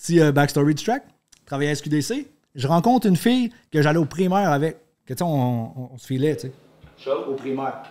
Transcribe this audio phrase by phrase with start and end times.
[0.00, 1.04] Petit euh, backstory du track.
[1.42, 2.26] Je travaillais à SQDC.
[2.54, 4.78] Je rencontre une fille que j'allais au primaire avec.
[5.04, 6.52] Que tu sais, on, on- on se filait, tu sais.
[6.96, 7.82] Chaud au primaire.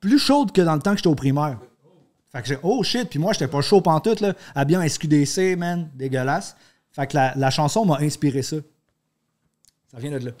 [0.00, 1.58] Plus chaude que dans le temps que j'étais au primaire.
[2.32, 4.34] Fait que j'ai, oh shit, puis moi, j'étais pas chaud pantoute, là.
[4.54, 6.56] Habillé en SQDC, man, dégueulasse.
[6.92, 8.56] Fait que la, la chanson m'a inspiré ça.
[9.92, 10.32] Ça vient de là.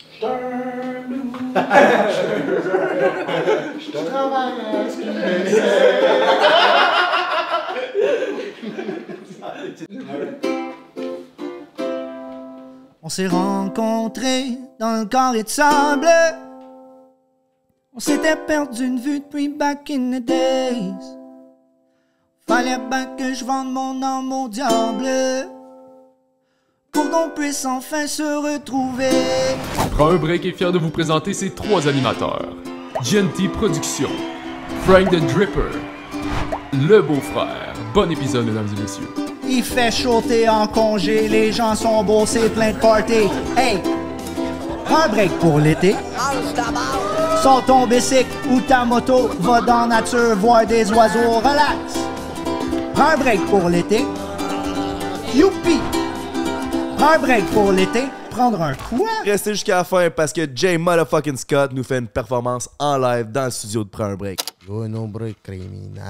[13.00, 16.08] On s'est rencontrés dans le carré de sable.
[17.94, 20.94] On s'était perdu de vue depuis back in the days.
[22.48, 25.06] Fallait bien que je vende mon âme au diable.
[26.90, 29.10] Pour qu'on puisse enfin se retrouver.
[29.92, 32.48] Prends un break est fier de vous présenter ses trois animateurs.
[33.04, 34.10] Genty Productions,
[34.86, 35.70] Frank the Dripper,
[36.72, 37.74] Le Beau-Frère.
[37.94, 39.27] Bon épisode, mesdames et messieurs.
[39.50, 43.28] Il fait chaud, t'es en congé, les gens sont beaux, c'est plein de party.
[43.56, 43.80] Hey!
[44.84, 45.96] Prends un break pour l'été.
[47.42, 51.98] Sors ton bicycle ou ta moto, va dans la nature voir des oiseaux, relax.
[52.94, 54.04] Prends un break pour l'été.
[55.34, 55.78] Youpi!
[56.98, 58.04] Prends un break pour l'été.
[58.30, 59.08] Prendre un quoi?
[59.24, 63.32] Restez jusqu'à la fin parce que Jay Motherfucking Scott nous fait une performance en live
[63.32, 64.40] dans le studio de Prends un break.
[64.68, 64.84] Yo.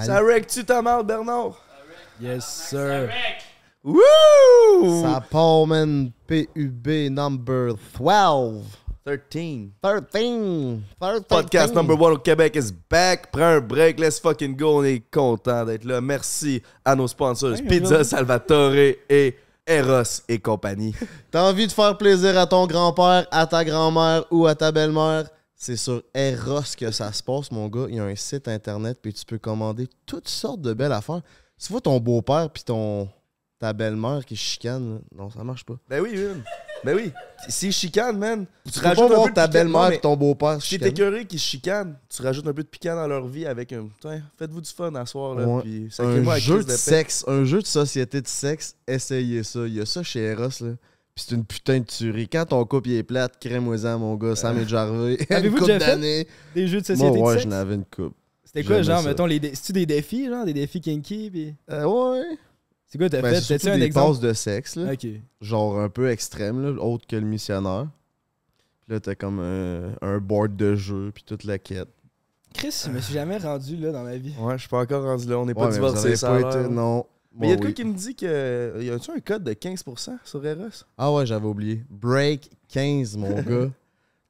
[0.05, 1.53] Ça règle-tu ta marde, Bernard?
[2.20, 3.08] Yes, sir.
[3.84, 5.02] Wouh!
[5.02, 6.11] Ça part, man.
[6.27, 8.64] PUB number 12.
[9.05, 9.70] 13.
[9.80, 10.80] 13.
[11.00, 11.25] 13.
[11.28, 13.30] Podcast number one au Québec is back.
[13.30, 14.80] Prends un break, let's fucking go.
[14.80, 16.00] On est content d'être là.
[16.00, 20.94] Merci à nos sponsors Pizza Salvatore et Eros et compagnie.
[21.30, 25.28] T'as envie de faire plaisir à ton grand-père, à ta grand-mère ou à ta belle-mère?
[25.55, 27.86] C'est sur Eros que ça se passe, mon gars.
[27.88, 31.22] Il y a un site internet, puis tu peux commander toutes sortes de belles affaires.
[31.59, 33.09] Tu vois ton beau-père puis ton
[33.59, 35.75] ta belle-mère qui chicane, non, ça marche pas.
[35.89, 36.42] Ben oui, man.
[36.84, 37.12] Ben oui.
[37.48, 41.25] Si chicane, man, tu, Tu pas voir ta belle-mère et ton beau-père Si t'es écœuré
[41.25, 43.88] qui se chicanent, tu rajoutes un peu de piquant dans leur vie avec un.
[44.00, 45.44] Tiens, faites-vous du fun à soir, là.
[45.44, 45.62] Ouais.
[45.62, 49.66] Puis sacrez-moi Un jeu de sexe, un jeu de société de sexe, essayez ça.
[49.66, 50.75] Il y a ça chez Eros, là.
[51.15, 52.28] Puis c'est une putain de tuerie.
[52.28, 55.19] Quand ton couple est plate, crème-moi-en, mon gars, Sam et Jarvé.
[55.31, 56.28] Avez-vous Une couple déjà fait d'années.
[56.55, 57.55] Des jeux de Moi, société ouais, de j'en sexe?
[57.56, 58.15] avais une coupe.
[58.53, 59.09] C'était quoi, genre, ça.
[59.09, 61.54] mettons, les dé- c'est-tu des défis, genre, des défis kinky, pis...
[61.70, 62.25] Euh, ouais.
[62.86, 63.41] C'est quoi t'as Ben, fait?
[63.42, 64.06] c'est T'as-tu surtout un des exemple?
[64.09, 64.92] passes de sexe, là.
[64.94, 65.06] Ok.
[65.42, 67.87] Genre un peu extrême, là, autre que le missionnaire.
[68.87, 71.88] Puis là, t'as comme un, un board de jeu, puis toute la quête.
[72.54, 74.32] Chris, je me suis jamais rendu là dans ma vie.
[74.41, 75.38] Ouais, je suis pas encore rendu là.
[75.38, 76.31] On n'est Ouais, pas avez ça.
[76.31, 76.69] pas été-.
[76.70, 77.04] Non.
[77.38, 77.75] Mais il y a de quoi oui.
[77.75, 78.82] qui me dit que.
[78.82, 80.64] Y a-tu un code de 15% sur Eros?
[80.97, 81.84] Ah ouais, j'avais oublié.
[81.91, 83.69] Break 15, mon gars.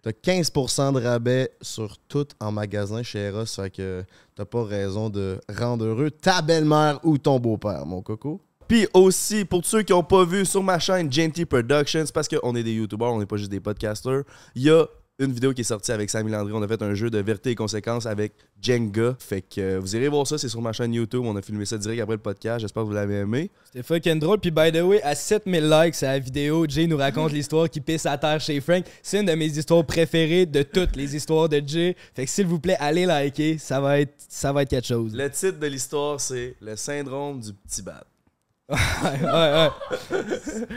[0.09, 3.45] T'as 15% de rabais sur tout en magasin chez Eros.
[3.45, 4.05] Fait que
[4.35, 8.41] t'as pas raison de rendre heureux ta belle-mère ou ton beau-père, mon coco.
[8.67, 12.55] Puis aussi, pour ceux qui n'ont pas vu sur ma chaîne Genty Productions, parce qu'on
[12.57, 14.23] est des YouTubers, on n'est pas juste des podcasters,
[14.55, 14.87] il y a
[15.21, 16.53] une vidéo qui est sortie avec Samy Landry.
[16.53, 19.17] On a fait un jeu de vérité et conséquences avec Jenga.
[19.19, 21.23] Fait que euh, vous irez voir ça, c'est sur ma chaîne YouTube.
[21.25, 22.61] On a filmé ça direct après le podcast.
[22.61, 23.51] J'espère que vous l'avez aimé.
[23.65, 24.39] C'était fucking drôle.
[24.39, 27.81] Puis, by the way, à 7000 likes à la vidéo, Jay nous raconte l'histoire qui
[27.81, 28.85] pisse à terre chez Frank.
[29.03, 31.97] C'est une de mes histoires préférées de toutes les histoires de Jay.
[32.15, 33.59] Fait que s'il vous plaît, allez liker.
[33.59, 35.13] Ça va être, ça va être quelque chose.
[35.15, 38.05] Le titre de l'histoire, c'est Le syndrome du petit bat.
[38.69, 38.77] ouais,
[39.25, 39.71] ouais,
[40.13, 40.25] ouais.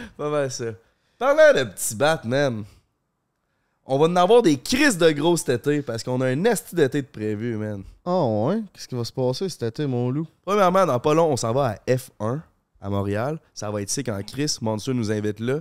[0.18, 0.66] Pas mal ça.
[1.20, 2.64] Parlant de petit bat, man,
[3.92, 6.74] on va en avoir des crises de gros cet été parce qu'on a un esti
[6.76, 7.84] d'été de prévu, man.
[8.06, 8.62] Ah ouais?
[8.72, 10.26] Qu'est-ce qui va se passer cet été, mon loup?
[10.46, 12.40] Premièrement, dans pas long, on s'en va à F1
[12.80, 13.38] à Montréal.
[13.54, 14.56] Ça va être sick en Chris.
[14.62, 15.60] Monster nous invite là.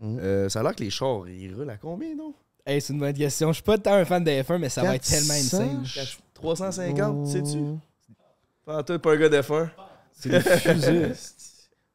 [0.00, 0.18] Mm.
[0.18, 2.32] Euh, ça a l'air que les chars, ils roulent à combien, non?
[2.64, 3.48] Hey, c'est une bonne question.
[3.48, 5.18] Je suis pas tant un fan de F1, mais ça va être 400?
[5.18, 5.84] tellement insane.
[6.32, 7.58] 350, sais-tu?
[7.58, 7.78] Oh.
[8.64, 9.68] Pas toi, pas un gars d'F1.
[10.12, 11.12] C'est des fusées.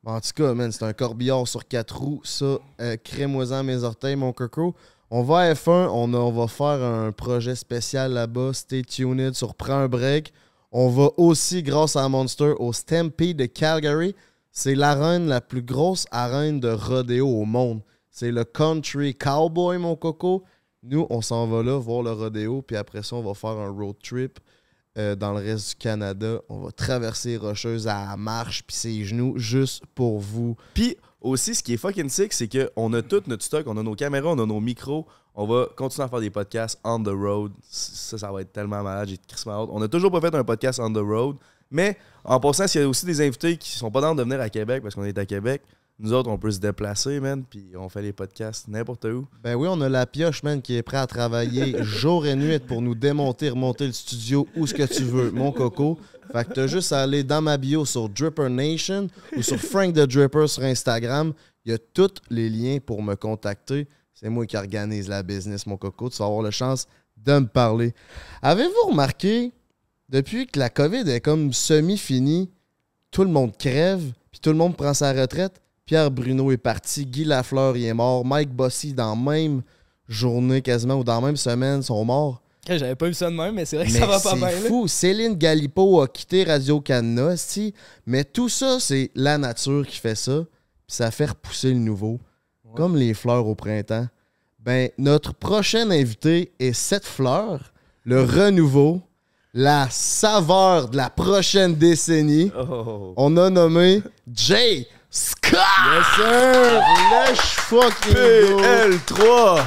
[0.06, 2.22] En tout cas, man, c'est un corbillard sur quatre roues.
[2.24, 4.76] Ça, euh, crée-moi-en mes orteils, mon coco.
[5.14, 8.54] On va à F1, on, va faire un projet spécial là-bas.
[8.54, 10.32] Stay tuned sur Prends un break.
[10.72, 14.16] On va aussi, grâce à Monster, au Stampede de Calgary.
[14.54, 17.82] C'est l'arène, la plus grosse arène de rodéo au monde.
[18.10, 20.46] C'est le Country Cowboy, mon coco.
[20.82, 23.70] Nous, on s'en va là voir le rodéo, puis après ça, on va faire un
[23.70, 24.40] road trip
[24.98, 26.42] euh, dans le reste du Canada.
[26.50, 30.56] On va traverser les Rocheuses à marche, puis ses genoux, juste pour vous.
[30.74, 33.84] Puis aussi, ce qui est fucking sick, c'est qu'on a tout notre stock, on a
[33.84, 35.08] nos caméras, on a nos micros.
[35.34, 37.54] On va continuer à faire des podcasts on the road.
[37.70, 39.08] Ça, ça va être tellement malade.
[39.08, 39.16] J'ai
[39.50, 39.70] hâte.
[39.72, 41.38] On a toujours pas fait un podcast on the road.
[41.70, 44.42] Mais en passant, s'il y a aussi des invités qui sont pas dans de venir
[44.42, 45.62] à Québec parce qu'on est à Québec,
[46.04, 49.28] Nous autres, on peut se déplacer, man, puis on fait les podcasts n'importe où.
[49.44, 52.58] Ben oui, on a la pioche, man, qui est prêt à travailler jour et nuit
[52.58, 56.00] pour nous démonter, remonter le studio où ce que tu veux, mon coco.
[56.32, 59.94] Fait que t'as juste à aller dans ma bio sur Dripper Nation ou sur Frank
[59.94, 61.34] the Dripper sur Instagram.
[61.66, 63.88] Il y a tous les liens pour me contacter.
[64.16, 66.10] C'est moi qui organise la business, mon coco.
[66.10, 67.94] Tu vas avoir la chance de me parler.
[68.42, 69.52] Avez-vous remarqué,
[70.10, 72.50] depuis que la COVID est comme semi-finie,
[73.12, 74.02] tout le monde crève,
[74.32, 75.62] puis tout le monde prend sa retraite?
[75.92, 79.62] Pierre Bruno est parti, Guy Lafleur il est mort, Mike Bossy dans la même
[80.08, 82.42] journée quasiment ou dans la même semaine sont morts.
[82.66, 84.30] Ok, J'avais pas vu ça de même, mais c'est vrai que Mais ça va pas
[84.30, 84.48] c'est bien.
[84.52, 84.70] là.
[84.70, 84.88] fou.
[84.88, 87.36] Céline Galipo a quitté Radio-Canada,
[88.06, 90.46] mais tout ça, c'est la nature qui fait ça.
[90.88, 92.22] Puis ça fait repousser le nouveau.
[92.74, 94.08] Comme les fleurs au printemps.
[94.60, 97.74] Ben, notre prochain invité est cette fleur,
[98.06, 99.02] le renouveau,
[99.54, 102.50] la saveur de la prochaine décennie.
[102.58, 103.14] Oh!
[103.18, 104.02] On a nommé
[104.34, 105.60] Jay Scott!
[105.92, 106.80] Yes, sir!
[107.12, 108.62] Let's fucking go!
[108.62, 109.60] PL3!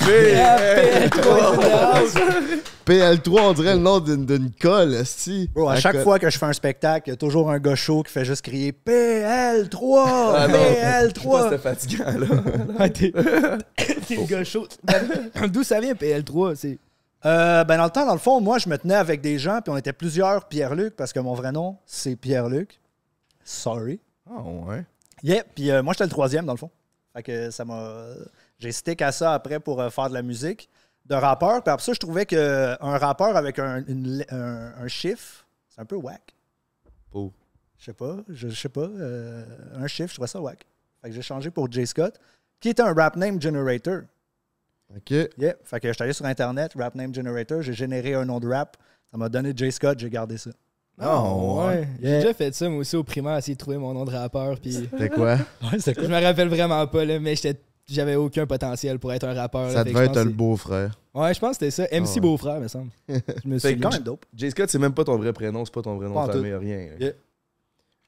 [0.00, 1.12] PL3!
[2.84, 5.48] PL3, on dirait le nom d'une colle, esti.
[5.54, 7.76] Bro, à chaque fois que je fais un spectacle, il y a toujours un gars
[7.76, 10.02] chaud qui fait juste crier PL3!
[10.34, 11.44] Ah non, je sais pas, PL3!
[11.44, 12.88] c'était fatigant, là.
[12.88, 13.12] T'es
[14.08, 14.66] t'es le gars chaud.
[15.48, 16.56] D'où ça vient, PL3?
[16.56, 16.78] C'est...
[17.24, 19.60] Euh, ben dans le temps, dans le fond, moi, je me tenais avec des gens,
[19.62, 22.80] puis on était plusieurs Pierre-Luc, parce que mon vrai nom, c'est Pierre-Luc.
[23.44, 24.00] Sorry.
[24.28, 24.84] Ah, ouais.
[25.22, 26.70] Yeah, puis euh, moi, j'étais le troisième, dans le fond.
[27.12, 28.06] Fait que ça m'a...
[28.58, 30.68] J'ai stick à ça après pour euh, faire de la musique
[31.06, 31.62] de rappeur.
[31.62, 35.84] Puis après ça, je trouvais qu'un rappeur avec un, une un- un chiffre, c'est un
[35.84, 36.34] peu whack.
[37.12, 37.32] Oh.
[37.78, 38.82] Je sais pas, je, je sais pas.
[38.82, 40.64] euh, un chiffre, je trouvais ça whack.
[41.02, 41.86] Fait que j'ai changé pour J.
[41.86, 42.18] Scott,
[42.60, 44.02] qui était un rap name generator.
[44.96, 45.10] OK.
[45.10, 45.54] Yeah.
[45.64, 48.76] Fait que j'étais allé sur Internet, rap name generator, j'ai généré un nom de rap.
[49.10, 49.72] Ça m'a donné J.
[49.72, 50.50] Scott, j'ai gardé ça.
[51.00, 51.88] Oh, ouais.
[52.00, 52.18] J'ai Yeah.
[52.20, 54.58] déjà fait ça, moi aussi, au primaire, essayer de trouver mon nom de rappeur.
[54.60, 55.36] Puis C'était quoi?
[55.62, 57.60] Ouais, je me rappelle vraiment pas, là, mais j'étais.
[57.88, 59.66] J'avais aucun potentiel pour être un rappeur.
[59.66, 60.98] là, Ça que devait être le beau-frère.
[61.14, 61.82] Ouais, je pense que c'était ça.
[61.90, 62.20] MC Ah ouais.
[62.20, 62.90] Beaufrère, me semble.
[63.08, 63.14] Je
[63.48, 64.24] me C'est suis quand même dope.
[64.34, 64.50] J.
[64.52, 66.38] Scott, c'est même pas ton vrai prénom, c'est pas ton vrai nom de tout.
[66.38, 66.88] famille, rien.
[67.00, 67.12] Yeah.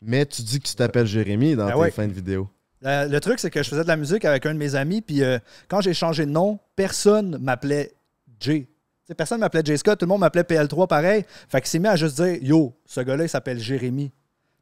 [0.01, 1.91] Mais tu dis que tu t'appelles Jérémy dans Ben tes ouais.
[1.91, 2.49] fins de vidéo.
[2.83, 5.01] Le, le truc, c'est que je faisais de la musique avec un de mes amis,
[5.01, 5.39] puis euh,
[5.69, 7.93] quand j'ai changé de nom, personne m'appelait
[8.41, 8.69] J.
[9.05, 9.77] Tu sais, personne m'appelait J.
[9.77, 11.25] Scott, tout le monde m'appelait PL3 pareil.
[11.49, 14.11] Fait qu'il s'est mis à juste dire Yo, ce gars-là, il s'appelle Jérémy.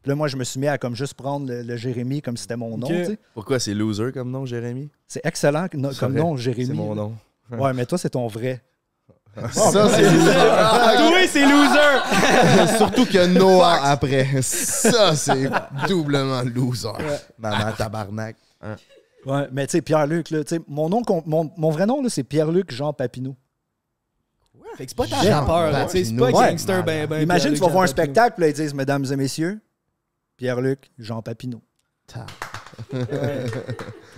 [0.03, 2.37] Puis là, moi, je me suis mis à comme juste prendre le, le Jérémy comme
[2.37, 2.89] si c'était mon nom.
[3.35, 4.91] Pourquoi c'est loser comme nom, Jérémy?
[5.07, 6.67] C'est excellent no- comme nom, Jérémy.
[6.67, 7.15] C'est mon nom.
[7.53, 8.63] Ouais, mais toi, c'est ton vrai.
[9.53, 10.09] Ça, c'est
[11.13, 12.77] Oui, c'est loser!
[12.79, 14.43] Surtout que Noah après.
[14.43, 15.49] Ça, c'est
[15.87, 16.89] doublement loser.
[17.39, 18.37] Maman tabarnak.
[19.25, 22.03] Ouais, mais tu sais, Pierre-Luc, là, tu sais, mon, nom, com- mon, mon vrai nom,
[22.03, 23.37] là, c'est Pierre-Luc Jean Papineau.
[24.77, 27.23] Fait que c'est pas tant rappeur, là, c'est pas gangster Ouais, ben ben.
[27.23, 29.61] Imagine, tu vas voir un spectacle, puis là, ils disent Mesdames et messieurs,
[30.37, 31.63] Pierre-Luc Jean Papineau.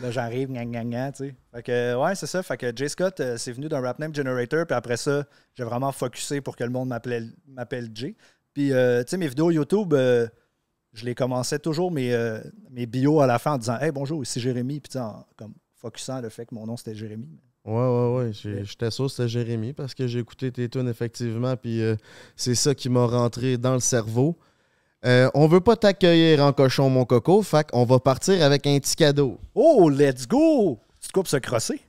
[0.02, 1.34] Là, j'arrive, gna gna gna, tu sais.
[1.52, 2.42] Fait que, ouais, c'est ça.
[2.42, 5.24] Fait que Jay Scott, euh, c'est venu d'un rap name generator, puis après ça,
[5.54, 8.16] j'ai vraiment focusé pour que le monde m'appelle Jay.
[8.52, 10.26] Puis, euh, tu sais, mes vidéos YouTube, euh,
[10.92, 12.40] je les commençais toujours mes, euh,
[12.70, 15.26] mes bios à la fin en disant Hey, bonjour, ici Jérémy, puis tu sais, en-
[15.36, 17.28] comme focusant le fait que mon nom c'était Jérémy.
[17.64, 18.30] Ouais, ouais, ouais.
[18.64, 21.96] J'étais sûr que c'était Jérémy parce que j'ai écouté tes tunes effectivement, puis euh,
[22.36, 24.36] c'est ça qui m'a rentré dans le cerveau.
[25.06, 28.78] Euh, on veut pas t'accueillir en cochon, mon coco, fait qu'on va partir avec un
[28.78, 29.38] petit cadeau.
[29.54, 30.78] Oh, let's go!
[31.00, 31.80] Tu te coupes ce crossé?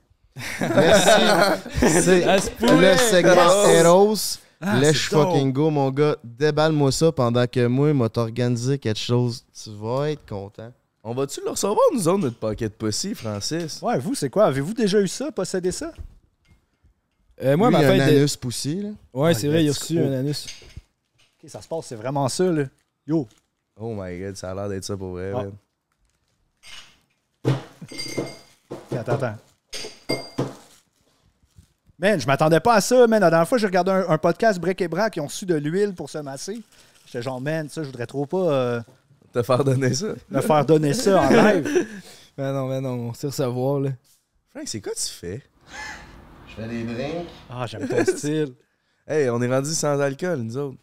[0.60, 1.10] Merci.
[1.80, 4.38] C'est Ah, le segment Eros.
[4.60, 5.28] Ah, Let's c'est dope.
[5.32, 6.16] fucking go, mon gars.
[6.24, 9.44] Déballe-moi ça pendant que moi, m'a t'organiser quelque chose.
[9.52, 10.72] Tu vas être content.
[11.08, 13.80] On va-tu le recevoir, nous autres, notre paquet de pussy, Francis?
[13.80, 14.46] Ouais, vous, c'est quoi?
[14.46, 15.92] Avez-vous déjà eu ça, possédé ça?
[17.42, 18.88] Euh, moi, Lui, ma il y a un de- anus poussé, là.
[19.14, 20.46] Ouais, c'est vrai, il a reçu un anus.
[21.44, 22.64] Ok, ça se passe, c'est vraiment ça, là.
[23.06, 23.28] Yo,
[23.78, 25.42] Oh my god, ça a l'air d'être ça pour vrai, Ah.
[25.44, 25.52] man.
[28.98, 29.36] Attends, attends.
[31.98, 33.20] Man, je m'attendais pas à ça, man.
[33.20, 35.54] La dernière fois, j'ai regardé un, un podcast Break et Brac, ils ont reçu de
[35.54, 36.60] l'huile pour se masser.
[37.06, 38.80] J'étais genre, man, ça, je voudrais trop pas euh,
[39.36, 40.06] Te faire donner ça.
[40.30, 41.86] me faire donner ça en live.
[42.38, 43.90] Mais non, mais non, on sait recevoir, là.
[44.48, 45.42] Frank, c'est quoi tu fais?
[46.48, 47.26] Je fais des drinks.
[47.50, 48.54] Ah, j'aime ton style.
[49.06, 50.78] Hey, on est rendu sans alcool, nous autres.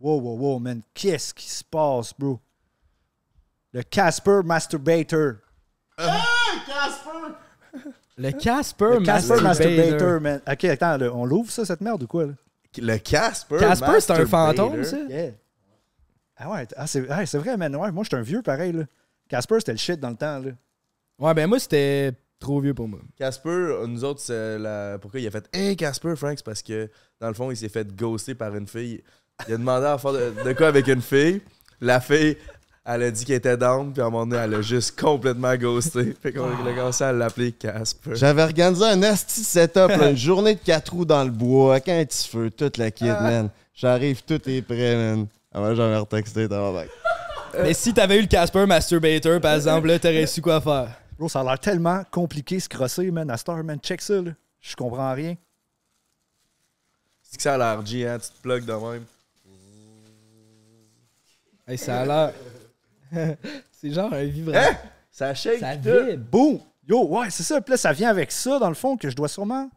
[0.00, 0.82] Wow, wow, wow, man.
[0.92, 2.40] Qu'est-ce qui se passe, bro?
[3.72, 5.34] Le Casper Masturbator.
[8.16, 9.42] Le Casper Le Casper Masturbator.
[9.42, 10.40] Masturbator, man.
[10.50, 12.32] Ok, attends, on l'ouvre, ça, cette merde, ou quoi, là?
[12.76, 13.58] Le Casper.
[13.60, 14.70] Casper, c'est un Masturbator.
[14.72, 14.98] fantôme, ça?
[15.08, 15.30] Yeah.
[16.36, 17.74] Ah ouais, ah, c'est ah, c'est vrai, man.
[17.76, 18.84] Ouais, moi, j'étais un vieux pareil, là.
[19.28, 20.50] Casper, c'était le shit dans le temps, là.
[21.18, 22.98] Ouais, ben moi, c'était trop vieux pour moi.
[23.16, 24.98] Casper, euh, nous autres, c'est la...
[25.00, 27.68] pourquoi il a fait Hey Casper, Frank, c'est parce que dans le fond, il s'est
[27.68, 29.02] fait ghoster par une fille.
[29.48, 31.40] Il a demandé à faire de, de quoi avec une fille.
[31.80, 32.36] La fille,
[32.86, 35.56] Elle a dit qu'elle était down, puis à un moment donné, elle a juste complètement
[35.56, 36.14] ghosté.
[36.22, 38.14] Fait qu'on a commencé à l'appeler Casper.
[38.14, 41.88] J'avais organisé un asti setup, là, une journée de 4 roues dans le bois, avec
[41.88, 43.48] un petit feu, toute la kit, man.
[43.74, 45.26] J'arrive, tout est prêt, man.
[45.54, 46.90] Ah ouais, j'avais retexté, t'as mec.
[47.62, 50.88] Mais si t'avais eu le Casper Masturbator, par exemple, là, t'aurais su quoi faire.
[51.16, 53.30] Bro, ça a l'air tellement compliqué ce crosser, man.
[53.30, 54.32] À Star, man, check ça, là.
[54.60, 55.36] Je comprends rien.
[57.22, 58.18] C'est que ça a l'air G, hein?
[58.18, 59.04] Tu te plugues de même.
[61.68, 62.32] Hey, ça a l'air.
[63.70, 64.72] c'est genre un vibrateur.
[64.72, 64.88] Hein?
[65.10, 65.60] Ça shake.
[65.60, 66.16] Ça vibre.
[66.16, 66.60] Boum!
[66.86, 67.60] Yo, ouais, c'est ça.
[67.60, 69.70] Puis là, ça vient avec ça, dans le fond, que je dois sûrement.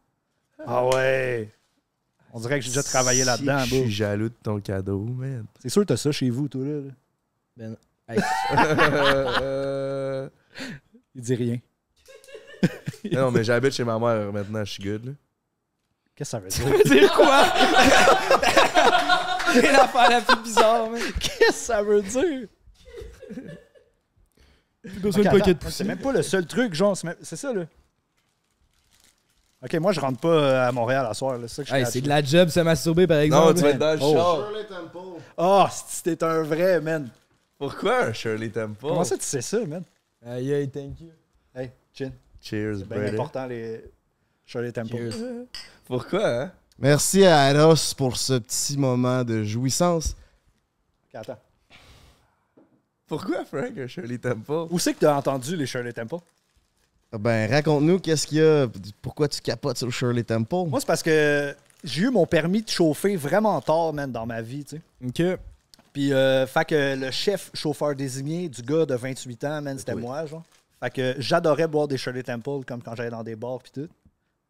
[0.65, 1.50] Ah ouais!
[2.34, 5.46] On dirait que j'ai déjà travaillé là-dedans, Je suis jaloux de ton cadeau, man.
[5.60, 6.81] C'est sûr que t'as ça chez vous, toi, là.
[7.55, 7.75] Ben,
[8.10, 8.19] hey,
[9.41, 10.29] Euh,
[11.15, 11.60] Il dit rien.
[13.12, 15.05] non, mais j'habite chez ma mère maintenant, je suis good.
[15.05, 15.12] Là.
[16.15, 16.84] Qu'est-ce que ça veut dire?
[16.86, 17.46] dire quoi?
[19.53, 21.01] C'est l'affaire la plus bizarre, man.
[21.19, 22.48] Qu'est-ce que ça veut dire?
[24.81, 27.36] Plus besoin Ok, de paquet de attends, c'est même pas le seul truc, genre, c'est
[27.36, 27.65] ça, là.
[29.63, 31.47] Ok, moi, je rentre pas euh, à Montréal à soir, là.
[31.47, 33.47] C'est ça que je Hey, fais c'est là- de la job se masturber, par exemple.
[33.47, 34.51] Non, tu vas être dans le char.
[35.37, 37.09] Oh, si t'es un vrai, man.
[37.57, 38.75] Pourquoi un Shirley Temple?
[38.81, 39.83] Comment ça, tu sais ça, man?
[40.25, 41.09] Aïe, aïe, thank you.
[41.55, 42.11] Hey, chin.
[42.39, 43.13] Cheers, C'est bien brother.
[43.13, 43.83] important, les
[44.45, 44.95] Shirley Temple.
[44.95, 45.13] Cheers.
[45.85, 46.51] Pourquoi, hein?
[46.77, 50.15] Merci à Eros pour ce petit moment de jouissance.
[51.09, 51.39] Ok, attends.
[53.07, 54.67] Pourquoi, Frank, un Shirley Temple?
[54.69, 56.17] Où c'est que t'as entendu les Shirley Temple?
[57.13, 58.67] Ben, raconte-nous qu'est-ce qu'il y a,
[59.01, 60.67] pourquoi tu capotes sur Shirley Temple?
[60.67, 64.41] Moi, c'est parce que j'ai eu mon permis de chauffer vraiment tard, man, dans ma
[64.41, 65.33] vie, tu sais.
[65.33, 65.39] Ok.
[65.93, 69.93] Puis, euh, fait que le chef chauffeur désigné du gars de 28 ans, man, c'était
[69.93, 70.01] Oui.
[70.01, 70.43] moi, genre.
[70.83, 73.89] Fait que j'adorais boire des Shirley Temple, comme quand j'allais dans des bars, puis tout.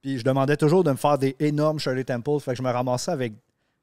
[0.01, 2.39] Puis, je demandais toujours de me faire des énormes Shirley Temple.
[2.41, 3.33] Fait que je me ramassais avec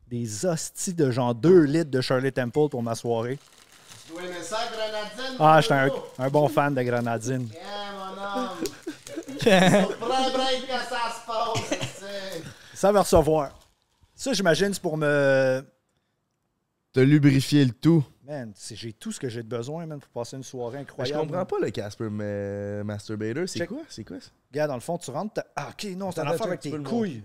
[0.08, 3.38] des hosties de genre 2 litres de Shirley Temple pour ma soirée.
[5.38, 7.48] Ah, j'étais un, un bon fan de grenadine.
[12.74, 13.58] Ça va recevoir.
[14.14, 15.64] Ça, j'imagine, c'est pour me.
[16.92, 18.04] T'as lubrifié le tout.
[18.24, 20.82] Man, c'est- j'ai tout ce que j'ai de besoin, man, pour passer une soirée Mais
[20.82, 21.22] incroyable.
[21.22, 23.48] je comprends pas le Casper mais Masturbator.
[23.48, 23.78] C'est quoi?
[23.88, 24.30] C'est quoi ça?
[24.50, 25.34] Regarde, dans le fond, tu rentres.
[25.34, 27.24] ta- Ah, ok, non, c'est un affaire avec tes couilles.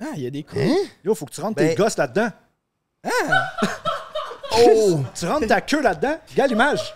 [0.00, 0.60] Ah, il y a des coups.
[1.04, 2.28] Yo, faut que tu rentres Ben- tes gosses là-dedans.
[4.52, 5.00] oh!
[5.14, 6.18] Tu rentres ta queue là-dedans?
[6.30, 6.94] Regarde l'image.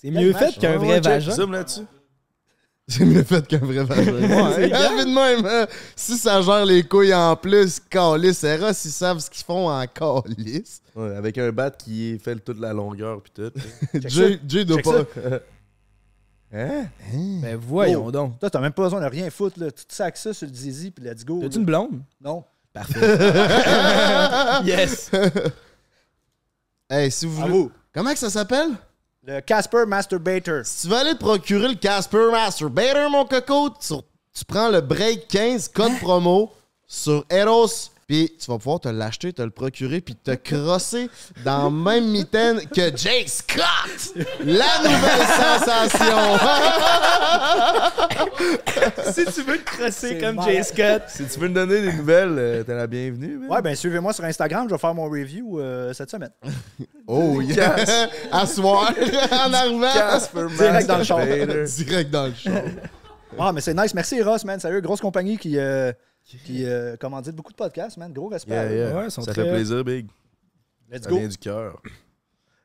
[0.00, 1.30] C'est mieux fait qu'un vrai vagin.
[1.32, 1.86] Zoom là-dessus.
[2.88, 4.12] C'est mieux fait qu'un vrai vagin.
[4.12, 8.70] Ouais, hein, mais de même, hein, si ça gère les couilles en plus, calice, Eros,
[8.70, 10.82] ils savent ce qu'ils font en calice.
[10.94, 13.52] Ouais, avec un bat qui fait toute la longueur puis tout.
[14.08, 15.04] Jay, Jay doit pas.
[16.52, 16.86] hein?
[17.14, 18.10] Ben voyons Oh.
[18.10, 18.40] donc.
[18.40, 19.70] Toi, t'as même pas besoin de rien foutre, là.
[19.70, 21.38] Tu te sacs ça sur le zizi, puis let's go.
[21.40, 21.60] T'as-tu là.
[21.60, 22.02] une blonde?
[22.20, 22.44] Non.
[24.64, 25.10] yes.
[26.94, 27.68] Hey, si vous voulez.
[27.94, 28.72] Comment que ça s'appelle?
[29.22, 30.60] Le Casper Masturbator.
[30.66, 33.94] Si tu veux aller te procurer le Casper Masturbator, mon coco, tu,
[34.34, 36.52] tu prends le break 15 code promo
[36.86, 41.08] sur Eros, puis tu vas pouvoir te l'acheter, te le procurer, puis te crosser
[41.44, 46.38] dans la même mitaine que Jay Scott, la nouvelle sensation.
[49.12, 50.52] si tu veux te crosser comme malade.
[50.52, 51.02] Jay Scott.
[51.08, 53.38] Si tu veux me donner des nouvelles, euh, t'es la bienvenue.
[53.38, 53.50] man.
[53.50, 56.32] Ouais, ben suivez-moi sur Instagram, je vais faire mon review euh, cette semaine.
[57.06, 58.08] oh yes!
[58.32, 58.92] À soir,
[59.30, 59.92] en arrivant.
[59.92, 60.98] Casper Direct dans le.
[60.98, 61.64] Masturbator.
[61.64, 62.50] Direct dans le champ.
[63.38, 63.94] Ah, mais c'est nice.
[63.94, 64.60] Merci, Ross, man.
[64.60, 65.92] Sérieux, grosse compagnie qui, euh,
[66.24, 68.12] qui euh, commandite beaucoup de podcasts, man.
[68.12, 68.56] Gros respect.
[68.56, 68.76] à Yeah, eux.
[68.88, 68.96] yeah.
[68.98, 70.06] Ouais, ils sont ça très- fait plaisir, Big.
[70.90, 71.18] Let's Ça go.
[71.18, 71.82] vient du cœur.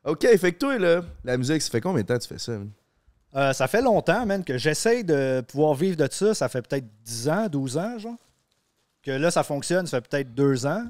[0.04, 2.38] OK, fait que toi, là, la musique, ça fait combien de temps que tu fais
[2.38, 2.52] ça?
[2.52, 2.70] man?
[3.36, 6.34] Euh, ça fait longtemps, man, que j'essaye de pouvoir vivre de ça.
[6.34, 8.16] Ça fait peut-être 10 ans, 12 ans, genre.
[9.02, 10.84] Que là, ça fonctionne, ça fait peut-être 2 ans.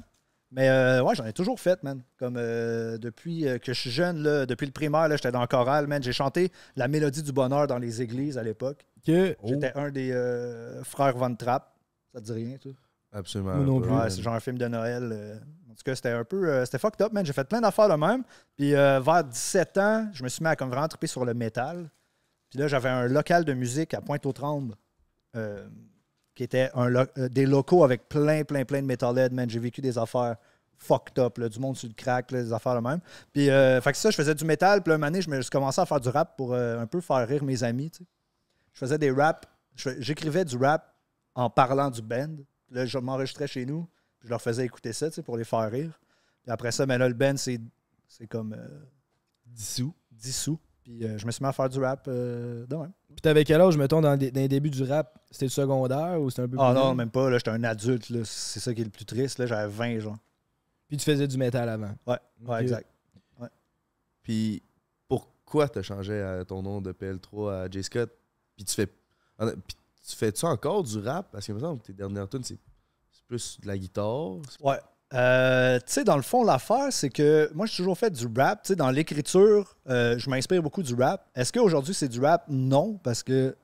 [0.51, 2.01] Mais euh, ouais, j'en ai toujours fait, man.
[2.17, 5.47] Comme euh, depuis que je suis jeune, là, depuis le primaire, là, j'étais dans le
[5.47, 6.01] choral, man.
[6.01, 8.85] J'ai chanté la mélodie du bonheur dans les églises à l'époque.
[9.05, 9.35] Que...
[9.43, 11.71] J'étais un des euh, frères Von Trapp.
[12.13, 12.71] Ça te dit rien, toi?
[13.11, 13.55] Absolument.
[13.55, 13.91] Moi non plus.
[13.91, 15.09] Ouais, c'est genre un film de Noël.
[15.11, 15.35] euh.
[15.69, 16.47] En tout cas, c'était un peu.
[16.49, 17.25] euh, c'était fucked up, man.
[17.25, 18.23] J'ai fait plein d'affaires de même.
[18.55, 21.33] Puis euh, vers 17 ans, je me suis mis à comme vraiment triper sur le
[21.33, 21.89] métal.
[22.49, 24.75] Puis là, j'avais un local de musique à Pointe-aux-Trembles.
[25.35, 25.67] euh,
[26.35, 29.49] qui était un lo- des locaux avec plein, plein, plein de metalheads, man.
[29.49, 30.37] J'ai vécu des affaires
[30.77, 32.99] fucked up, là, du monde sur le crack, là, des affaires de même.
[33.33, 34.81] Puis, euh, fait que ça, je faisais du métal.
[34.81, 36.87] Puis là, une année, je me suis commencé à faire du rap pour euh, un
[36.87, 38.09] peu faire rire mes amis, tu sais.
[38.73, 39.47] Je faisais des raps.
[39.75, 40.95] J'écrivais du rap
[41.39, 42.35] en parlant du band.
[42.71, 43.83] Là, je m'enregistrais chez nous.
[44.19, 45.99] Puis je leur faisais écouter ça, tu sais, pour les faire rire.
[46.43, 47.59] Puis après ça, ben là, le band, c'est
[48.07, 48.67] c'est comme euh,
[49.45, 49.93] Dissous.
[50.11, 50.59] dissous.
[50.83, 52.91] Puis euh, je me suis mis à faire du rap euh, de même.
[53.09, 55.17] Puis t'avais quel âge, mettons, dans, les- dans les débuts du rap?
[55.31, 57.29] C'était le secondaire ou c'était un peu Ah plus non, même pas.
[57.29, 58.09] Là, j'étais un adulte.
[58.09, 58.21] là.
[58.25, 59.37] C'est ça qui est le plus triste.
[59.39, 60.17] Là, j'avais 20, genre.
[60.87, 61.93] Puis tu faisais du métal avant?
[62.07, 62.87] Ouais, ouais, exact.
[64.23, 64.61] Puis
[65.07, 67.83] pourquoi t'as changé euh, ton nom de PL3 à J.
[67.83, 68.11] Scott?
[68.55, 68.87] Puis tu fais.
[68.87, 69.75] puis
[70.09, 71.27] tu fais-tu encore du rap?
[71.31, 72.57] Parce que, me semble tes dernières tunes, c'est
[73.27, 74.37] plus de la guitare.
[74.61, 74.79] Ouais.
[75.13, 78.63] Euh, tu sais, dans le fond, l'affaire, c'est que moi, j'ai toujours fait du rap.
[78.63, 81.27] Tu sais, dans l'écriture, euh, je m'inspire beaucoup du rap.
[81.35, 82.43] Est-ce qu'aujourd'hui, c'est du rap?
[82.47, 83.55] Non, parce que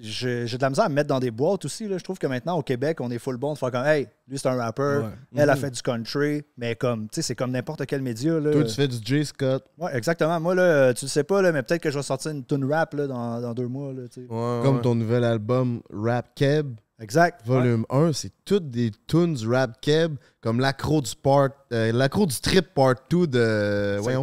[0.00, 1.86] j'ai de la misère à me mettre dans des boîtes aussi.
[1.88, 1.98] Là.
[1.98, 4.38] Je trouve que maintenant, au Québec, on est full bon de faire comme, hey, lui,
[4.38, 4.82] c'est un rapper.
[5.02, 5.10] Ouais.
[5.36, 5.60] Elle a Mhm.
[5.60, 6.42] fait du country.
[6.56, 8.38] Mais comme, tu sais, c'est comme n'importe quel média.
[8.40, 8.50] Là.
[8.52, 9.24] Toi, tu fais du J.
[9.26, 9.64] Scott.
[9.78, 10.38] Ouais, exactement.
[10.40, 12.70] Moi, là, tu le sais pas, là, mais peut-être que je vais sortir une tune
[12.72, 13.92] rap là, dans, dans deux mois.
[13.92, 14.02] Là.
[14.16, 14.26] Ouais,
[14.62, 14.82] Comme ouais.
[14.82, 17.40] ton nouvel album Rap Keb, Exact.
[17.46, 17.54] Ouais.
[17.56, 22.24] volume 1, c'est toutes des tunes du Rap Keb, comme l'accro du part, euh, l'accro
[22.24, 23.94] du trip part 2 de.
[23.96, 24.22] C'est voyons,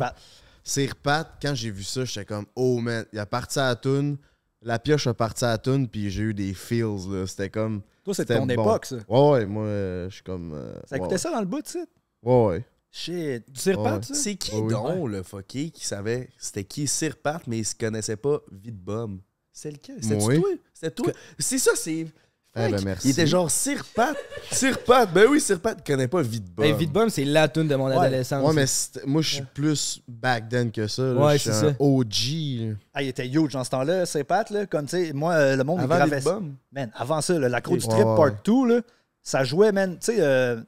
[1.04, 1.28] Pat.
[1.42, 4.18] Quand j'ai vu ça, j'étais comme, oh man, il a parti à la tune,
[4.62, 7.26] la pioche a parti à la tune, puis j'ai eu des feels, là.
[7.28, 7.82] C'était comme.
[8.04, 8.54] Toi, C'était ton bon.
[8.54, 8.96] époque, ça.
[9.08, 10.54] Ouais, ouais, moi, euh, je suis comme.
[10.54, 11.18] euh, Ça ouais, écoutait ouais.
[11.20, 11.86] ça dans le bout, tu sais.
[12.24, 12.66] Ouais, ouais.
[12.90, 13.46] Shit.
[13.54, 14.04] Tu sais pas, Ouais.
[14.04, 14.14] ça?
[14.14, 14.70] C'est qui Ouais, oui.
[14.74, 18.78] donc le fucké qui savait c'était qui Sir Pat, mais il se connaissait pas Vite
[18.78, 19.22] Bum?
[19.54, 19.98] C'est lequel?
[20.02, 20.50] C'était toi?
[20.74, 21.12] C'était toi?
[21.40, 22.08] C'est ça, c'est.
[22.54, 23.08] Eh ben, merci.
[23.08, 24.14] Il était genre Sir Pat.
[24.52, 26.66] Sir Pat, ben oui, Sir Pat, il connaît pas Vite Bum.
[26.66, 27.96] Ben, Vite Bum, c'est la tune de mon Ouais.
[27.96, 28.46] adolescence.
[28.46, 28.66] Ouais, mais
[29.10, 31.02] moi, je suis plus back then que ça.
[31.02, 31.14] là.
[31.26, 31.76] Ouais, Je suis c'est un ça.
[31.80, 32.76] OG.
[32.94, 34.66] Ah, il était huge dans ce temps-là, c'est Pat, là.
[34.66, 36.34] Comme, tu sais, moi, euh, le monde, Avant gravait Vite ça.
[36.34, 36.56] Bum?
[36.74, 38.32] Man, avant ça, là, la croix du trip Ouais, part ouais.
[38.44, 38.82] 2, là,
[39.24, 40.60] ça jouait, man, tu sais, euh,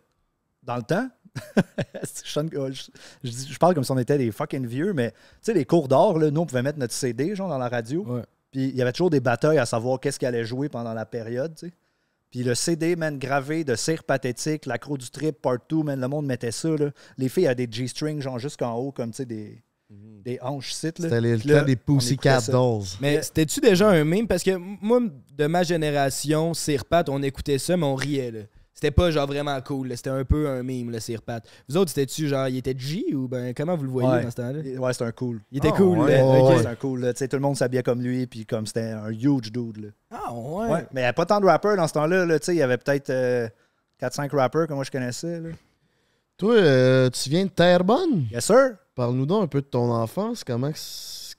[0.64, 1.10] dans le temps.
[2.24, 2.90] je,
[3.24, 6.32] je- parle comme si on était des fucking vieux, mais tu sais, les cours là,
[6.32, 8.06] nous, on pouvait mettre notre CD, genre, dans la radio.
[8.08, 8.22] Ouais.
[8.54, 11.06] Puis il y avait toujours des batailles à savoir qu'est-ce qui allait jouer pendant la
[11.06, 11.74] période, tu sais.
[12.32, 16.08] Puis le CD, man, gravé de cire pathétique, l'accro du trip, part 2, man, le
[16.08, 16.90] monde mettait ça, là.
[17.18, 20.98] Les filles avaient des G-strings, genre, jusqu'en haut, comme, tu sais, des, des hanches sites,
[21.00, 21.10] là.
[21.10, 22.42] C'était le là, temps des Pussycat.
[22.50, 22.86] Dolls.
[23.02, 24.28] Mais c'était-tu déjà un meme?
[24.28, 25.02] Parce que moi,
[25.38, 28.32] de ma génération, Sirpat, on écoutait ça, mais on riait.
[28.32, 28.40] là.
[28.84, 29.96] C'était pas genre vraiment cool.
[29.96, 31.40] C'était un peu un meme, le Sirpat.
[31.70, 34.24] Vous autres, c'était-tu genre, il était G ou ben comment vous le voyez Ouais.
[34.24, 34.60] dans ce temps-là?
[34.78, 35.40] Ouais, c'était un cool.
[35.54, 36.00] Il était cool.
[36.00, 36.18] ouais.
[36.18, 36.70] là.
[36.70, 37.14] Un cool, là.
[37.14, 39.88] Tu sais, tout le monde s'habillait comme lui, puis comme c'était un huge dude, là.
[40.12, 40.68] Ah ouais.
[40.70, 40.80] Ouais.
[40.92, 42.38] Mais il n'y avait pas tant de rappers dans ce temps-là, là.
[42.40, 43.48] Tu sais, il y avait peut-être euh,
[44.02, 45.50] 4-5 rappers que moi je connaissais, là.
[46.36, 48.26] Toi, euh, tu viens de Terrebonne?
[48.34, 48.72] Yes, sir.
[48.96, 50.44] Parle-nous donc un peu de ton enfance.
[50.44, 50.72] Comment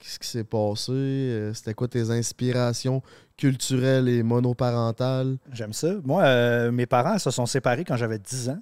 [0.05, 0.91] qu'est-ce qui s'est passé?
[0.91, 3.01] Euh, C'était quoi tes inspirations
[3.37, 5.37] culturelles et monoparentales?
[5.51, 5.89] J'aime ça.
[6.03, 8.59] Moi, euh, mes parents se sont séparés quand j'avais 10 ans,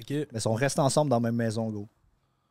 [0.00, 0.10] Ok.
[0.10, 1.88] mais ils sont restés ensemble dans la même maison, gros.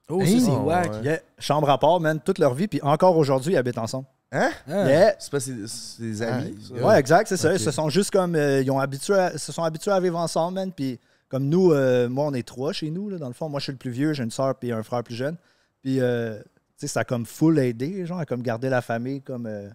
[0.09, 0.39] Oh, Hey.
[0.41, 0.91] c'est Oh, wack.
[0.93, 1.03] ouais.
[1.03, 1.19] Yeah.
[1.39, 4.05] Chambre à part, man, toute leur vie, puis encore aujourd'hui, ils habitent ensemble.
[4.31, 4.51] Hein?
[4.67, 4.87] Ah.
[4.87, 5.15] Yeah.
[5.19, 6.55] C'est pas ses, ses amis?
[6.57, 6.85] Ah, ça?
[6.87, 6.99] ouais.
[6.99, 7.53] Exact, c'est ça.
[7.53, 8.35] Ils se sont juste comme.
[8.35, 10.71] euh, ils ont habitué à- se sont habitués à vivre ensemble, man.
[10.71, 13.47] Puis comme nous, euh, moi, on est trois chez nous, là, dans le fond.
[13.49, 15.35] Moi, je suis le plus vieux, j'ai une soeur puis un frère plus jeune.
[15.83, 16.39] Puis, euh,
[16.87, 19.69] ça a comme full aidé, genre, à comme garder la famille comme euh,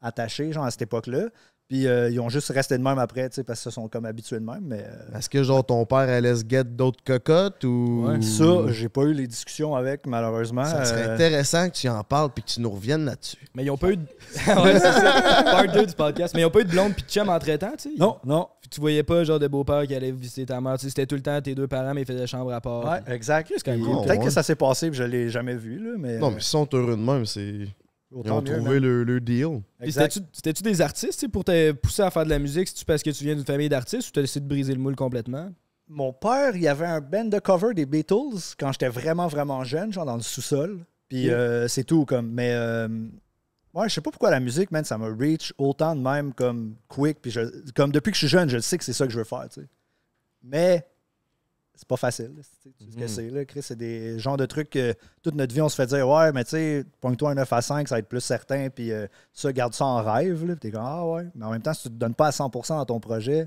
[0.00, 1.28] attachée, genre, à cette époque-là.
[1.68, 3.88] Puis euh, ils ont juste resté de même après, tu sais, parce qu'ils se sont
[3.88, 4.60] comme habitués de même.
[4.64, 8.04] Mais euh, Est-ce que genre ton père allait se get d'autres cocottes ou?
[8.06, 8.20] Ouais.
[8.20, 10.64] ça, j'ai pas eu les discussions avec, malheureusement.
[10.66, 13.38] Ça serait Euh, intéressant que tu en parles puis que tu nous reviennes là-dessus.
[13.54, 14.02] Mais ils ont pas eu de.
[14.62, 15.42] ouais, c'est ça.
[15.42, 16.34] Part 2 du podcast.
[16.34, 17.94] Mais ils ont pas eu de blonde puis de chum entre-temps, tu sais?
[17.98, 18.46] Non, non.
[18.60, 20.74] Puis tu voyais pas genre de beau-père qui allait visiter ta mère.
[20.74, 22.84] Tu sais, c'était tout le temps tes deux parents, mais ils faisaient chambre à part.
[22.84, 23.50] Ouais, exact.
[23.56, 24.04] C'est quand même Puis cool.
[24.04, 24.24] Peut-être ouais.
[24.26, 26.18] que ça s'est passé puis je l'ai jamais vu, là, mais.
[26.18, 27.24] Non, mais ils sont heureux de même.
[27.24, 27.68] c'est-
[28.14, 28.78] Ils autant ont mieux, trouvé man.
[28.78, 29.60] le, le deal.
[30.32, 32.68] C'était-tu des artistes pour te pousser à faire de la musique?
[32.68, 34.94] C'est-tu parce que tu viens d'une famille d'artistes ou t'as décidé de briser le moule
[34.96, 35.50] complètement?
[35.88, 39.64] Mon père, il y avait un band de cover des Beatles quand j'étais vraiment, vraiment
[39.64, 40.84] jeune, genre dans le sous-sol.
[41.08, 42.30] Puis euh, c'est tout, comme.
[42.30, 42.88] Mais, euh,
[43.74, 46.76] ouais, je sais pas pourquoi la musique, man, ça me reach autant de même, comme
[46.88, 47.18] quick.
[47.20, 49.18] Puis je- comme depuis que je suis jeune, je sais que c'est ça que je
[49.18, 49.66] veux faire, tu sais.
[50.42, 50.86] Mais
[51.74, 52.30] c'est pas facile.
[52.36, 53.08] tu sais, ce que Mhm.
[53.08, 53.62] c'est, là, Chris.
[53.62, 56.44] C'est des genres de trucs que toute notre vie, on se fait dire, ouais, mais
[56.44, 58.68] tu sais, pointe-toi un 9 à 5, ça va être plus certain.
[58.70, 60.54] Puis euh, ça, garde ça en rêve, là.
[60.54, 61.26] Puis t'es comme, ah ouais.
[61.34, 63.46] Mais en même temps, si tu te donnes pas à 100% dans ton projet.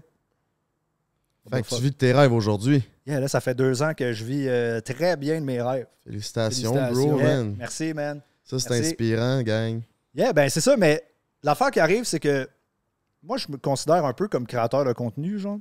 [1.50, 2.84] Fait que tu vis de tes rêves aujourd'hui.
[3.06, 5.88] Yeah, là, ça fait deux ans que je vis euh, très bien de mes rêves.
[6.06, 7.08] Félicitations, Félicitations.
[7.12, 7.56] bro, Yeah, man.
[7.58, 8.22] Merci, man.
[8.44, 8.88] Ça, c'est Merci.
[8.90, 9.82] inspirant, gang.
[10.14, 11.02] Yeah, ben c'est ça, mais
[11.44, 12.50] l'affaire qui arrive, c'est que
[13.24, 15.60] moi, je me considère un peu comme créateur de contenu, genre.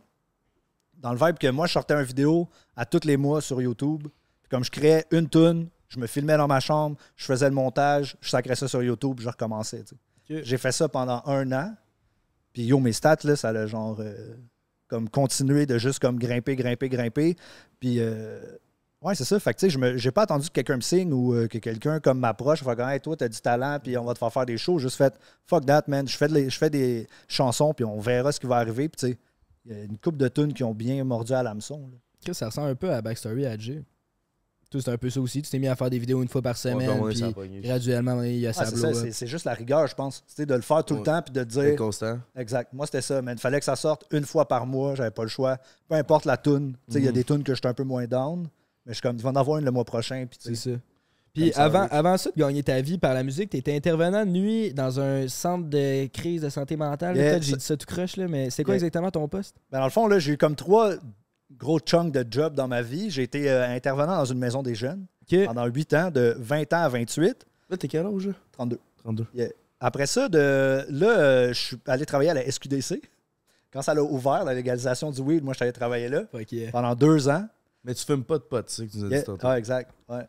[0.96, 4.02] Dans le vibe que moi, je sortais une vidéo à tous les mois sur YouTube.
[4.42, 7.54] Puis comme je créais une tune, je me filmais dans ma chambre, je faisais le
[7.54, 9.85] montage, je sacrais ça sur YouTube, je recommençais.
[10.28, 11.74] J'ai fait ça pendant un an.
[12.52, 14.35] Puis yo, mes stats, là, ça a genre euh,
[14.88, 17.37] comme continué de juste comme grimper, grimper, grimper.
[17.78, 18.40] Puis euh,
[19.02, 19.38] ouais, c'est ça.
[19.38, 22.00] Fait que tu sais, j'ai pas attendu que quelqu'un me signe ou euh, que quelqu'un
[22.00, 24.46] comme m'approche, fait comme hey, toi, t'as du talent, puis on va te faire faire
[24.46, 24.78] des shows.
[24.78, 26.09] Juste fait fuck that, man.
[26.09, 28.88] Je fais, de les- je fais des chansons, puis on verra ce qui va arriver.
[28.88, 29.18] Puis tu sais,
[29.66, 31.90] il y a une couple de tunes qui ont bien mordu à l'hameçon.
[32.33, 33.83] ça ressemble un peu à Backstory à Jay.
[34.70, 35.42] Toi, c'est un peu ça aussi.
[35.42, 38.46] Tu t'es mis à faire des vidéos une fois par Ouais, semaine, graduellement, il y
[38.46, 38.66] a Ouais, ça
[39.12, 40.24] c'est, juste la rigueur, je pense.
[40.26, 41.76] Sais, de le faire tout le temps, puis de te C'est dire.
[41.76, 42.18] constant.
[42.35, 42.72] Exact.
[42.72, 44.96] Moi, c'était ça, mais il fallait que ça sorte une fois par mois.
[44.96, 45.57] J'avais pas le choix.
[45.88, 46.72] Peu importe la tune.
[46.88, 47.14] Tu sais, il y a Mhm.
[47.14, 48.42] des tunes que je suis un peu moins down,
[48.85, 50.26] mais je suis comme, il va en avoir une le mois prochain.
[50.37, 50.70] C'est ça.
[51.37, 54.31] Puis avant, avant ça de gagner ta vie par la musique, tu étais intervenant de
[54.31, 57.16] nuit dans un centre de crise de santé mentale.
[57.16, 58.85] Yeah, Peut-être j'ai ça- dit ça tout croche, là, mais c'est quoi Yeah.
[58.87, 59.55] exactement ton poste?
[59.70, 60.92] Ben, dans le fond, là, j'ai eu comme trois
[61.59, 63.11] gros chunks de job dans ma vie.
[63.11, 65.05] J'ai été euh, intervenant dans une maison des jeunes
[65.46, 68.27] pendant 8 ans, de 20 ans à 28, Là, t'es quel âge?
[68.29, 68.33] là?
[68.53, 68.79] 32.
[69.03, 69.27] 32.
[69.79, 73.03] Après ça, de, là, euh, je suis allé travailler à la SQDC.
[73.72, 76.22] Quand ça l'a ouvert, la légalisation du weed, moi, je suis allé travailler là
[76.72, 77.46] pendant deux ans.
[77.85, 79.18] Mais tu fumes pas de potes, c'est ça que tu nous as Yeah.
[79.20, 79.46] dit tantôt.
[79.46, 79.90] Ah, exact.
[80.09, 80.27] Ouais.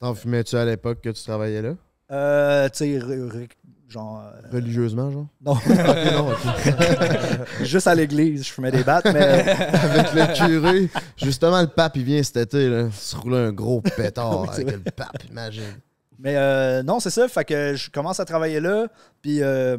[0.00, 1.74] T'en fumais-tu à l'époque que tu travaillais là?
[2.12, 3.48] Euh, tu sais, re- re-
[3.88, 4.22] genre.
[4.24, 5.26] euh, Religieusement, genre?
[5.44, 5.54] non,
[6.12, 6.32] non,
[7.64, 9.20] juste à l'église, je fumais des battes, mais.
[9.72, 10.90] Avec le curé.
[11.16, 12.90] Justement, le pape, il vient cet été, là.
[12.92, 15.64] Se rouler un gros pétard Oui, avec le pape, imagine.
[16.18, 17.26] Mais euh, non, c'est ça.
[17.28, 18.86] Fait que je commence à travailler là.
[19.20, 19.76] Puis euh,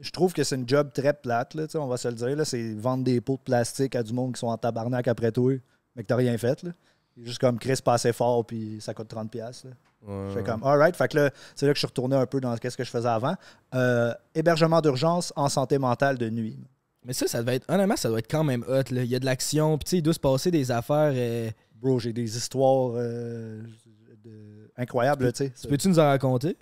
[0.00, 2.36] je trouve que c'est une job très plate, là, on va se le dire.
[2.36, 2.44] là.
[2.44, 5.52] C'est vendre des pots de plastique à du monde qui sont en tabarnak après toi,
[5.96, 6.62] mais que t'as rien fait.
[6.62, 6.70] Là.
[7.22, 9.28] Juste comme Chris pas assez fort, puis ça coûte 30$.
[9.28, 9.72] piastres, Là.
[10.06, 10.28] Ouais.
[10.30, 10.94] Je fais comme, alright.
[10.96, 12.90] Fait que là, c'est là que je suis retourné un peu dans ce que je
[12.90, 13.34] faisais avant.
[13.74, 16.58] Euh, hébergement d'urgence en santé mentale de nuit.
[17.06, 17.70] Mais ça, ça devait être.
[17.70, 18.90] Honnêtement, ça doit être quand même hot.
[18.90, 19.02] Là.
[19.02, 19.78] Il y a de l'action.
[19.78, 21.12] Puis tu sais, il doit se passer des affaires.
[21.14, 23.62] euh, Bro, j'ai des histoires euh,
[24.24, 25.52] de- incroyables, tu sais.
[25.58, 26.56] Tu peux-tu nous en raconter?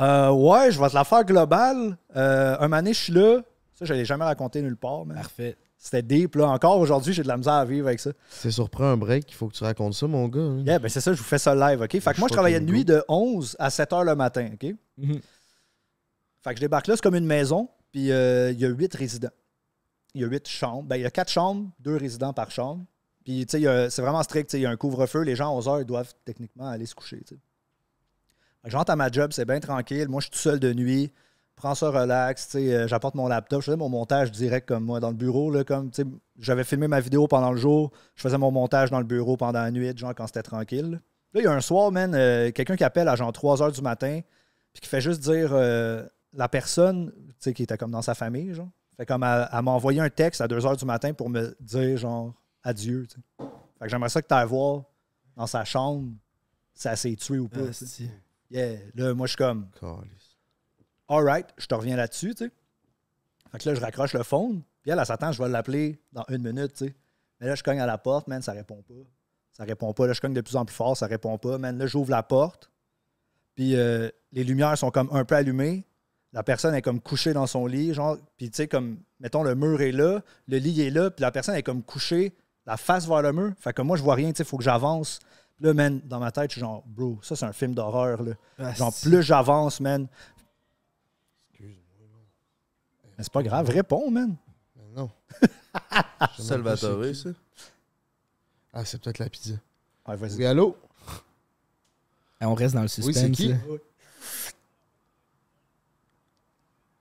[0.00, 1.96] Euh, ouais, je vais te la faire globale.
[2.16, 3.40] Euh, un moment donné, je suis là.
[3.74, 5.04] Ça, je l'ai jamais raconté nulle part.
[5.06, 5.56] Parfait.
[5.84, 6.48] C'était deep, là.
[6.48, 8.10] Encore aujourd'hui, j'ai de la misère à vivre avec ça.
[8.30, 10.40] C'est surpris un break, il faut que tu racontes ça, mon gars.
[10.40, 10.64] hein.
[10.64, 11.90] Yeah, ben c'est ça, je vous fais ça live, OK?
[12.00, 14.74] Fait que moi, je travaillais de nuit de 11 à 7 heures le matin, OK?
[14.96, 15.20] Mhm.
[16.42, 18.94] Fait que je débarque là, c'est comme une maison, puis euh, il y a 8
[18.94, 19.28] résidents.
[20.14, 20.84] Il y a 8 chambres.
[20.84, 22.82] Ben, il y a 4 chambres, 2 résidents par chambre.
[23.22, 25.20] Puis, tu sais, c'est vraiment strict, tu sais, il y a un couvre-feu.
[25.20, 28.74] Les gens, à 11 heures, ils doivent techniquement aller se coucher, tu sais.
[28.88, 30.08] À ma job, c'est bien tranquille.
[30.08, 31.12] Moi, je suis tout seul de nuit.
[31.56, 35.10] Prends ça relax, euh, j'apporte mon laptop, je faisais mon montage direct comme moi dans
[35.10, 35.90] le bureau, là, comme,
[36.38, 39.62] j'avais filmé ma vidéo pendant le jour, je faisais mon montage dans le bureau pendant
[39.62, 41.00] la nuit, genre quand c'était tranquille.
[41.32, 43.72] Là, il y a un soir, man, euh, quelqu'un qui appelle à genre 3 heures
[43.72, 44.20] du matin,
[44.72, 48.14] puis qui fait juste dire euh, la personne, tu sais, qui était comme dans sa
[48.14, 51.56] famille, genre, fait comme m'a envoyé un texte à 2 heures du matin pour me
[51.60, 53.06] dire, genre, adieu.
[53.38, 54.82] Fait que j'aimerais ça que tu voir
[55.36, 56.08] dans sa chambre
[56.84, 57.60] elle s'est tuée ou pas.
[57.60, 58.02] Ah,
[58.50, 58.78] Yeah.
[58.94, 59.68] Là, moi, je suis comme,
[61.08, 61.20] Calisse.
[61.20, 62.50] alright, je te reviens là-dessus, tu sais.
[63.52, 66.24] Fait que là, je raccroche le phone, puis elle, elle s'attend, je vais l'appeler dans
[66.28, 66.94] une minute, tu sais.
[67.40, 68.94] Mais là, je cogne à la porte, man, ça répond pas.
[69.52, 70.06] Ça répond pas.
[70.06, 71.58] Là, je cogne de plus en plus fort, ça répond pas.
[71.58, 72.70] Man, là, j'ouvre la porte,
[73.54, 75.84] puis euh, les lumières sont comme un peu allumées.
[76.32, 79.54] La personne est comme couchée dans son lit, genre, puis tu sais, comme, mettons, le
[79.54, 82.34] mur est là, le lit est là, puis la personne est comme couchée,
[82.66, 83.52] la face vers le mur.
[83.60, 85.20] Fait que moi, je vois rien, tu sais, faut que j'avance.
[85.56, 88.20] Puis Là, man, dans ma tête, je suis genre, bro, ça, c'est un film d'horreur,
[88.22, 88.32] là.
[88.58, 90.08] Ah, Genre, plus j'avance, man.
[93.16, 94.36] Mais c'est pas grave, réponds, man.
[94.76, 95.10] Mais Non.
[96.38, 97.30] Salvatore, ça.
[98.72, 99.54] Ah, c'est peut-être la pizza.
[100.06, 100.36] Ouais, vas-y.
[100.38, 100.76] Oui, allô?
[102.40, 103.14] Ah, On reste dans le suspense.
[103.16, 103.48] c'est qui?
[103.48, 103.56] là.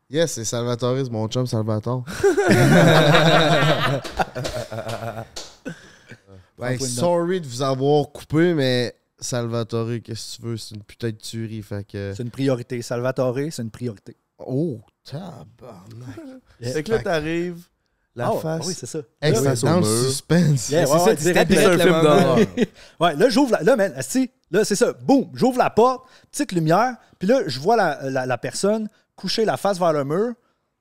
[0.09, 2.03] Yes, c'est Salvatore, c'est mon chum Salvatore.
[6.59, 10.57] ben, sorry de vous avoir coupé, mais Salvatore, qu'est-ce que tu veux?
[10.57, 12.13] C'est une putain de tuerie, fait que...
[12.15, 12.79] C'est une priorité.
[12.83, 14.15] Salvatore, c'est une priorité.
[14.47, 16.19] Oh, tabarnak.
[16.61, 17.63] Fait que là, t'arrives,
[18.15, 18.61] la Ah, face.
[18.63, 18.99] ah oui, c'est ça.
[19.21, 20.69] C'est dans le suspense.
[20.69, 22.37] Yeah, C'est ouais, ça, ouais, direct, c'est un film d'horreur.
[22.99, 23.63] Ouais, là, j'ouvre la.
[23.63, 23.93] Là, man,
[24.51, 24.93] là, c'est ça.
[24.93, 29.45] Boum, j'ouvre la porte, petite lumière, puis là, je vois la, la- la personne coucher
[29.45, 30.33] la face vers le mur,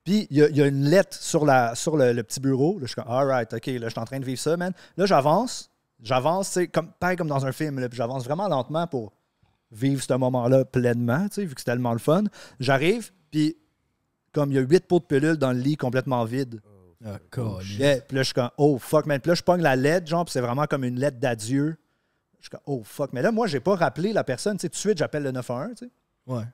[0.05, 2.41] puis il y, a- il y a une lettre sur, la, sur le, le petit
[2.41, 2.75] bureau.
[2.79, 4.73] Là, je suis comme, alright, OK, là, je suis en train de vivre ça, man.
[4.97, 5.71] Là, j'avance,
[6.03, 9.13] j'avance, tu sais, comme, pareil comme dans un film, là, puis j'avance vraiment lentement pour
[9.71, 12.25] vivre ce moment-là pleinement, tu sais, vu que c'est tellement le fun.
[12.61, 13.57] J'arrive, puis
[14.33, 16.61] comme il y a huit pots de pilules dans le lit complètement vide.
[17.05, 17.79] Ah, câlisse.
[17.79, 19.19] Yeah, Puis là, je suis comme, oh fuck, man.
[19.21, 21.77] Puis là, je pogne la lettre, genre, puis c'est vraiment comme une lettre d'adieu.
[22.39, 23.13] Je suis comme, oh fuck.
[23.13, 24.57] Mais là, moi, j'ai pas rappelé la personne.
[24.57, 25.91] Tu sais, tout de suite, j'appelle le 911, tu sais,
[26.29, 26.45] Ouais.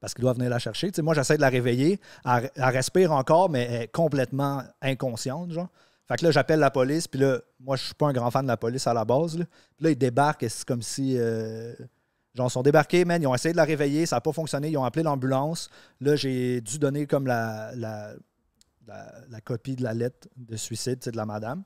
[0.00, 0.90] parce qu'il doit venir la chercher.
[0.90, 2.00] Tu sais, moi, j'essaie de la réveiller.
[2.24, 5.68] Elle, elle respire encore, mais elle est complètement inconsciente, genre.
[6.08, 8.42] Fait que là, j'appelle la police, puis là, moi, je suis pas un grand fan
[8.44, 9.44] de la police à la base, là.
[9.76, 11.16] Puis là, ils débarquent, et c'est comme si.
[11.18, 11.74] euh,
[12.34, 13.20] Genre, ils sont débarqués, man.
[13.20, 14.70] Ils ont essayé de la réveiller, ça n'a pas fonctionné.
[14.70, 15.68] Ils ont appelé l'ambulance.
[16.00, 18.12] Là, j'ai dû donner comme la, la,
[18.86, 21.62] la- la copie de la lettre de suicide de la madame.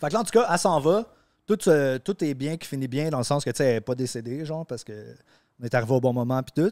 [0.00, 1.04] Fait que là, en tout cas, elle s'en va.
[1.46, 3.74] Tout, euh, tout est bien qui finit bien dans le sens que, tu sais, elle
[3.74, 6.70] n'est pas décédée, genre, parce qu'on est arrivé au bon moment, puis tout.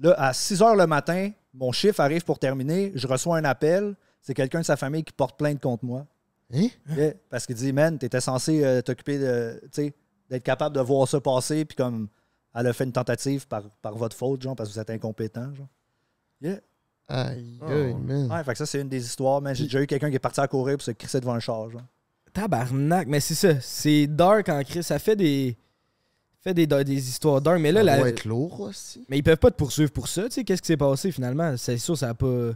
[0.00, 2.90] Là, à 6 h le matin, mon chiffre arrive pour terminer.
[2.96, 3.94] Je reçois un appel.
[4.20, 6.06] C'est quelqu'un de sa famille qui porte plainte contre moi.
[6.52, 6.66] Hein?
[7.30, 9.94] Parce qu'il dit, man, t'étais censé euh, t'occuper de, tu sais,
[10.28, 12.08] d'être capable de voir ça passer, puis comme
[12.54, 15.54] elle a fait une tentative par, par votre faute, genre, parce que vous êtes incompétent,
[15.54, 15.68] genre.
[16.40, 16.60] Yeah.
[17.08, 17.66] Aïe, Oh.
[17.70, 18.30] aïe, man.
[18.30, 19.54] Ouais, fait que ça, c'est une des histoires, man.
[19.54, 21.68] J'ai déjà eu quelqu'un qui est parti à courir pour se crisser devant un char,
[21.70, 21.82] genre.
[22.32, 23.60] Tabarnak, mais c'est ça.
[23.60, 24.86] C'est dark en crise.
[24.86, 25.56] Ça fait des.
[26.40, 27.60] Fais des, des histoires dark.
[27.60, 29.04] Mais là, Ça la- doit être lourd aussi.
[29.08, 30.24] mais ils peuvent pas te poursuivre pour ça.
[30.24, 31.56] Tu sais, qu'est-ce qui s'est passé finalement?
[31.56, 32.52] C'est sûr, ça a pas.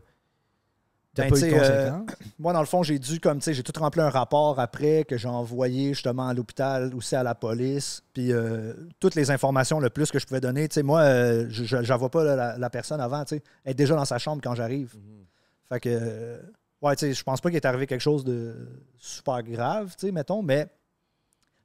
[1.23, 1.91] Ben, pas eu de tu sais, euh.
[2.39, 5.05] Moi, dans le fond, j'ai dû, comme, tu sais, j'ai tout rempli un rapport après
[5.05, 8.03] que j'ai envoyé justement à l'hôpital, aussi à la police.
[8.13, 10.69] Puis euh, toutes les informations le plus que je pouvais donner.
[10.69, 13.43] Tu sais, moi, euh, je j'envoie pas là, la, la personne avant, tu sais.
[13.65, 14.95] Elle est déjà dans sa chambre quand j'arrive.
[15.69, 16.39] Fait que, euh,
[16.83, 18.55] ouais, tu sais, je pense pas qu'il est arrivé quelque chose de
[18.97, 20.69] super grave, tu sais, mettons, mais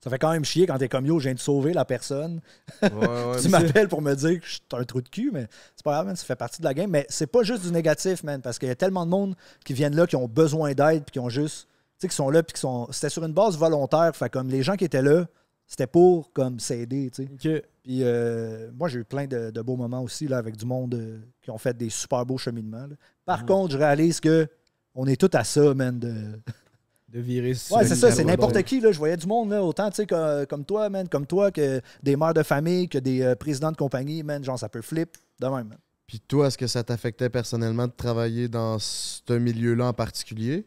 [0.03, 2.41] ça fait quand même chier quand t'es comme yo, je viens de sauver la personne.
[2.81, 5.47] Ouais, ouais, tu m'appelles pour me dire que je suis un trou de cul, mais
[5.75, 6.89] c'est pas grave, man, ça fait partie de la game.
[6.89, 9.73] Mais c'est pas juste du négatif, man, parce qu'il y a tellement de monde qui
[9.73, 12.41] viennent là, qui ont besoin d'aide, puis qui ont juste, tu sais, qui sont là,
[12.41, 12.87] puis qui sont.
[12.91, 15.25] C'était sur une base volontaire, fait comme les gens qui étaient là,
[15.67, 17.63] c'était pour comme s'aider, tu sais.
[17.83, 20.95] Puis euh, moi, j'ai eu plein de, de beaux moments aussi là, avec du monde
[20.95, 22.87] euh, qui ont fait des super beaux cheminements.
[22.87, 22.95] là.
[23.25, 24.47] Par contre, je réalise que
[24.93, 25.97] on est tous à ça, man.
[25.97, 26.13] De...
[27.11, 28.79] De virer sur Ouais, c'est ça, c'est n'importe qui.
[28.79, 28.91] Là.
[28.91, 31.81] Je voyais du monde, là, autant tu sais, que- comme toi, man, comme toi, que
[32.01, 34.43] des mères de famille, que des euh, présidents de compagnie, man.
[34.43, 35.67] Genre, ça peut flip de même.
[35.67, 35.77] man.
[36.07, 40.65] Puis toi, est-ce que ça t'affectait personnellement de travailler dans ce milieu-là en particulier?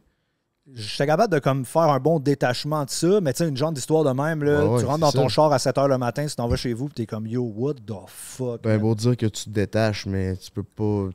[0.72, 3.70] J'étais capable de comme, faire un bon détachement de ça, mais tu sais, une genre
[3.70, 5.34] d'histoire de même, là, ouais, tu rentres dans ton ça.
[5.34, 7.42] char à 7 h le matin, tu t'en vas chez vous, puis t'es comme yo,
[7.54, 8.62] what the fuck.
[8.62, 8.80] Ben, man?
[8.80, 11.10] beau dire que tu te détaches, mais tu peux pas.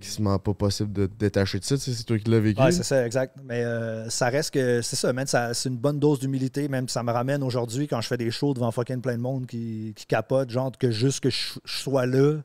[0.00, 1.76] Quasiment pas possible de te détacher de ça.
[1.76, 2.60] C'est toi qui l'as vécu.
[2.62, 3.36] Ouais, c'est ça, exact.
[3.44, 6.68] Mais euh, ça reste que c'est ça, man, ça- c'est une bonne dose d'humilité.
[6.68, 9.46] Même ça me ramène aujourd'hui quand je fais des shows devant fucking plein de monde
[9.46, 12.36] qui, qui capote, genre que juste que je, je sois là,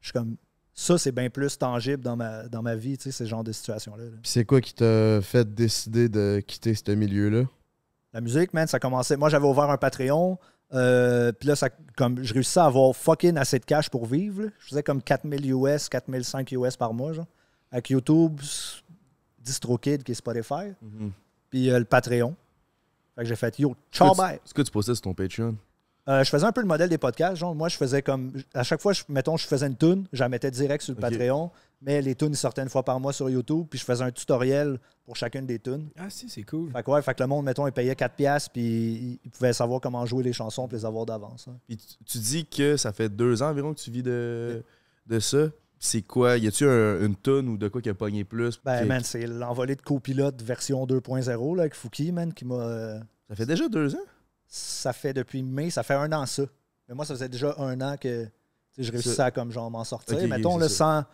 [0.00, 0.36] je suis comme
[0.74, 3.52] ça, c'est bien plus tangible dans ma, dans ma vie, tu sais, ce genre de
[3.52, 4.04] situation-là.
[4.04, 4.10] là.
[4.22, 7.42] Puis c'est quoi qui t'a fait décider de quitter ce milieu-là?
[8.14, 9.16] La musique, man, ça commençait.
[9.16, 10.38] Moi, j'avais ouvert un Patreon.
[10.72, 14.42] Euh, puis là, ça, comme, je réussissais à avoir fucking assez de cash pour vivre.
[14.44, 14.48] là.
[14.60, 17.26] Je faisais comme 4000 US, 4005 US par mois, genre.
[17.72, 18.40] Avec YouTube,
[19.38, 21.12] DistroKid, qui est Spotify, Mhm.
[21.50, 22.34] puis euh, le Patreon.
[23.14, 24.36] Fait que j'ai fait yo, ciao, bye.
[24.36, 25.56] Est-ce que tu postais sur ton Patreon?
[26.08, 27.36] Euh, je faisais un peu le modèle des podcasts.
[27.36, 28.32] Genre, moi, je faisais comme.
[28.54, 31.00] À chaque fois, je, mettons, je faisais une tune, je la mettais direct sur le.
[31.00, 34.04] Patreon, mais les tunes ils sortaient une fois par mois sur YouTube, puis je faisais
[34.04, 35.88] un tutoriel pour chacune des tunes.
[35.98, 36.70] Ah, si, c'est cool.
[36.72, 39.52] Fait que, ouais, fait que le monde, mettons, il payait 4$, piastres, puis il pouvait
[39.52, 41.48] savoir comment jouer les chansons, puis les avoir d'avance.
[41.48, 41.56] hein.
[41.66, 44.62] Puis tu, tu dis que ça fait deux ans environ que tu vis de,
[45.06, 45.48] de ça.
[45.82, 46.36] C'est quoi?
[46.36, 48.60] Y a-tu un- une tonne ou de quoi qui a pogné plus?
[48.64, 52.56] Ben, man, c'est l'envolée de copilote version 2.0 là, avec Fouki, man, qui m'a.
[52.56, 54.04] euh, Ça fait déjà deux ans?
[54.52, 56.42] ça fait depuis mai, ça fait un an ça.
[56.88, 58.30] Mais moi, ça faisait déjà un an que tu
[58.72, 60.18] sais, je réussissais Ça- à comme genre m'en sortir.
[60.28, 60.68] Mettons, ça.
[60.68, 61.04] sans.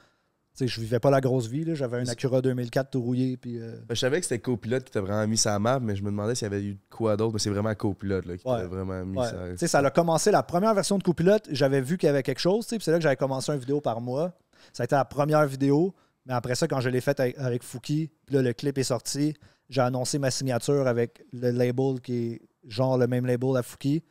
[0.59, 1.65] Sais, je vivais pas la grosse vie.
[1.75, 3.37] J'avais un Acura 2004 tout rouillé.
[3.37, 5.95] Puis, euh, Ben, je savais que c'était Copilote qui t'a vraiment mis sa map, mais
[5.95, 7.35] je me demandais s'il y avait eu quoi d'autre.
[7.35, 8.61] Mais c'est vraiment Copilote là, qui Ouais.
[8.63, 9.27] t'a vraiment mis ouais.
[9.29, 9.51] sa.
[9.51, 11.47] Tu sais, ça a commencé la première version de copilote.
[11.51, 12.67] J'avais vu qu'il y avait quelque chose.
[12.67, 14.33] c'est là que j'avais commencé une vidéo par mois.
[14.73, 15.95] Ça a été la première vidéo.
[16.25, 18.83] Mais après ça, quand je l'ai faite avec, avec Fouki, puis là, le clip est
[18.83, 19.35] sorti,
[19.69, 24.03] j'ai annoncé ma signature avec le label qui est genre le même label à Fouki.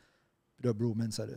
[0.58, 1.34] Puis là, bro, man, ça l'a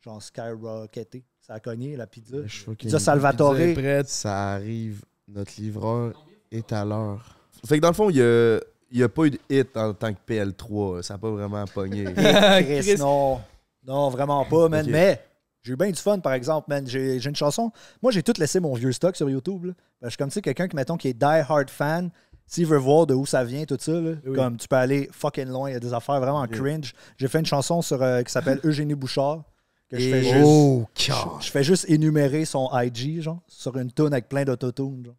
[0.00, 1.24] genre skyrocketé.
[1.40, 2.36] Ça a cogné, la pizza.
[2.44, 3.54] Je suis fucking- Pizza Salvatore.
[3.54, 4.08] Pizza est prête.
[4.08, 6.12] Ça arrive, notre livreur
[6.52, 7.36] est à l'heure.
[7.66, 8.58] Fait que dans le fond, il y a,
[8.90, 11.02] il y a pas eu de hit en tant que PL3.
[11.02, 12.04] Ça a pas vraiment pogné.
[12.14, 12.96] Chris, Chris.
[12.98, 13.40] non.
[13.86, 14.86] Non, vraiment pas, man.
[14.90, 15.20] Mais
[15.62, 16.86] j'ai eu bien du fun, par exemple, man.
[16.86, 17.72] J'ai une chanson.
[18.02, 19.64] Moi, j'ai tout laissé mon vieux stock sur YouTube.
[19.66, 19.72] là.
[20.00, 22.10] Ben, je suis comme, tu sais, quelqu'un qui, mettons, qui est die hard fan.
[22.46, 24.34] S'il veut voir de où ça vient, tout ça, là, Oui.
[24.34, 25.70] comme tu peux aller fucking loin.
[25.70, 26.94] Il y a des affaires vraiment cringe.
[27.16, 29.44] J'ai fait une chanson sur, euh, qui s'appelle Eugénie Bouchard.
[29.90, 33.90] Que je fais, juste, Oh, je, je fais juste énumérer son IG, genre, sur une
[33.92, 35.04] tune avec plein d'autotunes.
[35.04, 35.16] genre.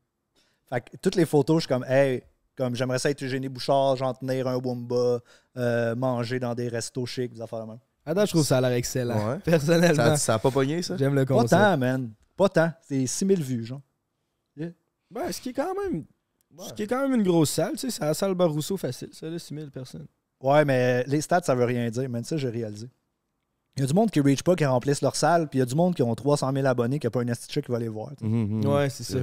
[0.69, 2.23] Fait que toutes les photos, je suis comme, hey,
[2.55, 5.19] comme j'aimerais ça être Eugénie Bouchard, genre tenir un Wumba,
[5.57, 7.79] euh, manger dans des restos chics, des affaires de même.
[8.05, 9.31] Attends, je trouve ça a l'air excellent.
[9.31, 9.39] Ouais.
[9.43, 10.95] Personnellement, ça, ça a pas pogné, ça?
[10.97, 11.51] j'aime le Pas concept.
[11.61, 12.11] tant, man.
[12.37, 12.71] Pas tant.
[12.81, 13.81] C'est 6000 vues, genre.
[14.57, 16.05] Ben, ce qui est quand même.
[16.67, 19.09] Ce qui est quand même une grosse salle, tu sais, c'est la salle Barousseau facile,
[19.11, 20.07] ça, là, 6000 personnes.
[20.41, 22.23] Ouais, mais les stats, ça veut rien dire, man.
[22.23, 22.87] Ça, j'ai réalisé.
[23.77, 25.61] Il y a du monde qui ne reach pas, qui remplissent leur salle, puis il
[25.61, 27.71] y a du monde qui ont 300 000 abonnés, qui n'a pas un esti qui
[27.71, 28.11] va les voir.
[28.21, 28.65] Mhm, mhm.
[28.65, 29.17] Ouais, c'est ça.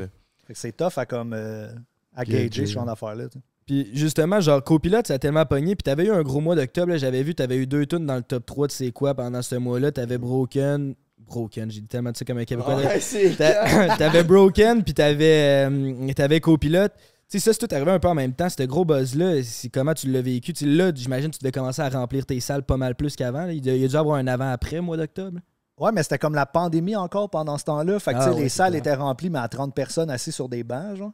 [0.46, 1.68] Fait que c'est tough à, comme, euh,
[2.16, 2.44] à Gager.
[2.48, 3.24] gager ce genre d'affaires-là.
[3.66, 5.76] Puis justement, genre, copilote, ça a tellement pogné.
[5.76, 8.16] Puis t'avais eu un gros mois d'octobre, là, j'avais vu, t'avais eu deux tunes dans
[8.16, 9.92] le top 3 de c'est quoi pendant ce mois-là.
[9.92, 10.94] T'avais Broken.
[11.18, 12.80] Broken, j'ai dit tellement de ça comme un Québécois.
[13.36, 16.92] T'a- T'avais Broken, puis t'avais euh, t'avais copilote.
[17.28, 18.48] Sais, ça, c'est tout arrivé un peu en même temps.
[18.48, 20.52] Ce gros buzz-là, c'est comment tu l'as vécu.
[20.64, 23.46] Là, j'imagine que tu devais commencer à remplir tes salles pas mal plus qu'avant.
[23.48, 25.38] Il y a il y a dû avoir un avant-après, mois d'octobre.
[25.76, 27.98] Ouais, mais c'était comme la pandémie encore pendant ce temps-là.
[28.00, 28.80] Fait que Ah tu sais, ouais, les salles clair.
[28.80, 31.12] étaient remplies, mais à 30 personnes assises sur des bancs, genre.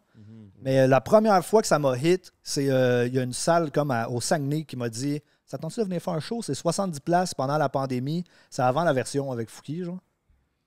[0.63, 3.35] Mais euh, la première fois que ça m'a hit, c'est euh, il y a une
[3.35, 6.41] salle comme à- au Saguenay qui m'a dit Ça tente-tu de venir faire un show?
[6.43, 8.25] C'est 70 places pendant la pandémie.
[8.49, 9.99] C'est avant la version avec Fouki, genre.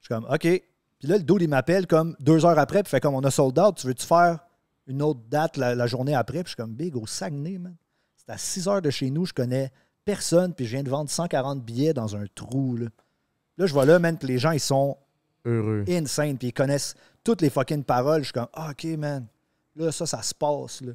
[0.01, 0.41] Je suis comme OK.
[0.41, 3.31] Puis là, le dude, il m'appelle comme deux heures après, puis fait comme on a
[3.31, 4.39] sold out, tu veux-tu faire
[4.87, 7.75] une autre date la, la journée après Puis je suis comme Big, au Saguenay, man.
[8.15, 9.71] C'est à 6 heures de chez nous, je connais
[10.05, 12.77] personne, puis je viens de vendre 140 billets dans un trou.
[12.77, 12.87] Là,
[13.57, 14.97] là je vois là, man, que les gens, ils sont
[15.45, 15.83] Heureux.
[15.87, 18.21] insane, puis ils connaissent toutes les fucking paroles.
[18.21, 19.27] Je suis comme, ah, ok, man.
[19.75, 20.81] Là, ça, ça se passe.
[20.81, 20.93] Là.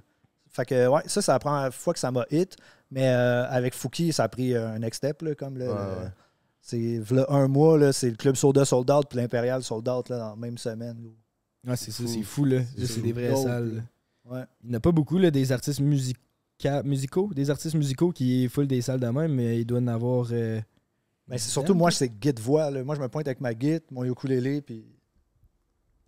[0.48, 2.56] Fait que, ouais, ça, c'est la première fois que ça m'a hit.
[2.90, 5.68] Mais euh, avec Fouki, ça a pris euh, un next step, là, comme le.
[5.68, 6.10] Ouais, ouais.
[6.62, 10.30] C'est un mois, c'est le club Soda Sold Out puis l'Impérial Sold Out là, dans
[10.30, 11.12] la même semaine.
[11.66, 12.62] Ouais, c'est ça, c'est fou, là.
[12.76, 13.84] C'est des vraies salles.
[14.24, 14.42] Ouais.
[14.62, 18.48] Il n'y en a pas beaucoup, là, des artistes musica- musicaux, des artistes musicaux qui
[18.48, 20.28] full des salles de même, mais il doit en avoir.
[20.32, 20.60] euh,
[21.28, 22.70] Mais c'est surtout, moi, c'est guide voix.
[22.70, 22.82] là.
[22.84, 24.84] Moi, je me pointe avec ma guide, mon ukulélé, puis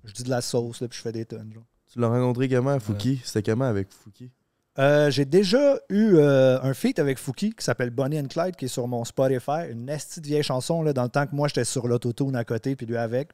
[0.05, 1.53] je dis de la sauce, là, puis je fais des tonnes.
[1.53, 1.65] genre.
[1.93, 3.21] Tu l'as rencontré comment, Fouki?
[3.25, 4.31] C'était comment avec Fouki?
[4.79, 8.65] Euh, J'ai déjà eu euh, un feat avec Fouki qui s'appelle Bonnie and Clyde, qui
[8.65, 9.71] est sur mon Spotify.
[9.71, 12.45] Une nasty de vieille chanson, là, dans le temps que moi, j'étais sur l'autotune à
[12.45, 13.31] côté, puis lui avec.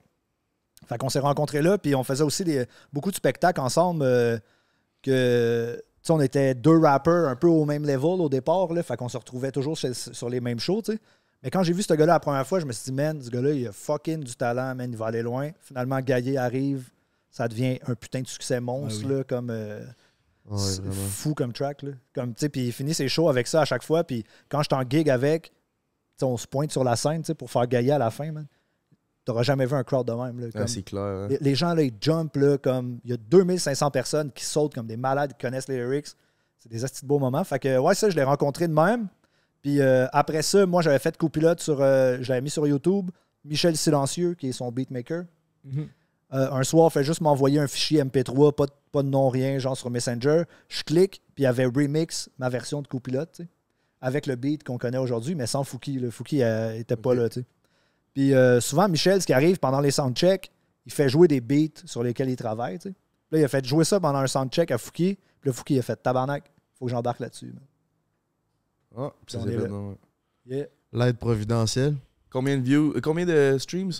[0.91, 4.03] Fait qu'on s'est rencontrés là, puis on faisait aussi des, beaucoup de spectacles ensemble.
[4.05, 4.39] euh,
[5.03, 8.83] que, tu sais, on était deux rappers un peu au même level au départ, là,
[8.83, 10.99] fait qu'on se retrouvait toujours chez- sur les mêmes shows, tu sais.
[11.43, 13.31] Mais quand j'ai vu ce gars-là la première fois, je me suis dit, man, ce
[13.31, 15.51] gars-là, il a fucking du talent, man, il va aller loin.
[15.61, 16.91] Finalement, Gaillé arrive,
[17.31, 19.15] ça devient un putain de succès monstre, Ah oui.
[19.17, 19.49] là, comme.
[19.51, 19.81] euh,
[20.45, 20.93] vraiment.
[20.93, 21.83] fou comme track.
[21.83, 21.93] Là.
[22.15, 24.05] Comme, tu sais, puis il finit ses shows avec ça à chaque fois.
[24.05, 25.53] Puis quand je suis en gig avec,
[26.23, 28.47] on se pointe sur la scène tu sais, pour faire gailler à la fin, man.
[29.25, 30.41] T'auras jamais vu un crowd de même.
[30.41, 31.03] Là, Ah, C'est clair.
[31.03, 31.27] hein.
[31.29, 32.99] les, les gens, là, ils jump, là, comme...
[33.05, 36.07] Il y a 2500 personnes qui sautent comme des malades, qui connaissent les lyrics.
[36.59, 37.45] C'est des astis de beaux moments.
[37.45, 39.09] Fait que, ouais, ça, je l'ai rencontré de même.
[39.63, 41.81] Puis euh, après ça, moi, j'avais fait copilote sur...
[41.83, 43.11] euh, je l'avais mis sur YouTube.
[43.45, 45.25] Michel Silencieux, qui est son beatmaker.
[45.65, 45.89] Mhm.
[46.33, 49.59] Euh, un soir, fait juste m'envoyer un fichier MP3, pas de, pas de nom, rien,
[49.59, 50.45] genre sur Messenger.
[50.69, 53.41] Je clique, puis il y avait remix ma version de copilote,
[54.01, 55.95] avec le beat qu'on connaît aujourd'hui, mais sans Fouki.
[55.99, 56.41] Le Fouki
[56.77, 57.47] était pas là, tu sais.
[58.15, 60.51] Puis euh, souvent, Michel, ce qui arrive pendant les soundchecks,
[60.87, 62.79] il fait jouer des beats sur lesquels il travaille.
[62.85, 65.79] Là, il a fait jouer ça pendant un soundcheck à Fouki, puis le Fouki, il
[65.79, 67.55] a fait tabarnak, faut que j'embarque là-dessus.
[68.97, 70.67] Ah, puis ça s'est est fait, là.
[70.93, 71.95] L'aide providentielle.
[72.31, 73.93] Combien de views euh, Combien de streams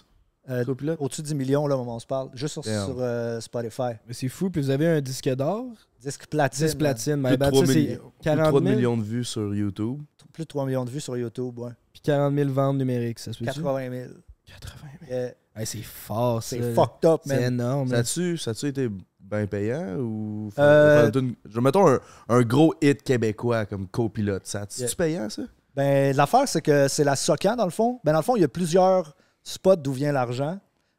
[0.49, 0.65] Euh,
[0.99, 3.93] Au-dessus de 10 millions, là, au moment où on se parle, juste sur, euh, Spotify.
[4.09, 5.67] Mais c'est fou, puis vous avez un disque d'or,
[6.01, 6.67] Disque platine.
[6.67, 7.99] 10 platine, Plus mais de ben, 3 ça, c'est millions.
[7.99, 10.01] Plus de 40 3 000, millions de vues sur YouTube.
[10.33, 11.73] Plus de 3 millions de vues sur YouTube, ouais.
[12.03, 14.13] Puis 40 000 ventes numériques, ça se peut 80 000.
[14.47, 15.13] 80 000.
[15.21, 15.33] Yeah.
[15.57, 16.43] Hey, c'est fort.
[16.43, 17.55] C'est fucked up, C'est man.
[17.55, 17.89] énorme.
[17.89, 20.51] Ça a-tu ça été bien payant ou.
[20.55, 21.11] faut- Euh,
[21.49, 24.47] Je mettons un, un gros hit québécois comme copilote.
[24.47, 24.91] Ça a-tu Yeah.
[24.97, 25.43] payant ça?
[25.75, 28.01] Ben, l'affaire, c'est que c'est la SOCAN, dans le fond.
[28.05, 30.59] Ben, dans le fond, il y a plusieurs spots d'où vient l'argent.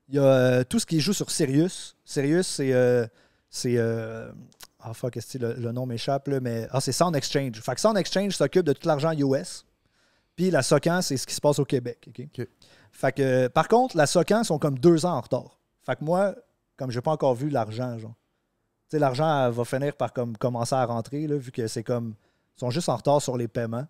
[0.10, 1.96] Il y a euh, tout ce qui joue sur Sirius.
[2.06, 2.74] Sirius, c'est.
[2.74, 3.06] euh,
[3.50, 4.32] c'est euh,
[4.80, 6.68] ah, fuck, est-ce que le, le nom m'échappe, là, mais.
[6.72, 7.60] Ah, c'est Sound Exchange.
[7.62, 9.66] Fait que Sound Exchange s'occupe de tout l'argent US.
[10.36, 12.10] Puis la SOCAN, c'est ce qui se passe au Québec.
[12.92, 15.60] Fait que, par contre, la SOCAN sont comme deux ans en retard.
[15.84, 16.36] Fait que moi,
[16.78, 18.16] comme j'ai pas encore vu l'argent, genre.
[18.94, 22.16] L'argent va finir par comme, commencer à rentrer, là, vu que c'est comme.
[22.58, 23.88] Ils sont juste en retard sur les paiements.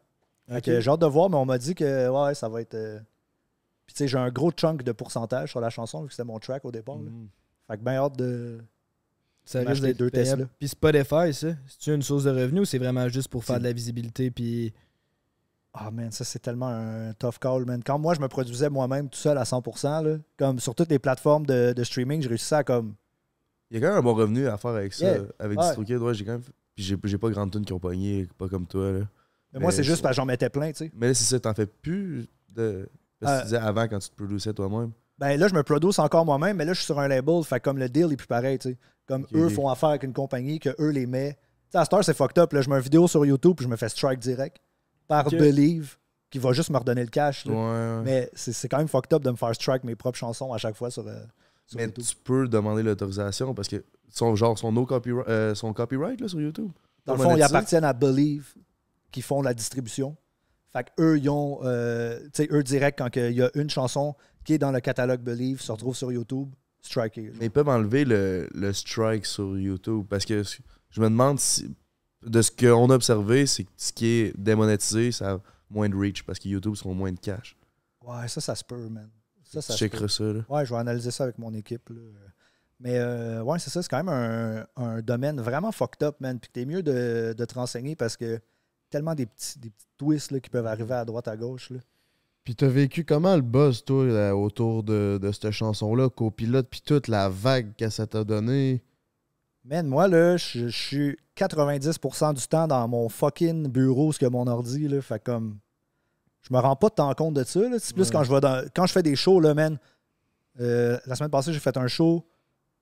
[0.63, 2.75] J'ai hâte de voir, mais on m'a dit que ouais, ça va être.
[2.75, 2.99] euh,
[3.85, 6.25] Puis tu sais, j'ai un gros chunk de pourcentage sur la chanson, vu que c'était
[6.25, 6.97] mon track au départ.
[6.97, 7.27] Mm.
[7.67, 8.61] Fait que bien hâte de.
[9.43, 10.43] Ça risque d'être deux payable.
[10.43, 10.49] Tesla.
[10.59, 13.63] Puis Spotify, ça, c'est une source de revenus ou c'est vraiment juste pour faire de
[13.63, 14.71] la visibilité puis
[15.73, 17.81] Ah man, ça c'est tellement un tough call, man.
[17.83, 20.99] Quand moi je me produisais moi-même tout seul à 100%, là, comme sur toutes les
[20.99, 22.95] plateformes de, de streaming, je réussissais à comme.
[23.69, 25.05] Il y a quand même un bon revenu à faire avec ça.
[25.05, 25.21] Yeah.
[25.39, 25.65] Avec Ouais.
[25.65, 26.41] DistroKid, ouais, j'ai quand même.
[26.75, 28.91] Puis j'ai j'ai pas grande tune qui ont pogné, pas comme toi.
[28.91, 28.99] Là.
[29.53, 30.91] Mais moi, c'est juste parce que j'en mettais plein, tu sais.
[30.93, 32.89] Mais là, c'est ça, t'en fais plus de.
[33.21, 34.91] Parce que Euh, tu disais avant quand tu te produisais toi-même.
[35.19, 37.59] Ben là, je me produce encore moi-même, mais là, je suis sur un label, fait
[37.61, 38.77] comme le deal est plus pareil, tu sais.
[39.05, 41.33] Comme eux font affaire avec une compagnie, que eux les met.
[41.33, 41.39] Tu
[41.73, 42.51] sais, à cette heure, c'est fucked up.
[42.53, 44.57] Là, je mets une vidéo sur YouTube, puis je me fais strike direct
[45.11, 45.29] par.
[45.29, 45.97] Believe,
[46.29, 47.45] qui va juste me redonner le cash.
[47.45, 47.53] là.
[47.53, 48.01] Ouais, ouais.
[48.03, 50.75] Mais c'est quand même fucked up de me faire strike mes propres chansons à chaque
[50.75, 51.19] fois sur, euh,
[51.67, 52.03] sur Mais YouTube.
[52.05, 56.27] tu peux demander l'autorisation parce que son genre son no copyright, euh, son copyright là,
[56.27, 56.71] sur YouTube.
[57.05, 58.53] Dans le fond, ils appartiennent à Believe,
[59.11, 60.15] qui font la distribution.
[60.71, 63.69] Fait que eux, ils ont, euh, tu sais, eux direct, quand il y a une
[63.69, 66.47] chanson qui est dans le catalogue Believe, se retrouve sur YouTube,
[66.81, 67.31] striké.
[67.39, 71.75] Mais ils peuvent enlever le, le strike sur YouTube parce que je me demande si
[72.23, 75.95] de ce qu'on a observé, c'est que ce qui est démonétisé, ça a moins de
[75.95, 77.57] reach parce que YouTube seront moins de cash.
[78.05, 79.09] Ouais, ça, ça se peut, man.
[79.43, 80.41] Ça, ça tu checkeras ça là.
[80.49, 81.89] Ouais, je vais analyser ça avec mon équipe.
[81.89, 82.01] là.
[82.79, 86.39] Mais euh, ouais, c'est ça, c'est quand même un, un domaine vraiment fucked up, man.
[86.39, 88.39] Puis t'es mieux de, de te renseigner parce que
[88.89, 91.69] tellement des petits, des petits twists là, qui peuvent arriver à droite, à gauche.
[91.69, 91.79] Là.
[92.43, 96.81] Puis t'as vécu comment le buzz, toi, là, autour de, de cette chanson-là, copilote, puis
[96.81, 98.81] toute la vague que ça t'a donné?
[99.63, 104.25] Man, moi, là, je je suis 90% du temps dans mon fucking bureau, ce que
[104.25, 105.01] mon ordi, là.
[105.01, 105.59] Fait comme.
[106.41, 107.77] Je me rends pas tant compte de ça, là.
[107.79, 108.11] C'est plus Ouais.
[108.11, 108.65] quand je vais dans.
[108.75, 109.77] Quand je fais des shows, là, man.
[110.59, 112.25] euh, la semaine passée, j'ai fait un show.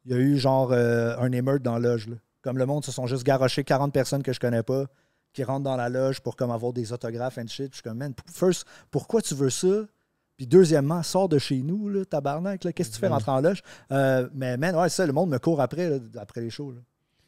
[0.05, 2.15] Il y a eu genre euh, un émeute dans la loge, là.
[2.41, 4.85] Comme le monde se sont juste garochés 40 personnes que je connais pas.
[5.33, 7.69] qui rentrent dans la loge pour comme avoir des autographes and shit.
[7.69, 9.67] Puis je suis comme, man, first, pourquoi tu veux ça?
[10.39, 13.13] Puis deuxièmement, sors de chez nous, là, tabarnak, qu'est-ce que tu fais Mhm.
[13.15, 13.61] rentrer en loge?
[13.91, 16.71] Euh, mais man, ouais, ça, le monde me court après, là, après les shows.
[16.71, 16.77] là.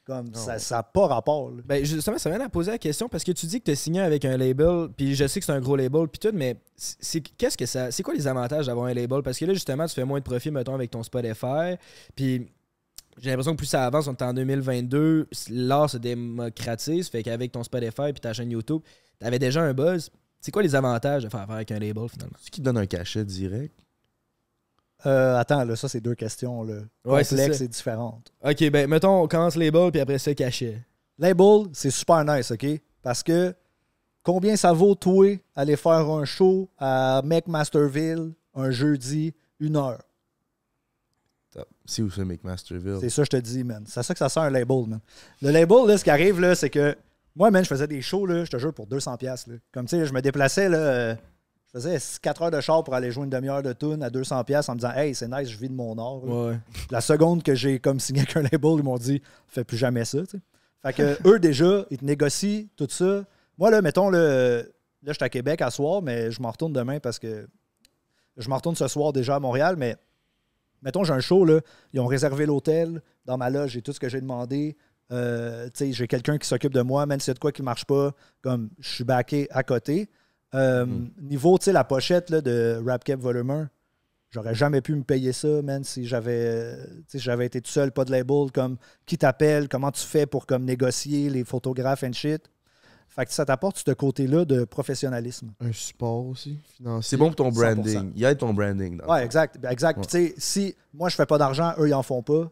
[0.05, 1.51] Comme, ça n'a pas rapport.
[1.51, 1.61] là.
[1.65, 3.75] Ben, justement, ça vient à poser la question parce que tu dis que tu as
[3.75, 6.55] signé avec un label, puis je sais que c'est un gros label, puis tout, mais
[6.75, 7.91] c'est qu'est-ce que ça.
[7.91, 9.21] C'est quoi les avantages d'avoir un label?
[9.23, 11.75] Parce que là, justement, tu fais moins de profit, mettons, avec ton Spotify,
[12.15, 12.47] puis.
[13.19, 17.51] J'ai l'impression que plus ça avance, on est en 2022, l'art se démocratise, fait qu'avec
[17.51, 18.81] ton Spotify puis ta chaîne YouTube,
[19.19, 20.09] t'avais déjà un buzz.
[20.41, 22.37] C'est quoi les avantages de faire affaire avec un label finalement?
[22.41, 23.79] Ce qui te donne un cachet direct?
[25.05, 26.75] Euh, attends, là, ça, c'est deux questions là,
[27.05, 27.63] Ouais, c'est ça.
[27.63, 28.31] et différentes.
[28.43, 30.79] Ok, ben mettons, on commence label puis après ça, cachet.
[31.17, 32.65] Label, c'est super nice, OK?
[33.01, 33.53] Parce que
[34.23, 40.01] combien ça vaut, toi, aller faire un show à McMasterville un jeudi, une heure?
[41.51, 41.67] Top.
[41.85, 42.97] C'est où ça, McMasterville?
[43.01, 43.83] C'est ça, je te dis, man.
[43.87, 44.99] C'est à ça que ça sert un label, man.
[45.41, 46.95] Le label, là, ce qui arrive, là, c'est que
[47.35, 49.17] moi, man, je faisais des shows, là, je te jure, pour 200$.
[49.17, 49.55] piastres, là.
[49.71, 51.15] Comme, tu sais, je me déplaçais, là, euh,
[51.67, 54.43] je faisais 4 heures de char pour aller jouer une demi-heure de tune à 200$
[54.43, 56.23] piastres en me disant, hey, c'est nice, je vis de mon art.
[56.23, 56.59] Ouais.
[56.89, 60.03] La seconde que j'ai comme signé avec un label, ils m'ont dit fais plus jamais
[60.03, 60.19] ça.
[60.81, 63.23] Fait que eux déjà, ils te négocient tout ça.
[63.57, 64.69] Moi, là, mettons, le,
[65.03, 67.47] là, je suis à Québec à soir, mais je m'en retourne demain parce que
[68.37, 69.95] je m'en retourne ce soir déjà à Montréal, mais
[70.81, 71.61] mettons, j'ai un show, là,
[71.93, 74.75] ils ont réservé l'hôtel dans ma loge, j'ai tout ce que j'ai demandé.
[75.11, 77.51] Euh, tu sais, j'ai quelqu'un qui s'occupe de moi, même s'il y a de quoi
[77.51, 80.09] qui marche pas, comme je suis backé à côté.
[80.53, 80.85] Euh,
[81.21, 83.69] Niveau, tu sais, la pochette là, de Rap Cap Volume 1,
[84.31, 87.69] J'aurais jamais pu me payer ça, man, si j'avais tu sais, si j'avais été tout
[87.69, 92.03] seul, pas de label, comme qui t'appelle, comment tu fais pour comme négocier les photographes
[92.03, 92.49] and shit.
[93.09, 95.51] Fait que ça t'apporte ce côté-là de professionnalisme.
[95.59, 97.09] Un support aussi, financier.
[97.09, 97.53] C'est bon pour ton 100%.
[97.53, 98.11] branding.
[98.15, 98.99] Il y a ton branding.
[98.99, 99.59] Dans Ouais, exact.
[99.59, 99.99] Ben, exact.
[99.99, 102.49] Puis, tu sais, si moi je fais pas d'argent, eux ils en font pas.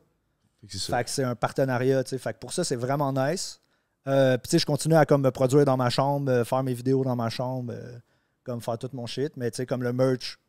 [0.68, 2.34] Fait que c'est un partenariat, tu sais.
[2.34, 3.62] Pour ça, c'est vraiment nice.
[4.08, 6.64] Euh, Puis tu sais, je continue à comme me produire dans ma chambre, euh, faire
[6.64, 7.98] mes vidéos dans ma chambre, euh,
[8.44, 9.36] comme faire tout mon shit.
[9.38, 10.40] Mais tu sais, comme le merch,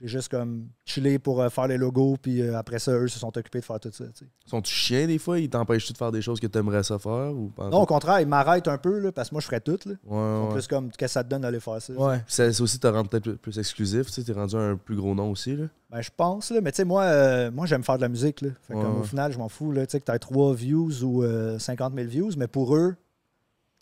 [0.00, 3.18] j'ai juste comme chillé pour euh, faire les logos, puis euh, après ça, eux se
[3.18, 4.04] sont occupés de faire tout ça.
[4.44, 5.38] Sont-tu chiens des fois?
[5.38, 7.32] Ils t'empêchent-tu de faire des choses que tu aimerais ça faire?
[7.32, 9.60] Ou pas Non, au contraire, ils m'arrêtent un peu, là, parce que moi, je ferais
[9.60, 9.92] tout, là.
[9.92, 10.52] Ouais, Ils sont ouais.
[10.54, 11.92] plus comme, qu'est-ce que ça te donne d'aller faire ça?
[11.92, 12.22] Ouais.
[12.26, 14.10] Ça, ça aussi te rend peut-être plus, plus exclusif.
[14.10, 15.54] Tu t'es rendu un plus gros nom aussi.
[15.56, 15.66] Là.
[15.90, 16.60] Ben, je pense, là.
[16.60, 18.48] Mais tu sais, moi, euh, moi j'aime faire de la musique, là.
[18.62, 20.18] Fait que, Ouais, comme, au final, je m'en fous, là, tu sais, que tu aies
[20.18, 22.96] 3 views ou euh, 50 000 views, mais pour eux,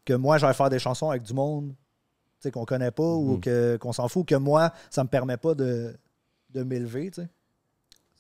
[0.05, 1.73] que moi, j'aille faire des chansons avec du monde,
[2.53, 3.41] qu'on connaît pas ou Mhm.
[3.41, 5.95] que, qu'on s'en fout, que moi, ça me permet pas de,
[6.53, 7.29] de m'élever, tu sais.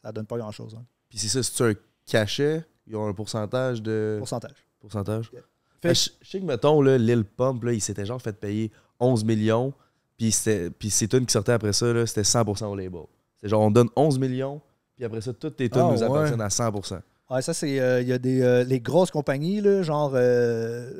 [0.02, 0.84] Ça donne pas grand-chose, hein.
[1.08, 1.74] Puis c'est ça, si tu as un
[2.06, 4.16] cachet, ils ont un pourcentage de.
[4.18, 4.66] Pourcentage.
[4.80, 5.30] Pourcentage.
[5.32, 5.42] Yeah.
[5.80, 8.32] Fait que je je sais que, mettons, là, Lil Pump, là, il s'était genre fait
[8.32, 8.70] payer
[9.00, 9.72] 11 millions.
[10.16, 13.02] Puis c'était- puis ses tunes qui sortaient après ça, là, c'était 100% au label.
[13.40, 14.60] C'est genre, on donne 11 millions,
[14.96, 16.04] puis après ça, toutes tes tunes Ah, nous ouais.
[16.04, 17.00] appartiennent à 100%.
[17.30, 17.80] Ouais, ça, c'est.
[17.80, 18.40] euh, Il y a des.
[18.42, 20.12] euh, les grosses compagnies, là, genre.
[20.14, 20.90] euh,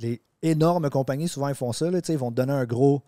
[0.00, 2.64] les énormes compagnies, souvent, ils font ça, là, tu sais, ils vont te donner un
[2.64, 3.02] gros.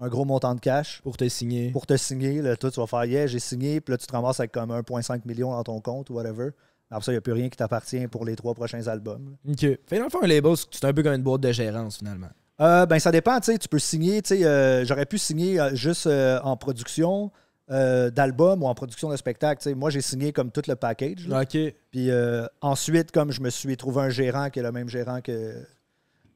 [0.00, 1.00] Un gros montant de cash.
[1.02, 1.70] Pour te signer.
[1.70, 2.40] pour te signer.
[2.40, 4.70] Là, toi, tu vas faire Yeah, j'ai signé, puis là, tu te ramasses avec comme
[4.70, 6.50] 1,5 million dans ton compte ou whatever.
[6.90, 9.36] Après ça, il n'y a plus rien qui t'appartient pour les trois prochains albums.
[9.48, 9.60] Ok.
[9.60, 12.30] Fait dans le fond, un label, c'est un peu comme une boîte de gérance finalement.
[12.60, 15.58] Euh, ben, ça dépend, tu sais, tu peux signer, tu sais, euh, j'aurais pu signer
[15.58, 17.30] euh, juste euh, en production
[17.68, 19.62] d'album ou en production de spectacle.
[19.62, 19.76] tu sais.
[19.76, 21.28] Moi, j'ai signé comme tout le package.
[21.28, 21.42] là.
[21.42, 21.56] Ok.
[21.92, 22.10] Puis
[22.60, 25.54] ensuite, comme je me suis trouvé un gérant qui est le même gérant que,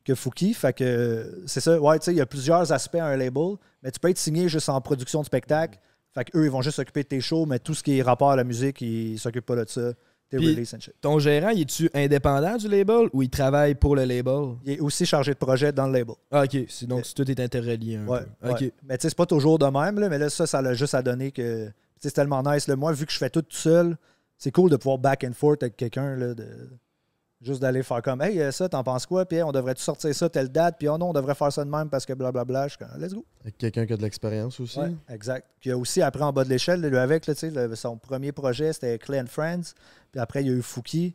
[0.04, 1.80] que Fouki, fait que euh, c'est ça.
[1.80, 4.18] Ouais, tu sais, il y a plusieurs aspects à un label, mais tu peux être
[4.18, 5.78] signé juste en production de spectacle.
[6.12, 8.30] Fait qu'eux, ils vont juste s'occuper de tes shows, mais tout ce qui est rapport
[8.30, 9.92] à la musique, ils s'occupent pas de ça.
[10.30, 10.94] Tes Puis- releases and shit.
[11.00, 14.54] Ton gérant, il est-tu indépendant du label ou il travaille pour le label?
[14.64, 16.14] Il est aussi chargé de projet dans le label.
[16.30, 16.56] Ah, ok.
[16.68, 18.48] C'est- Donc tout est interrelié un Ouais, peu.
[18.84, 20.94] Mais tu sais, c'est pas toujours de même, là, mais là, ça, ça l'a juste
[20.94, 21.70] à donner que.
[21.98, 22.68] C'est tellement nice.
[22.68, 22.76] Là.
[22.76, 23.96] Moi, vu que je fais tout tout seul,
[24.38, 26.16] c'est cool de pouvoir back and forth avec quelqu'un.
[26.16, 26.36] de...
[27.44, 29.26] Juste d'aller faire comme Hey, euh, ça, t'en penses quoi?
[29.26, 30.76] Puis hey, on devrait-tu sortir ça telle date?
[30.78, 32.68] Puis oh non, on devrait faire ça de même parce que blablabla.
[32.68, 33.24] Je suis comme Let's go.
[33.42, 34.78] Avec quelqu'un qui a de l'expérience aussi.
[34.78, 35.46] Ouais, exact.
[35.60, 37.98] Puis il y a aussi, après, en bas de l'échelle, lui, avec, là, le- son
[37.98, 39.74] premier projet, c'était Clay and Friends.
[40.10, 41.14] Puis après, il y a eu Fouki.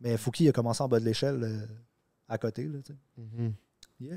[0.00, 1.66] Mais Fouki a commencé en bas de l'échelle euh,
[2.28, 2.64] à côté.
[2.64, 2.78] Là.
[4.00, 4.16] Yeah.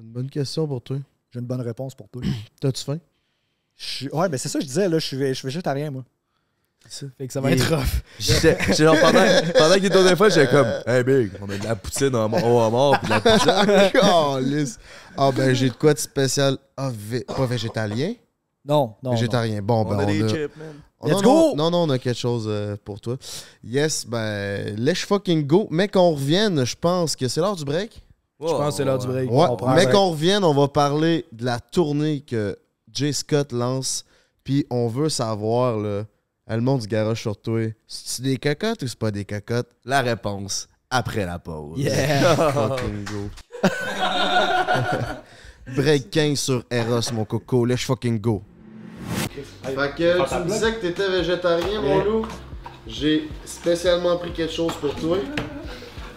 [0.00, 0.98] Une bonne question pour toi.
[1.30, 2.22] J'ai une bonne réponse pour toi.
[2.60, 2.98] T'as-tu faim?
[3.76, 5.90] Je suis- Ouais, mais c'est ça que je disais, là, je suis je suis végétarien,
[5.92, 6.04] moi.
[7.18, 8.02] Fait que ça va Il- être rough.
[8.18, 9.24] J'étais j'étais genre, pendant,
[9.56, 12.30] pendant qu'il était au téléphone, j'étais comme, hey big, on a de la poutine en
[12.30, 13.20] haut à mort, puis de la
[13.90, 14.00] poutine.
[14.00, 14.78] Calisse.
[15.16, 16.56] Ah ben j'ai de quoi de spécial.
[16.76, 18.14] Ah, vé- pas végétalien?
[18.64, 19.10] Non, non.
[19.10, 19.10] non.
[19.12, 19.60] Végétarien.
[19.62, 20.74] Bon, ben On a des chips, man.
[21.00, 21.56] Oh, Let's non, go!
[21.56, 23.16] Non, non, on a quelque chose euh, pour toi.
[23.64, 25.66] Yes, ben, let's fucking go.
[25.70, 28.00] Mais qu'on revienne, je pense que c'est l'heure du break.
[28.40, 29.28] Je pense que c'est l'heure du break.
[29.30, 32.56] Ouais, On mais qu'on revienne, on va parler de la tournée que
[32.92, 34.04] Jay Scott lance.
[34.44, 36.04] Puis on veut savoir, là,
[36.56, 39.70] le monde du garage sur toi, c'est des cocottes ou c'est pas des cocottes?
[39.84, 41.78] La réponse, après la pause.
[41.78, 42.34] Yeah!
[42.52, 43.30] Fucking go.
[45.76, 47.64] Break 15 sur Eros, mon coco.
[47.64, 48.42] Let's fucking go.
[49.62, 52.26] Fait que tu me disais que t'étais végétarien, mon loup.
[52.86, 55.18] J'ai spécialement pris quelque chose pour toi.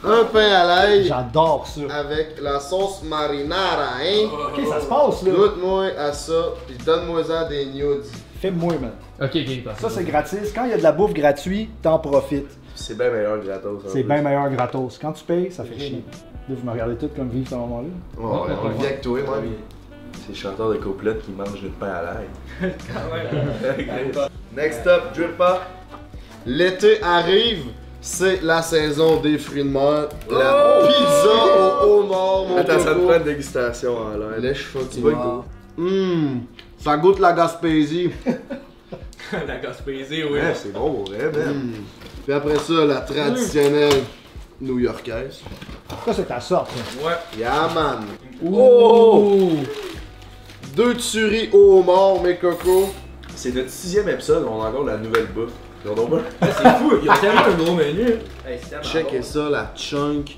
[0.03, 1.81] Un pain à l'ail J'adore ça.
[1.95, 4.29] avec la sauce marinara, hein?
[4.49, 5.31] Ok, ça se passe là.
[5.31, 8.03] Goûte-moi à ça, puis donne-moi-en des nudes.
[8.45, 8.91] Fais-moi, man.
[9.19, 10.53] Ok, ok, Ça, c'est gratis.
[10.53, 12.55] Quand il y a de la bouffe gratuite, t'en profites.
[12.75, 13.81] C'est bien meilleur que gratos.
[13.87, 14.99] C'est bien meilleur gratos.
[15.01, 16.03] Quand tu payes, ça fait chier.
[16.47, 17.87] Là, vous me regardez tout comme vivre ce moment-là.
[18.19, 19.37] Ouais, on vit avec toi, moi.
[20.13, 22.71] C'est le chanteur de couplet qui mange du pain à l'ail.
[24.55, 25.61] Next up, Drippa.
[26.45, 27.63] L'été arrive,
[27.99, 30.09] c'est la saison des fruits de mer.
[30.29, 34.39] La pizza au homard, mon Attends, ça te prend une dégustation en l'air.
[34.39, 35.03] Lèche fucking.
[35.77, 36.43] Hum,
[36.77, 38.11] ça goûte la Gaspésie.
[39.47, 40.39] La Gaspésie, oui.
[40.39, 41.49] Ouais, c'est bon, vrai, man.
[41.49, 41.73] Hum.
[42.23, 44.03] Puis après ça, la traditionnelle
[44.61, 45.41] new-yorkaise.
[46.05, 46.69] Ça, c'est ta sorte.
[47.01, 47.23] ça.
[47.35, 48.05] Yeah, man.
[48.45, 49.49] Oh!
[50.75, 52.89] Deux tueries au homard, mes cocos.
[53.35, 55.51] C'est notre sixième épisode, on a encore de la nouvelle bouffe.
[56.41, 58.15] C'est fou, il y a tellement un gros menu.
[58.81, 60.37] Checkez ça, la chunk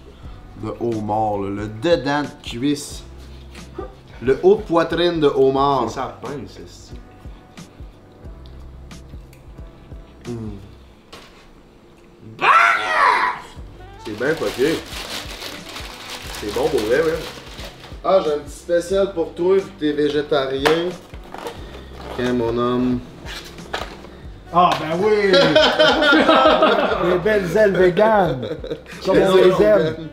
[0.61, 1.49] de homard, là.
[1.49, 3.03] le dedans de cuisse.
[4.21, 5.89] Le haut de poitrine de homard.
[5.89, 6.95] Ça pince, c'est
[14.05, 14.79] C'est bien poqué.
[16.39, 17.15] C'est bon pour vrai, man.
[18.03, 20.89] Ah, j'ai un petit spécial pour toi, vu que t'es végétarien.
[22.11, 22.99] Ok, mon homme.
[24.53, 25.31] Ah, ben oui!
[27.09, 28.47] Les belles ailes véganes!
[29.05, 30.09] Comme on les aime!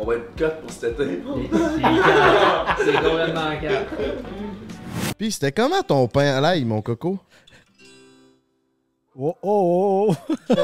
[0.00, 1.22] On va être cut pour cet été.
[2.84, 3.86] C'est complètement calme.
[5.18, 7.18] Pis c'était comment ton pain à l'ail, mon coco?
[9.18, 10.14] Oh oh oh!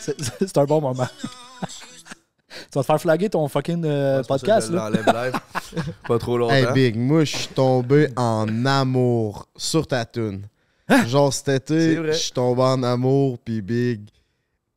[0.00, 1.06] C'est c'est un bon moment.
[2.48, 4.90] tu vas te faire flaguer ton fucking euh, podcast, là.
[4.90, 5.04] live.
[6.08, 6.52] Pas trop longtemps.
[6.54, 10.48] Hey Big, moi je suis tombé en amour sur ta tune.
[11.06, 14.00] Genre cet été, je suis tombé en amour, puis Big,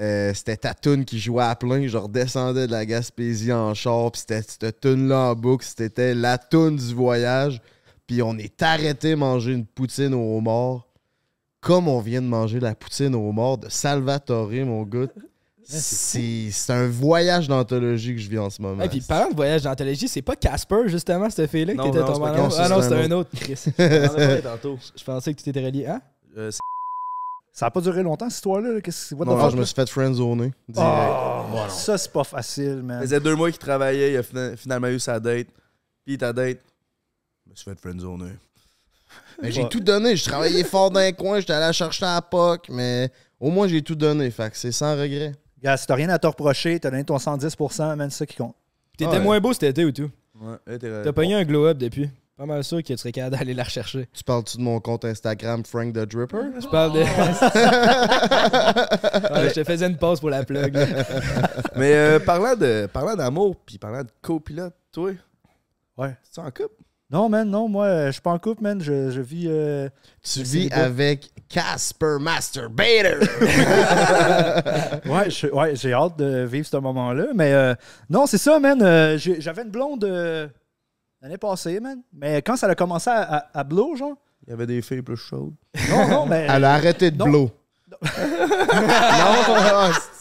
[0.01, 1.87] euh, c'était ta tune qui jouait à plein.
[1.87, 5.65] Je redescendais de la Gaspésie en char, puis c'était cette tune-là en boucle.
[5.65, 7.61] C'était la tune du voyage.
[8.07, 10.85] Puis on est arrêté manger une poutine au homard.
[11.61, 15.07] Comme on vient de manger la poutine au homard de Salvatore, mon gars.
[15.67, 18.83] C'est c'est un voyage d'anthologie que je vis en ce moment.
[18.83, 21.99] Et puis parlant de voyage d'anthologie, c'est pas Casper justement cette fille-là que Non, t'étais
[22.01, 23.63] non, tombé c'est en Ah non, c'est c'était un autre, Chris.
[23.77, 25.87] Je pensais que tu t'étais relié.
[25.87, 26.01] Hein?
[26.37, 26.59] Euh, c'est-
[27.57, 28.73] Ça a pas duré longtemps, cette histoire-là?
[28.73, 28.81] là.
[28.81, 30.51] Qu'est-ce Non, je me suis fait friendzoner.
[30.75, 33.01] Oh, ça, c'est pas facile, Ça man.
[33.01, 35.47] faisait deux mois qu'il travaillait, il a fina- finalement eu sa date.
[36.05, 36.59] Puis ta date,
[37.45, 38.33] je me suis fait friendzoner.
[39.41, 40.17] Mais j'ai tout donné.
[40.17, 43.49] Je travaillais fort dans un coin, j'étais allé la chercher à la POC, mais au
[43.49, 44.29] moins j'ai tout donné.
[44.31, 45.31] Fait que c'est sans regret.
[45.63, 48.35] Gars, si t'as rien à te reprocher, t'as donné ton 110%, man, c'est ça qui
[48.35, 48.55] compte.
[48.97, 49.19] T'étais Ouais.
[49.21, 50.11] moins beau cet été ou tout?
[50.41, 52.09] Ouais, T'as pogné un glow-up depuis?
[52.37, 54.09] Pas mal sûr que tu serais capable d'aller la rechercher.
[54.13, 56.41] Tu parles-tu de mon compte Instagram, Frank the Dripper?
[56.61, 56.99] Je parle de.
[59.33, 60.75] Ouais, je te faisais une pause pour la plug.
[60.75, 60.85] là.
[61.77, 65.11] Mais euh, parlant de parlant d'amour, puis parlant de copilote, toi,
[65.97, 66.17] Ouais.
[66.33, 66.75] tu en couple?
[67.09, 68.81] Non, man, non, moi, euh, je suis pas en couple, man.
[68.81, 69.45] Je, je vis.
[69.47, 69.87] euh,
[70.21, 73.19] Tu vis avec Casper Masturbator.
[75.05, 77.27] Ouais, je- ouais, j'ai hâte de vivre ce moment-là.
[77.33, 77.75] Mais euh,
[78.09, 78.81] non, c'est ça, man.
[78.81, 80.47] euh, J'avais une blonde euh,
[81.25, 81.99] l'année passée, man.
[82.13, 84.13] Mais quand ça a commencé à, à, à blow, genre?
[84.45, 85.55] Il y avait des filles plus chaudes.
[85.89, 86.45] Non, non, mais.
[86.47, 87.25] Elle a arrêté de non.
[87.25, 87.49] blow.
[87.91, 87.97] non.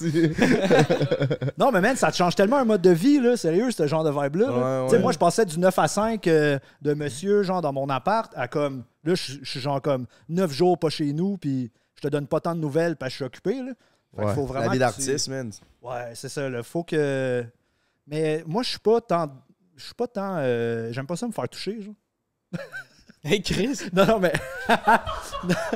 [1.58, 4.04] Non, mais man, ça te change tellement un mode de vie, là, sérieux, ce genre
[4.04, 4.46] de vibe-là.
[4.46, 4.52] là.
[4.52, 5.02] Ouais, Tu sais, ouais.
[5.02, 8.48] moi, je passais du 9 à 5 euh, de monsieur, genre, dans mon appart, à
[8.48, 8.84] comme.
[9.04, 12.40] Là, je suis genre comme 9 jours pas chez nous, puis je te donne pas
[12.40, 13.72] tant de nouvelles parce que je suis occupé, là.
[14.14, 14.34] Fait qu'il Ouais.
[14.34, 15.50] faut vraiment La vie tu- d'artiste, man.
[15.82, 16.62] Ouais, c'est ça, là.
[16.62, 17.44] Faut que.
[18.06, 19.30] Mais moi, je suis pas tant.
[19.76, 20.36] Je suis pas tant.
[20.38, 21.94] euh, J'aime pas ça me faire toucher, genre.
[23.26, 23.80] Hey Chris!
[23.94, 24.32] Non, non, mais.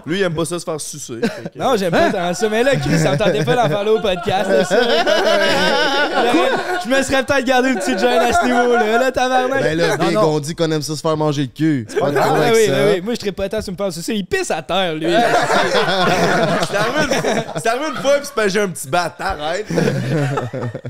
[0.06, 1.14] Lui, il aime pas ça se faire sucer.
[1.22, 2.48] fait que- Non, j'aime pas tant ça.
[2.48, 4.50] Mais là, Chris, ça me tentait pas d'en parler au podcast.
[4.50, 4.76] là, ça.
[6.32, 6.48] J'aurais-
[6.84, 9.62] Je me serais peut-être gardé une petite gêne à ce niveau-là, là, tabarnak.
[9.62, 10.34] Ben là, Big, non.
[10.34, 11.86] on dit qu'on aime ça se faire manger le cul.
[11.88, 12.72] C'est pas Ah, grave oui, avec oui, ça.
[12.94, 13.00] oui.
[13.02, 13.90] Moi, je serais pas tant sur me.
[13.90, 15.06] C'est ça, il pisse à terre, lui.
[15.06, 19.14] C'est arrivé une- c'est arrivé une fois, puis c'est parce que j'ai un petit bat.
[19.18, 19.66] Arrête.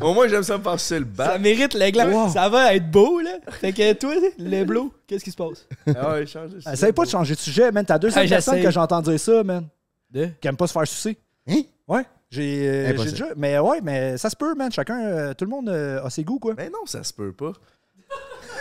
[0.00, 1.38] Au moins, j'aime ça me faire sucer le Ça bat.
[1.38, 2.04] mérite l'aigle.
[2.32, 3.30] Ça va être beau, là.
[3.60, 5.66] Fait que toi, le bleu, qu'est-ce qui se passe?
[5.96, 7.84] Ah ouais, change de Essaye pas de changer de sujet, man.
[7.84, 8.66] T'as la deuxième Ah, personne j'essaye.
[8.66, 9.66] que j'entends dire ça, man.
[10.10, 10.28] De?
[10.40, 11.18] Qui aime pas se faire sucer.
[11.48, 11.62] Hein?
[11.88, 12.04] Ouais.
[12.30, 13.26] J'ai euh, déjà.
[13.36, 14.70] Mais ouais, mais ça se peut, man.
[14.70, 16.54] Chacun, euh, tout le monde euh, a ses goûts, quoi.
[16.56, 17.52] Mais non, ça se peut pas.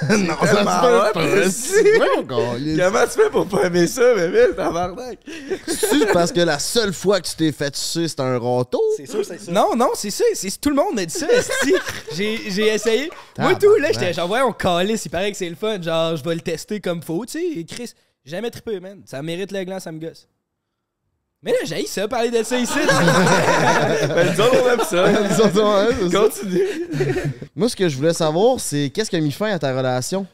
[0.09, 1.25] non, ça se hot, pas.
[1.25, 2.75] Ouais.
[2.77, 5.19] Comment tu fais pour pas aimer ça, bébé, tabarnak?
[5.67, 8.81] C'est parce que la seule fois que tu t'es fait sucer, c'était un râteau?
[8.95, 9.51] C'est sûr, c'est ça.
[9.51, 10.23] Non, non, c'est ça.
[10.33, 11.27] C'est, tout le monde m'a dit ça,
[12.15, 13.09] j'ai, j'ai essayé.
[13.37, 15.05] Moi, tout, là, j'étais genre, ouais, on calisse.
[15.05, 15.81] Il paraît que c'est le fun.
[15.81, 17.59] Genre, je vais le tester comme faut, tu sais.
[17.59, 17.93] Et Chris,
[18.23, 19.01] j'ai jamais trippé, man.
[19.05, 20.27] Ça mérite le gland, ça me gosse.
[21.43, 22.73] Mais là, j'ai ça, parler de ça ici.
[24.07, 25.27] Ben, disons, on aime ça.
[25.35, 26.19] C'est ça.
[26.19, 27.33] Continue.
[27.55, 30.25] Moi, ce que je voulais savoir, c'est qu'est-ce qui a mis fin à ta relation?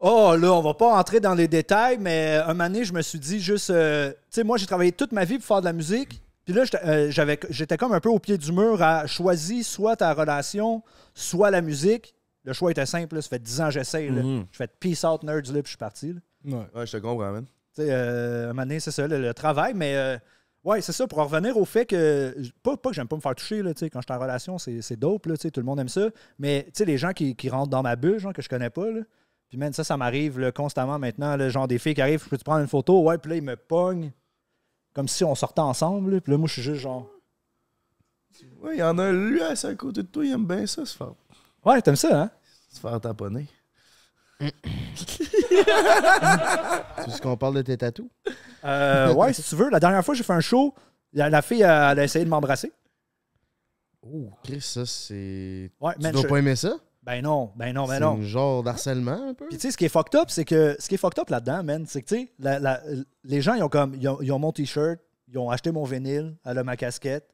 [0.00, 3.02] Oh, là, on va pas entrer dans les détails, mais un moment donné, je me
[3.02, 3.70] suis dit juste.
[3.70, 6.20] euh, tu sais, moi, j'ai travaillé toute ma vie pour faire de la musique.
[6.44, 9.64] Puis là, j'étais euh, j'avais- j'étais comme un peu au pied du mur à choisir
[9.64, 10.82] soit ta relation,
[11.14, 12.14] soit la musique.
[12.44, 14.08] Le choix était simple, là, ça fait 10 ans que j'essaye.
[14.08, 14.22] là.
[14.24, 14.46] Mhm.
[14.50, 16.12] Je fais peace out, nerds, là, puis je suis parti.
[16.44, 16.56] là.
[16.58, 16.66] ouais.
[16.74, 17.44] Ouais, je te comprends, man.
[17.74, 20.18] Tu sais, euh, un moment donné, c'est ça, le, le travail, mais euh,
[20.64, 23.20] ouais, c'est ça, pour en revenir au fait que, pas, pas que j'aime pas me
[23.20, 25.50] faire toucher, là, tu sais, quand je suis en relation, c'est dope, là, tu sais,
[25.50, 26.08] tout le monde aime ça,
[26.38, 28.70] mais tu sais, les gens qui, qui rentrent dans ma bulle, genre, que je connais
[28.70, 29.00] pas, là,
[29.48, 32.38] puis man, ça, ça m'arrive constamment maintenant, là, genre des filles qui arrivent, je peux
[32.38, 34.12] te prendre une photo, ouais, puis là, ils me pognent,
[34.92, 37.08] comme si on sortait ensemble, là, puis là, moi, je suis juste genre,
[38.60, 40.84] Ouais, il y en a lui assis à côté de toi, il aime bien ça,
[40.86, 41.12] se faire,
[41.64, 42.30] ouais, t'aimes ça, hein?
[42.70, 43.46] se faire taponner.
[47.04, 48.08] C'est ce qu'on parle de tes tatous?
[48.64, 50.74] Euh, ouais, si tu veux, la dernière fois, j'ai fait un show,
[51.12, 52.72] la, la fille, elle, elle a essayé de m'embrasser.
[54.06, 55.70] Oh, Chris, ça, c'est.
[55.80, 56.74] Ouais, Tu man, dois je- pas aimer ça?
[57.04, 58.18] Ben non, ben non, ben c'est non.
[58.18, 59.48] un genre d'harcèlement, un peu?
[59.48, 61.30] Puis tu sais, ce qui est fucked up, c'est que ce qui est fucked up
[61.30, 62.80] là-dedans, man, c'est que tu sais, la- la-
[63.24, 65.82] les gens, ils ont comme, ils ont, ils ont mon t-shirt, ils ont acheté mon
[65.82, 67.28] vinyle, elle a ma casquette.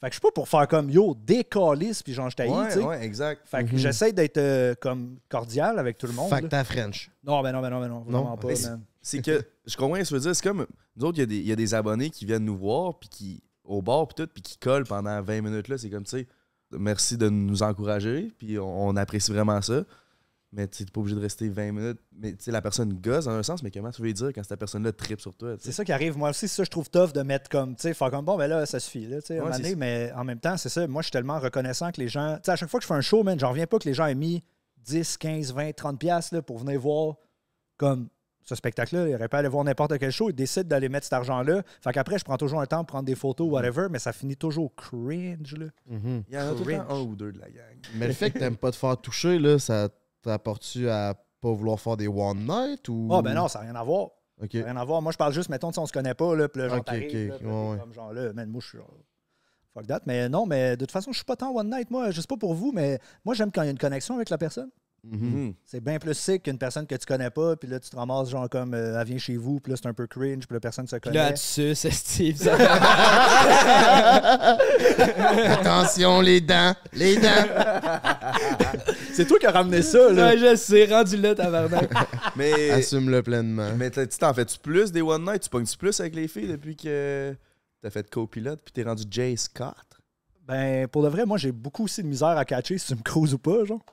[0.00, 2.72] Fait que je suis pas pour faire comme yo, décalisse, puis genre, je t'haïs, tu
[2.74, 2.78] sais.
[2.78, 3.42] Ouais, ouais, exact.
[3.46, 3.78] Fait que Mhm.
[3.78, 6.28] j'essaie d'être euh, comme cordial avec tout le monde.
[6.30, 7.10] Fait que t'as French.
[7.24, 8.80] Non, ben non, ben non, ben non, vraiment pas, Mais man.
[9.02, 10.36] C'est que, je comprends ce que tu veux dire.
[10.36, 12.44] C'est comme, nous autres, il y a des- il y, a des abonnés qui viennent
[12.44, 15.78] nous voir, puis qui, au bar, puis tout, puis qui collent pendant 20 minutes là.
[15.78, 16.26] C'est comme, tu sais,
[16.70, 19.82] merci de nous encourager, puis on, on apprécie vraiment ça.
[20.50, 21.98] Mais tu n'es pas obligé de rester 20 minutes.
[22.16, 24.28] Mais tu sais, la personne gosse dans un sens, mais comment tu veux lui dire
[24.34, 25.56] quand cette personne-là tripe sur toi?
[25.60, 26.16] C'est ça qui arrive.
[26.16, 28.46] Moi aussi, ça, je trouve tough de mettre comme, tu sais, faire comme, bon, ben
[28.46, 30.86] là, ça suffit, là, tu sais, Ouais, mais en même temps, c'est ça.
[30.86, 32.88] Moi, je suis tellement reconnaissant que les gens, tu sais, à chaque fois que je
[32.88, 34.42] fais un show, man, j'en reviens pas que les gens aient mis
[34.84, 37.16] 10, 15, 20, 30 piastres, là, pour venir voir,
[37.76, 38.08] comme,
[38.48, 39.08] ce spectacle-là.
[39.08, 40.30] Ils auraient pas aller voir n'importe quel show.
[40.30, 41.62] Ils décident d'aller mettre cet argent-là.
[41.82, 44.36] Fait qu'après, je prends toujours un temps pour prendre des photos, whatever, mais ça finit
[44.36, 45.66] toujours cringe, là.
[45.86, 46.24] Mhm.
[46.28, 46.98] Il y en a tout le temps Cringe.
[46.98, 47.76] un ou deux de la gang.
[47.96, 49.90] Mais le fait que t'aimes pas te faire toucher, là, ça
[50.22, 53.08] t'apporte-tu à pas vouloir faire des one night ou?
[53.12, 54.08] Ah, ben non, ça n'a rien à voir.
[54.42, 54.50] Ok.
[54.52, 55.02] Ça n'a rien à voir.
[55.02, 56.84] Moi, je parle juste, mettons, si on se connaît pas, là, puis là, genre, Ok,
[56.86, 57.78] t'arrives, ok, là, ouais, ouais.
[57.78, 58.88] comme genre là, man, moi, je suis genre,
[59.74, 60.00] fuck that.
[60.06, 62.10] Mais non, mais de toute façon, je suis pas tant one night, moi.
[62.10, 64.30] Je sais pas pour vous, mais moi, j'aime quand il y a une connexion avec
[64.30, 64.70] la personne.
[65.04, 65.18] Mhm.
[65.30, 65.54] Mhm.
[65.64, 68.30] C'est bien plus sick qu'une personne que tu connais pas, puis là, tu te ramasses,
[68.30, 70.60] genre, comme, euh, elle vient chez vous, puis là, c'est un peu cringe, puis la
[70.60, 71.16] personne se connaît.
[71.16, 72.56] là, tu suces, esti, ça-
[75.52, 76.74] Attention, les dents!
[76.92, 77.28] Les dents!
[79.18, 80.28] C'est toi qui as ramené ça, là.
[80.28, 81.90] Ouais, je sais, rendu là, tabarnak.
[82.36, 83.74] Mais, Assume-le pleinement.
[83.76, 85.42] mais tu t'en fais-tu plus des one night?
[85.42, 87.34] Tu pognes-tu plus avec les filles depuis que
[87.80, 89.74] t'as fait copilote, puis t'es rendu Jay Scott?
[90.46, 93.02] Ben, pour de vrai, moi, j'ai beaucoup aussi de misère à catcher si tu me
[93.02, 93.84] cruises ou pas, genre.
[93.84, 93.88] Tu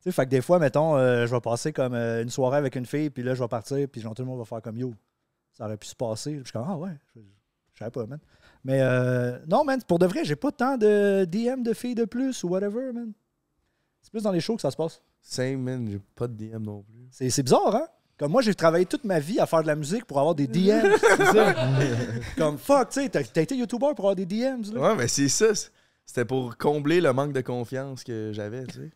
[0.00, 2.76] sais, fait que des fois, mettons, euh, je vais passer comme euh, une soirée avec
[2.76, 4.76] une fille, puis là, je vais partir, puis genre, tout le monde va faire comme
[4.76, 4.92] yo.
[5.54, 6.36] Ça aurait pu se passer.
[6.36, 7.20] Je suis comme, ah ouais, je,
[7.72, 8.18] je savais pas, man.
[8.62, 12.04] Mais euh, non, man, pour de vrai, j'ai pas tant de DM de filles de
[12.04, 13.14] plus ou whatever, man.
[14.10, 15.00] C'est plus dans les shows que ça se passe.
[15.22, 17.06] Same, man, j'ai pas de DM non plus.
[17.12, 17.86] C'est c'est bizarre, hein?
[18.18, 20.46] Comme moi, j'ai travaillé toute ma vie à faire de la musique pour avoir des
[20.46, 20.82] DM.
[21.16, 21.54] c'est ça.
[22.36, 24.80] Comme fuck, tu sais, t'as t'as été YouTuber pour avoir des DMs, là.
[24.80, 25.46] Ouais, mais c'est ça.
[26.04, 28.90] C'était pour combler le manque de confiance que j'avais, tu sais.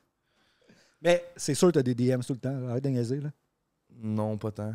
[1.01, 2.69] Mais c'est sûr que t'as des DMs tout le temps.
[2.69, 3.31] Arrête de niaiser, là.
[4.03, 4.75] Non, pas tant.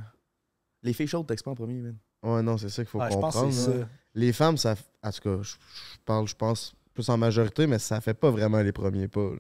[0.84, 1.98] Les filles chaudes, textent pas en premier, man.
[2.24, 3.52] Ouais, non, c'est ça qu'il faut Ah, comprendre.
[3.52, 3.88] c'est ça.
[4.16, 4.76] Les femmes, ça.
[5.04, 8.30] En tout cas, je je parle, je pense, plus en majorité, mais ça fait pas
[8.32, 9.22] vraiment les premiers pas.
[9.32, 9.40] là.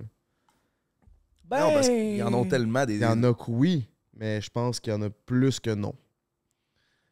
[1.50, 2.96] Ben, Non, parce qu'ils en ont tellement des.
[2.96, 5.72] Il y en a que oui, mais je pense qu'il y en a plus que
[5.72, 5.96] non.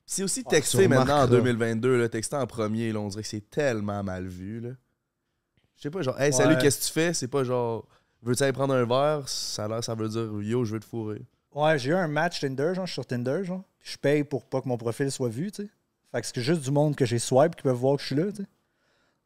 [0.05, 1.37] C'est aussi Ah, texter tu maintenant en remarqueras.
[1.37, 4.59] 2022, là, texter en premier, là, on dirait que c'est tellement mal vu.
[4.61, 4.69] Là.
[5.75, 6.61] Je sais pas, genre, hey, salut, Ouais.
[6.61, 7.13] qu'est-ce que tu fais?
[7.13, 7.85] C'est pas genre,
[8.21, 9.27] veux-tu aller prendre un verre?
[9.27, 11.21] Ça a l'air, ça veut dire, yo, je veux te fourrer.
[11.53, 13.63] Ouais, j'ai eu un match Tinder, genre, je suis sur Tinder, genre.
[13.79, 15.69] Puis je paye pour pas que mon profil soit vu, tu sais.
[16.11, 18.15] Fait que c'est juste du monde que j'ai swipe qui peuvent voir que je suis
[18.15, 18.47] là, tu sais.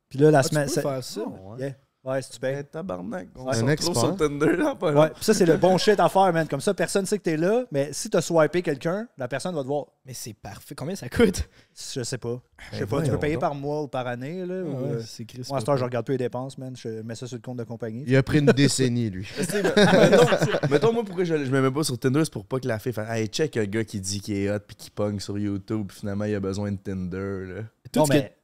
[0.10, 0.66] Puis là, la Ah, tu semaine.
[0.66, 1.22] peux c'est- faire ça?
[1.28, 1.60] Oh, ouais.
[1.60, 1.76] Yeah.
[2.04, 2.56] Ouais, si tu payes.
[2.56, 3.56] Ben, tabarnak, on Ouais.
[3.58, 3.96] Un expert.
[3.96, 6.48] sur Tinder, là, pas Ouais, puis ça, c'est le bon shit à faire, man.
[6.48, 9.62] Comme ça, personne sait que t'es là, mais si t'as swipé quelqu'un, la personne va
[9.62, 9.86] te voir.
[10.04, 10.74] Mais c'est parfait.
[10.74, 11.48] Combien ça coûte?
[11.96, 12.42] Je sais pas.
[12.72, 13.42] Je sais Ben pas, tu peux payer donc.
[13.42, 14.64] par mois ou par année, là.
[14.64, 15.44] ou, euh, c'est Chris.
[15.48, 16.76] Moi, à ce temps, je regarde plus les dépenses, man.
[16.76, 18.04] Je mets ça sur le compte de compagnie.
[18.08, 19.30] Il a pris une décennie, lui.
[19.38, 22.46] Tu sais, mettons, mettons, moi, pourquoi je, je me mets pas sur Tinder, c'est pour
[22.46, 24.76] pas que la fille fasse Hey, check un gars qui dit qu'il est hot puis
[24.76, 27.18] qui pogne sur YouTube, puis finalement, il a besoin de Tinder.
[27.56, 27.62] Là.
[27.92, 28.41] Tout, Non, ce mais que,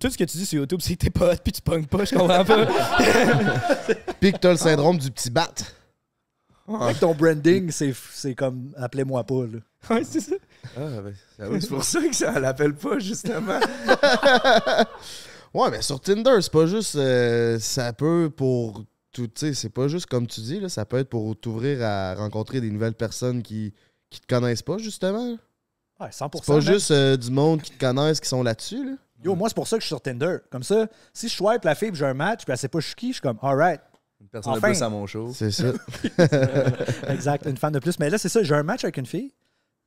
[0.00, 1.86] tout ce que tu dis sur YouTube, c'est que t'es pas hot puis tu pognes
[1.86, 2.66] pas, je comprends pas.
[4.20, 5.52] Puis que t'as le syndrome du petit bat.
[6.80, 9.44] Avec ton branding, c'est c'est comme appelez-moi pas.
[9.46, 9.58] Là.
[9.94, 10.34] Ouais, c'est ça.
[10.76, 13.58] Ah, ben, ah oui, c'est pour ça que ça l'appelle pas, justement.
[15.54, 16.96] Ouais, mais sur Tinder, c'est pas juste.
[16.96, 18.84] euh, ça peut pour.
[19.12, 21.82] tout- Tu sais, c'est pas juste comme tu dis, là, ça peut être pour t'ouvrir
[21.82, 23.72] à rencontrer des nouvelles personnes qui,
[24.10, 25.38] qui te connaissent pas, justement.
[25.98, 26.30] Ouais, 100%.
[26.34, 28.92] C'est pas juste euh, du monde qui te connaissent qui sont là-dessus, là.
[29.24, 30.36] Yo, moi, c'est pour ça que je suis sur Tinder.
[30.50, 32.86] Comme ça, si je swipe la fille j'ai un match puis elle sait pas je
[32.86, 33.80] suis qui, je suis comme, alright.
[34.20, 34.68] Une personne Enfin.
[34.68, 35.32] de plus à mon show.
[35.32, 35.72] C'est ça.
[37.08, 37.98] exact, une fan de plus.
[37.98, 39.32] Mais là, c'est ça, j'ai un match avec une fille.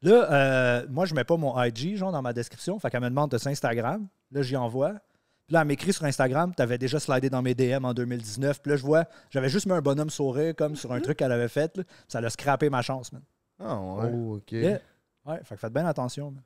[0.02, 2.80] Là, euh, moi, je mets pas mon IG, genre, dans ma description.
[2.80, 4.08] Fait qu'elle me demande de ça Instagram.
[4.32, 4.94] Là, j'y envoie.
[5.48, 8.62] Puis là, elle m'écrit sur Instagram, t'avais déjà slidé dans mes DM en 2019.
[8.62, 11.32] Puis là, je vois, j'avais juste mis un bonhomme sourire comme sur un truc qu'elle
[11.32, 11.76] avait fait.
[11.78, 11.84] là.
[12.08, 13.22] Ça l'a scrappé ma chance, man.
[13.60, 14.12] Ah, ouais.
[14.14, 14.52] Oh, ok.
[14.54, 14.80] Yeah.
[15.26, 16.42] Ouais, fait que faites bien attention, man.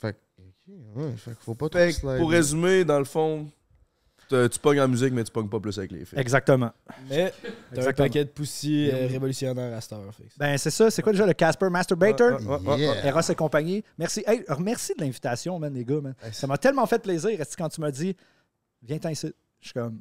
[0.00, 0.18] Fait que.
[0.38, 2.18] ok, ouais, fait qu'il faut pas trop Fait que, slider.
[2.18, 3.48] pour résumer, dans le fond,
[4.28, 6.18] tu tu pognes en musique, mais tu pognes pas plus avec les filles.
[6.18, 6.72] Exactement.
[7.10, 8.06] Mais t'as un Exactement.
[8.08, 10.14] paquet de poussi euh, révolutionnaire à cette heure.
[10.14, 10.90] fait que- Ben, c'est ça.
[10.90, 12.40] C'est quoi déjà le Casper Masturbator?
[12.40, 13.06] Ouais, ouais, ouais, Yeah.
[13.06, 13.84] Eros et compagnie.
[13.98, 14.24] Merci.
[14.26, 16.14] Hey, merci de l'invitation, man, les gars, man.
[16.32, 17.38] Ça m'a tellement fait plaisir.
[17.40, 18.16] Est-ce que quand tu m'as dit,
[18.82, 20.00] viens t'en ici, je suis comme,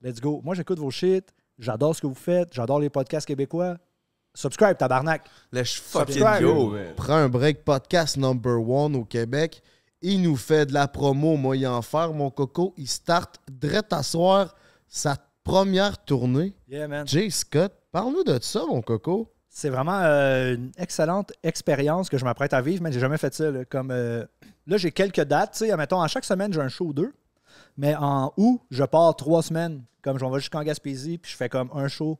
[0.00, 0.40] let's go.
[0.44, 1.34] Moi, j'écoute vos shit.
[1.58, 2.52] J'adore ce que vous faites.
[2.54, 3.78] J'adore les podcasts québécois.
[4.36, 5.28] Subscribe, tabarnak.
[5.52, 6.42] Let's fucking Subscribe.
[6.42, 6.94] go, man.
[6.96, 9.62] Prends un break podcast number one au Québec.
[10.02, 12.74] Il nous fait de la promo, moi, y en faire, mon coco.
[12.76, 14.56] Il start direct à soir
[14.88, 16.52] sa première tournée.
[16.68, 17.06] Yeah, man.
[17.06, 19.32] Jay Scott, parle-nous de ça, mon coco.
[19.48, 23.32] C'est vraiment euh, une excellente expérience que je m'apprête à vivre, mais j'ai jamais fait
[23.32, 23.52] ça.
[23.52, 24.26] Là, comme, euh,
[24.66, 25.52] là j'ai quelques dates.
[25.52, 27.12] tu sais, Admettons, à chaque semaine, j'ai un show ou deux.
[27.76, 29.84] Mais en août, je pars trois semaines.
[30.02, 32.18] Comme je m'en vais jusqu'en Gaspésie, puis je fais comme un show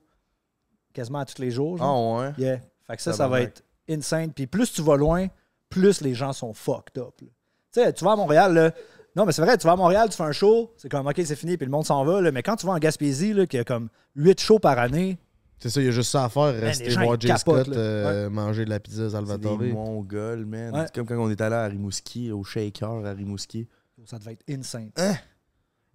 [0.94, 1.76] quasiment à tous les jours.
[1.80, 1.92] Ah,
[2.22, 2.32] ouais.
[2.38, 2.60] Yeah.
[2.86, 4.32] Fait que ça, ça va être insane.
[4.32, 5.26] Puis plus tu vas loin,
[5.68, 7.14] plus les gens sont fucked up.
[7.18, 7.26] Tu
[7.70, 8.70] sais, tu vas à Montréal, là.
[9.16, 11.20] Non, mais c'est vrai, tu vas à Montréal, tu fais un show, c'est comme, OK,
[11.24, 12.20] c'est fini, puis le monde s'en va.
[12.20, 12.32] Là.
[12.32, 15.18] Mais quand tu vas en Gaspésie, là, qu'il y a comme 8 shows par année,
[15.60, 17.68] C'est ça, il y a juste ça à faire, les rester voir Jay capotent, Scott
[17.76, 19.58] euh, manger de la pizza C'est Salvatore.
[19.58, 20.74] des mongols, man.
[20.74, 20.82] Ouais.
[20.86, 23.68] C'est comme quand on est allé à Rimouski, au Shaker à Rimouski.
[24.04, 24.90] ça devait être insane.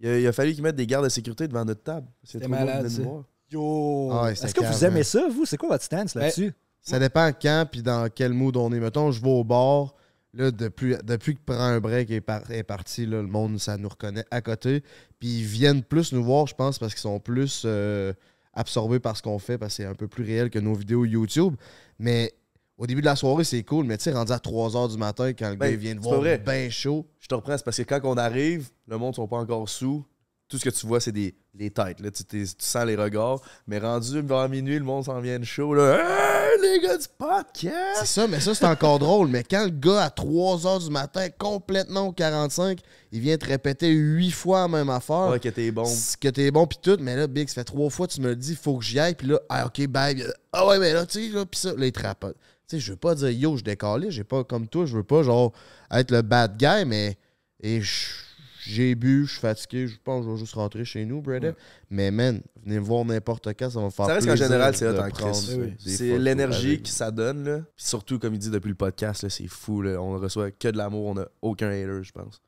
[0.00, 2.06] Il a, il a fallu qu'ils mettent des gardes de sécurité devant notre table.
[2.24, 3.02] C'est C'était trop de malade, ça.
[3.02, 3.24] nous voir.
[3.50, 4.10] Yo!
[4.12, 5.04] Ah ouais, Est-ce que vous calme, aimez hein.
[5.04, 5.44] ça, vous?
[5.44, 6.52] C'est quoi votre stance là-dessus?
[6.82, 8.80] Ça dépend quand puis dans quel mood on est.
[8.80, 9.94] Mettons, je vais au bar.
[10.32, 13.76] Là, depuis, depuis que prend un break est, par- est parti, là, le monde, ça
[13.76, 14.82] nous reconnaît à côté.
[15.18, 18.12] Puis ils viennent plus nous voir, je pense, parce qu'ils sont plus euh,
[18.54, 21.04] absorbés par ce qu'on fait, parce que c'est un peu plus réel que nos vidéos
[21.04, 21.56] YouTube.
[21.98, 22.32] Mais
[22.78, 23.86] au début de la soirée, c'est cool.
[23.86, 26.00] Mais tu sais, rendu à 3 h du matin, quand le Ben, gars vient de
[26.00, 27.06] voir bien chaud.
[27.18, 29.68] Je te reprends, c'est parce que quand on arrive, le monde ne sont pas encore
[29.68, 30.04] sous.
[30.50, 32.00] Tout ce que tu vois, c'est des les têtes.
[32.00, 32.10] Là.
[32.10, 33.40] Tu, sens les regards.
[33.66, 35.74] Mais rendu vers minuit, le monde s'en vient de chaud.
[35.74, 35.96] Là.
[35.96, 38.04] Hey, les gars du C'est podcast!
[38.04, 39.28] ça, mais ça, c'est encore drôle.
[39.28, 42.80] Mais quand le gars, à 3 h du matin, complètement au 45,
[43.12, 45.28] il vient te répéter 8 fois la même affaire.
[45.28, 45.84] Ouais, que t'es bon.
[46.20, 48.36] que t'es bon pis tout, mais là, Big, ça fait trois fois tu me le
[48.36, 50.24] dis, faut que j'y aille, puis là, ah ok, bye.
[50.52, 52.36] Ah ouais, mais là, tu sais, là, pis ça, là, il te rapote.
[52.68, 55.04] Tu sais, je veux pas dire yo, je décale, j'ai pas comme toi, je veux
[55.04, 55.52] pas genre
[55.92, 57.16] être le bad guy, mais
[57.62, 58.29] et je-
[58.70, 61.54] j'ai bu, je suis fatigué, je pense que je vais juste rentrer chez nous, brother.
[61.90, 64.76] Mais man, venez me voir n'importe quand, ça va me faire Ça reste qu'en général,
[64.76, 65.58] c'est hot en crise.
[65.84, 67.44] C'est l'énergie que ça donne.
[67.44, 67.58] Là.
[67.76, 69.82] Puis surtout, comme il dit depuis le podcast, là, c'est fou.
[69.82, 70.00] Là.
[70.00, 71.06] On reçoit que de l'amour.
[71.06, 72.40] On a aucun hater, je pense.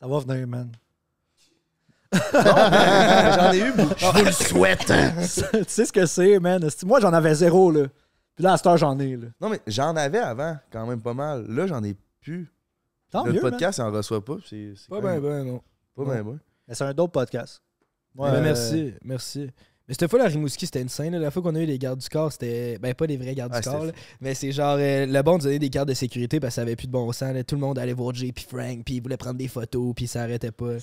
[0.00, 0.70] Ça va venir, man.
[2.12, 3.94] J'en ai eu beaucoup.
[3.98, 4.86] Je vous le souhaite.
[4.86, 6.66] tu sais ce que c'est, man?
[6.84, 7.86] Moi, j'en avais zéro, là.
[8.34, 9.26] Puis là, à cette heure, j'en ai, là.
[9.40, 11.46] Non, mais j'en avais avant, quand même pas mal.
[11.48, 12.50] Là, j'en ai plus.
[13.10, 13.50] Tant le mieux, man.
[13.50, 14.36] podcast, il en reçoit pas.
[14.48, 15.62] C'est c'est Pas quand ben, même ben, non.
[15.96, 16.38] Pas ben, ben.
[16.68, 17.60] Mais c'est un dope podcast.
[18.14, 19.50] Moi, Ben, euh, merci, merci.
[19.88, 21.10] Mais cette fois, la Rimouski, c'était insane.
[21.12, 21.18] là.
[21.18, 22.78] La fois qu'on a eu les gardes du corps, c'était.
[22.78, 24.02] Ben, pas les vrais gardes Ah, du corps, c'était là.
[24.20, 24.76] mais c'est genre.
[24.78, 26.92] euh, le bon nous donnait des cartes de sécurité parce que ça avait plus de
[26.92, 27.34] bon sens.
[27.34, 27.42] là.
[27.42, 30.06] Tout le monde allait voir Jay puis Frank, puis il voulait prendre des photos, puis
[30.06, 30.74] ça arrêtait pas.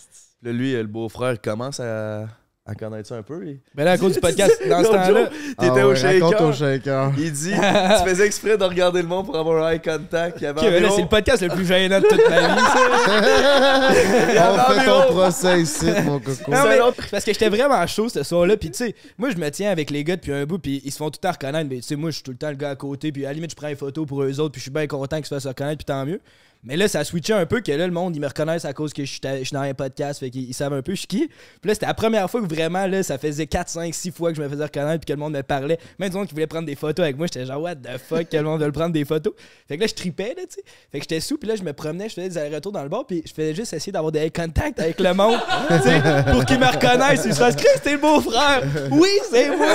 [0.42, 2.28] Là, lui, le beau-frère, commence à,
[2.70, 3.40] à connaître ça un peu.
[3.76, 5.08] Mais là, à cause du podcast, dans ce temps-là.
[5.08, 6.42] jour, T'étais Ah au ouais, shaker.
[6.42, 7.12] au shaker.
[7.18, 10.44] Il dit Tu faisais exprès de regarder le monde pour avoir un eye contact.
[10.44, 14.52] Environ- c'est le podcast le plus gênant de toute ma vie, ça.
[14.70, 16.52] On fait ton procès ici, mon coco.
[16.52, 16.78] Non, mais
[17.12, 18.58] parce que j'étais vraiment chaud ce soir-là.
[18.58, 20.60] Puis, tu sais, moi, je me tiens avec les gars depuis un bout.
[20.60, 21.70] Puis, ils se font tout le temps reconnaître.
[21.70, 23.12] Mais, tu sais, moi, je suis tout le temps le gars à côté.
[23.12, 24.52] Puis, à la limite, je prends une photo pour eux autres.
[24.52, 25.78] Puis, je suis bien content qu'ils se fassent reconnaître.
[25.78, 26.20] Puis, tant mieux.
[26.68, 27.62] Mais là, ça a switché un peu.
[27.62, 29.62] Que là, le monde, ils me reconnaissent à cause que je suis je suis dans
[29.62, 30.20] un podcast.
[30.20, 31.28] Fait qu'ils ils savent un peu je suis qui.
[31.28, 34.32] Puis là, c'était la première fois que vraiment, là, ça faisait 4, 5, 6 fois
[34.32, 35.06] que je me faisais reconnaître.
[35.06, 35.80] Puis que le monde me parlait.
[35.98, 37.28] Même du monde qui voulait prendre des photos avec moi.
[37.28, 39.34] J'étais genre, what the fuck, que le monde veut prendre des photos.
[39.66, 40.64] Fait que là, je tripais, là, tu sais.
[40.92, 41.38] Fait que j'étais sous.
[41.38, 42.10] Puis là, je me promenais.
[42.10, 43.08] Je faisais des allers-retours dans le bar.
[43.08, 45.40] Puis, je faisais juste essayer d'avoir des eye contact avec le monde.
[45.70, 46.02] tu sais,
[46.32, 47.24] pour qu'ils me reconnaissent.
[47.26, 48.62] Ils se fassent, Chris, t'es le beau-frère.
[48.92, 49.74] Oui, c'est moi.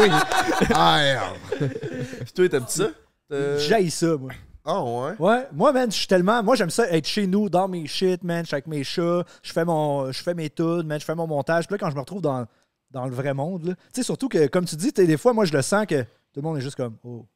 [0.00, 0.08] oui.
[0.74, 1.32] Ah, yeah.
[1.58, 2.88] Puis toi, t'aimes ça?
[3.32, 4.32] Euh, J'haïs ça, moi.
[4.66, 5.14] Ah, ouais?
[5.18, 6.42] Ouais, moi, man, je suis tellement.
[6.42, 8.42] Moi, j'aime ça être chez nous, dans mes shit, man.
[8.42, 10.98] Je suis avec mes chats, je fais, mon, je fais mes tunes, man.
[10.98, 11.66] Je fais mon montage.
[11.66, 12.46] Puis là, quand je me retrouve dans,
[12.90, 13.64] dans le vrai monde.
[13.66, 13.74] là.
[13.74, 16.02] Tu sais, surtout que, comme tu dis, t'sais, des fois, moi, je le sens que
[16.02, 17.26] tout le monde est juste comme, oh,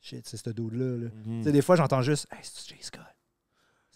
[0.00, 1.04] shit, c'est ce dude-là.
[1.04, 1.10] là.
[1.24, 1.38] Mhm.
[1.38, 3.00] Tu sais, des fois, j'entends juste, hey, c'est Jay Scott?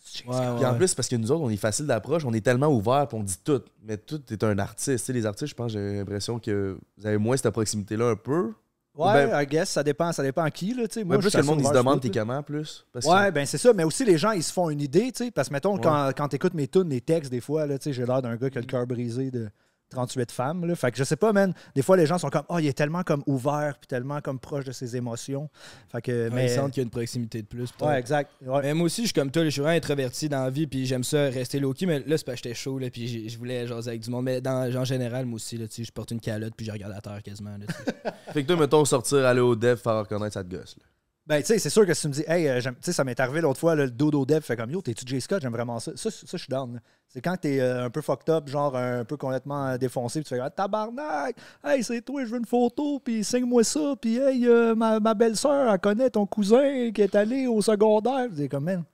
[0.00, 0.56] C'est Jay Ouais, Scott?
[0.56, 3.08] Puis en plus, parce que nous autres, on est facile d'approche, on est tellement ouvert,
[3.08, 3.62] puis on dit tout.
[3.82, 5.04] Mais tout est un artiste.
[5.04, 8.16] Tu sais, les artistes, je pense, j'ai l'impression que vous avez moins cette proximité-là un
[8.16, 8.52] peu.
[8.96, 10.72] Ouais, Ben- I guess, ça dépend, ça dépend à qui.
[10.72, 11.04] Là, tu sais.
[11.04, 12.86] Moi, je plus que le monde, il se demande t'es comment plus.
[12.92, 13.72] Parce que- Ouais, ben c'est ça.
[13.72, 15.30] Mais aussi, les gens, ils se font une idée, tu sais.
[15.32, 15.80] Parce que, mettons, Ouais.
[15.82, 18.36] quand, quand t'écoutes mes tunes, mes textes, des fois, là, tu sais, j'ai l'air d'un
[18.36, 19.48] gars qui a le cœur brisé de
[19.94, 20.74] 38 femmes, là.
[20.74, 21.54] Fait que je sais pas, man.
[21.74, 24.38] Des fois, les gens sont comme, oh, il est tellement comme ouvert, puis tellement comme
[24.38, 25.48] proche de ses émotions.
[25.90, 26.46] Fait que, Mais mais.
[26.46, 27.68] ils sentent qu'il y a une proximité de plus.
[27.80, 28.30] Ouais, exact.
[28.44, 28.60] Ouais.
[28.62, 30.84] Mais moi aussi, je suis comme toi, je suis vraiment introverti dans la vie, puis
[30.86, 33.66] j'aime ça rester low-key, mais là, c'est parce que j'étais chaud, là, puis je voulais
[33.66, 34.24] jaser avec du monde.
[34.24, 36.72] Mais dans, en général, moi aussi, là, tu sais, je porte une calotte, puis je
[36.72, 37.56] regarde la terre quasiment.
[37.56, 38.12] là.
[38.32, 40.76] Fait que toi, mettons, sortir, aller au dev, faire reconnaître ça te gosse.
[40.78, 40.84] là.
[41.26, 43.02] Ben, tu sais, c'est sûr que si tu me dis, hey, euh, tu sais, ça
[43.02, 45.40] m'est arrivé l'autre fois, là, le dodo dev fait comme, yo, t'es-tu Jay Scott?
[45.40, 45.92] J'aime vraiment ça.
[45.96, 46.78] Ça, ça, je suis down.
[47.08, 50.28] C'est quand t'es euh, un peu fucked up, genre un peu complètement euh, défoncé, puis
[50.28, 54.18] tu fais, ah, tabarnak, hey, c'est toi, je veux une photo, puis signe-moi ça, puis
[54.18, 58.26] hey, euh, ma, ma belle-sœur, elle connaît ton cousin qui est allé au secondaire.
[58.36, 58.84] T'es comme, man,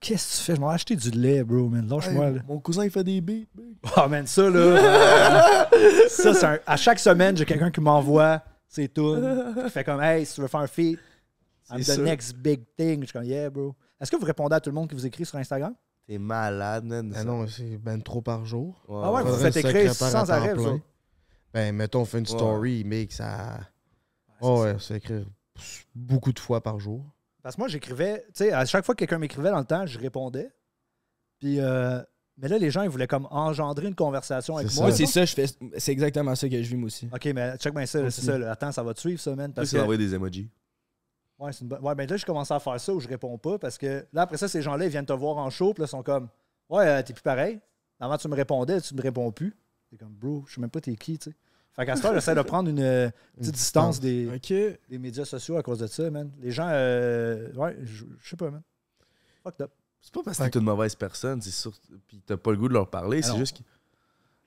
[0.00, 0.56] qu'est-ce que tu fais?
[0.56, 1.86] Je m'en ai acheté du lait, bro, man.
[1.86, 2.40] Lâche-moi, là.
[2.48, 3.44] Mon cousin, il fait des beats.
[3.96, 5.68] Ah, man, ça, là.
[6.08, 9.54] ça, c'est un- À chaque semaine, j'ai quelqu'un qui m'envoie ses tunes.
[9.64, 10.98] Qui fait comme, hey, si tu veux faire un feat,
[11.70, 12.04] I'm C'est the sûr.
[12.04, 13.00] next big thing.
[13.00, 13.74] Je suis comme, yeah, bro.
[14.00, 15.74] Est-ce que vous répondez à tout le monde qui vous écrit sur Instagram?
[16.06, 17.12] T'es malade, man.
[17.16, 18.82] Ah non, c'est ben trop par jour.
[18.88, 20.72] Ah ouais, vous faites écrire sans arrêt, vous plein.
[20.74, 20.84] autres.
[21.52, 23.60] Ben, mettons, on fait une story, mais que ça.
[24.40, 25.24] Oh, ouais, c'est écrire
[25.94, 27.04] beaucoup de fois par jour.
[27.42, 29.86] Parce que moi, j'écrivais, tu sais, à chaque fois que quelqu'un m'écrivait dans le temps,
[29.86, 30.50] je répondais.
[31.38, 32.00] Puis, euh,
[32.36, 34.90] mais là, les gens, ils voulaient comme engendrer une conversation avec moi.
[34.92, 35.46] C'est ça, je fais.
[35.78, 37.08] C'est exactement ça que je vis, moi aussi.
[37.12, 38.38] Ok, mais check bien ça, c'est ça.
[38.38, 38.52] là.
[38.52, 39.52] Attends, ça va te suivre, ça, man.
[39.52, 40.48] Parce que d'envoyer des emojis.
[41.40, 43.36] Ouais, c'est une bonne- ouais, ben là, je commence à faire ça où je réponds
[43.38, 45.80] pas parce que là, après ça, ces gens-là, ils viennent te voir en show, puis
[45.82, 46.28] là, ils sont comme,
[46.68, 47.60] ouais, euh, t'es plus pareil.
[47.98, 49.54] Avant, tu me répondais, tu me réponds plus.
[49.90, 51.36] C'est comme, bro, je sais même pas t'es qui, tu sais.
[51.72, 54.26] Fait qu'à ce temps, j'essaie de prendre une, euh, petite distance des,
[54.88, 56.30] des médias sociaux à cause de ça, man.
[56.40, 58.62] Les gens, euh, ouais, je sais pas, man.
[59.42, 59.70] Fucked up.
[60.00, 61.72] C'est pas parce que t'es une mauvaise personne, c'est sûr.
[62.08, 63.38] Puis t'as pas le goût de leur parler, Ah c'est non.
[63.38, 63.62] juste que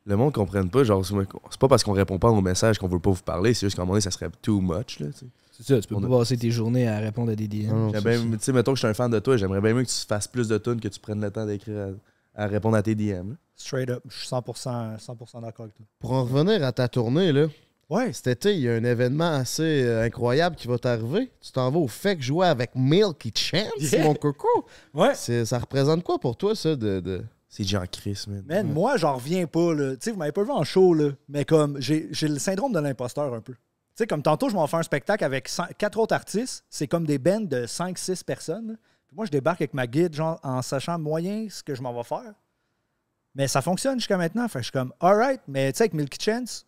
[0.05, 0.83] le monde comprenne pas.
[0.83, 3.53] Genre, c'est pas parce qu'on répond pas à nos messages qu'on veut pas vous parler,
[3.53, 5.07] c'est juste qu'à un moment donné, ça serait too much, là.
[5.55, 7.91] C'est ça, tu peux On pas a- passer tes journées à répondre à des DM.
[7.93, 10.05] Tu sais, mettons que je suis un fan de toi, j'aimerais bien mieux que tu
[10.07, 11.89] fasses plus de tunes que tu prennes le temps d'écrire
[12.35, 13.29] à, à répondre à tes DM.
[13.29, 13.35] là.
[13.55, 14.03] Straight up.
[14.09, 15.85] Je suis 100%, 100% d'accord avec toi.
[15.99, 17.45] Pour en revenir à ta tournée, là,
[17.89, 18.11] Ouais.
[18.13, 21.29] cet été, il y a un événement assez euh, incroyable qui va t'arriver.
[21.39, 24.03] Tu t'en vas au FEC jouer avec Milky Chance, Yeah.
[24.05, 24.47] mon coco.
[24.95, 25.13] Ouais.
[25.13, 26.99] Ça représente quoi pour toi, ça, de...
[26.99, 27.21] de...
[27.55, 28.43] C'est Jean Chris, man.
[28.47, 29.91] Man, moi, j'en reviens pas, là.
[29.91, 31.11] Tu sais, vous m'avez pas vu en show, là.
[31.29, 33.53] Mais comme, j'ai j'ai le syndrome de l'imposteur un peu.
[33.53, 33.59] Tu
[33.95, 35.47] sais, comme tantôt, je m'en fais un spectacle avec
[35.77, 36.65] quatre autres artistes.
[36.71, 38.75] C'est comme des bands de 5-6 personnes.
[39.07, 41.93] Puis moi, je débarque avec ma guide, genre, en sachant moyen ce que je m'en
[41.93, 42.33] vais faire.
[43.35, 44.47] Mais ça fonctionne jusqu'à maintenant.
[44.47, 45.41] Fait que je suis comme, alright.
[45.47, 46.65] Mais tu sais, avec Milky Chance,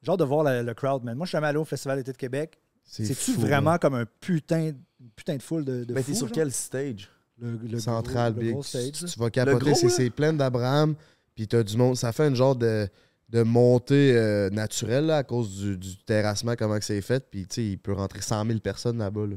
[0.00, 1.16] j'ai hâte de voir le, le crowd, man.
[1.16, 2.56] Moi, je suis jamais allé au Festival d'été de Québec.
[2.84, 6.28] C'est-tu fou, vraiment comme un putain, une putain de foule de, de Mais t'es sur
[6.28, 6.34] genre?
[6.36, 7.08] quel stage?
[7.42, 8.56] Le, le Central, gros- Big.
[8.60, 9.10] Tu- stage, tu, là.
[9.10, 9.92] tu vas capoter, c'est là?
[9.92, 10.94] c'est plein d'Abraham,
[11.34, 11.96] puis t'as du monde.
[11.96, 12.88] Ça fait une genre de,
[13.30, 17.24] de montée euh, naturelle là, à cause du, du terrassement, comment que c'est fait.
[17.30, 19.26] Puis tu sais, il peut rentrer 100 000 personnes là-bas.
[19.26, 19.36] Là.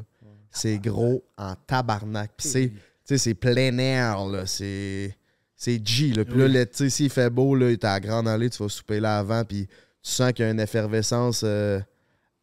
[0.51, 2.31] C'est gros en tabarnak.
[2.37, 2.75] Puis c'est, tu
[3.05, 4.45] sais, c'est plein air, là.
[4.45, 5.15] C'est,
[5.55, 6.09] c'est G.
[6.13, 6.25] Là.
[6.25, 8.61] Puis là, le- tu sais, s'il fait beau, là, t'es à la grande allée, tu
[8.61, 11.79] vas souper là avant, puis tu sens qu'il y a une effervescence euh,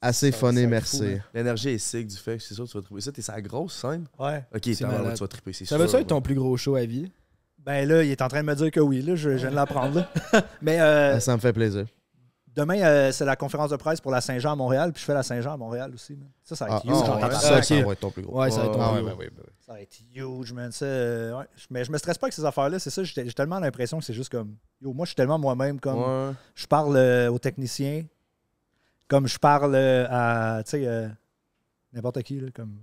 [0.02, 1.16] assez Ça- fun ça et va être merci.
[1.32, 3.12] L'énergie est sick du fait que c'est sûr que tu vas triper ça.
[3.12, 4.06] T'es sa grosse scène?
[4.18, 4.44] Ouais.
[4.54, 7.10] Ok, t'as tu vas triper, c'est Ça va-tu être ton plus gros show à vie?
[7.58, 9.02] Ben là, il est en train de me dire que oui.
[9.02, 10.04] Là, je, je viens de l'apprendre.
[10.32, 10.42] là.
[10.62, 11.86] Mais euh, Ah, Ça me fait plaisir.
[12.54, 14.92] demain, euh, c'est la conférence de presse pour la Saint-Jean à Montréal.
[14.92, 16.14] Puis je fais la Saint-Jean à Montréal aussi.
[16.16, 16.28] man.
[16.42, 16.92] Ça, ça va Ah, être huge.
[16.92, 17.64] ah, ouais, tabarnak.
[17.64, 18.40] ça, va être ton plus gros.
[18.40, 19.20] Ouais, ça va être ton Ah, plus ouais, gros.
[19.20, 19.30] ouais.
[19.64, 20.72] Ça va être huge, man.
[20.72, 21.44] Ça, euh, ouais.
[21.54, 22.80] Je- Mais je me stresse pas avec ces affaires-là.
[22.80, 23.04] C'est ça.
[23.04, 24.56] J'ai j'ai tellement l'impression que c'est juste comme.
[24.80, 25.78] Yo, moi, je suis tellement moi-même.
[25.78, 26.32] Comme Ouais.
[26.56, 28.02] je parle euh, aux techniciens,
[29.12, 30.62] comme je parle euh, à.
[30.64, 31.06] Tu sais, euh,
[31.92, 32.40] n'importe qui.
[32.40, 32.78] Là, comme...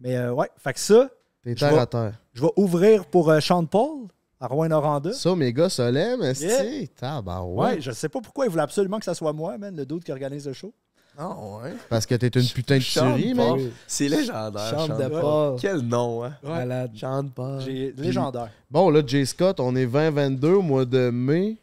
[0.00, 1.08] Mais euh, ouais, fait que ça,
[1.42, 2.12] T'es Je terre vais- à terre.
[2.34, 4.06] je vais ouvrir pour euh, Sean Paul
[4.40, 5.12] à Rouen-Noranda.
[5.12, 6.86] Ça, mes gars, Solem, est-ce Yeah.
[6.96, 7.74] Tabarouette.
[7.76, 10.04] Ouais, je sais pas pourquoi il voulait absolument que ça soit moi, man, le doute
[10.04, 10.72] qui organise le show.
[11.20, 11.74] Ah ouais.
[11.88, 13.72] Parce que t'es une putain de tuerie, mec.
[13.88, 14.70] C'est légendaire.
[14.70, 15.20] Chante de Paul.
[15.20, 15.56] Paul.
[15.60, 16.32] Quel nom, hein?
[16.44, 16.92] Malade.
[16.94, 17.32] Chante.
[17.64, 18.50] J'ai légendaire.
[18.70, 21.56] Bon, là, Jay Scott, on est 2022 au mois de mai.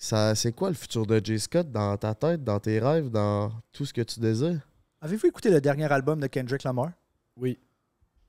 [0.00, 3.50] Ça, c'est quoi le futur de Jay Scott dans ta tête, dans tes rêves, dans
[3.72, 4.60] tout ce que tu désires?
[5.00, 6.90] Avez-vous écouté le dernier album de Kendrick Lamar?
[7.36, 7.58] Oui.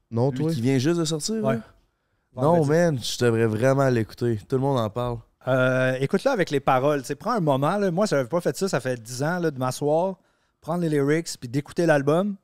[0.09, 0.51] Non, Lui toi?
[0.53, 1.59] qui vient juste de sortir, Ouais.
[2.36, 4.39] Non, man, je devrais vraiment l'écouter.
[4.47, 5.17] Tout le monde en parle.
[5.47, 7.01] Euh, Écoute-le avec les paroles.
[7.01, 7.78] Tu sais, prends un moment.
[7.78, 7.89] Là.
[7.91, 8.67] Moi, je n'avais pas fait ça.
[8.70, 10.20] Ça fait 10 ans là, de m'asseoir,
[10.61, 12.36] prendre les lyrics, puis d'écouter l'album.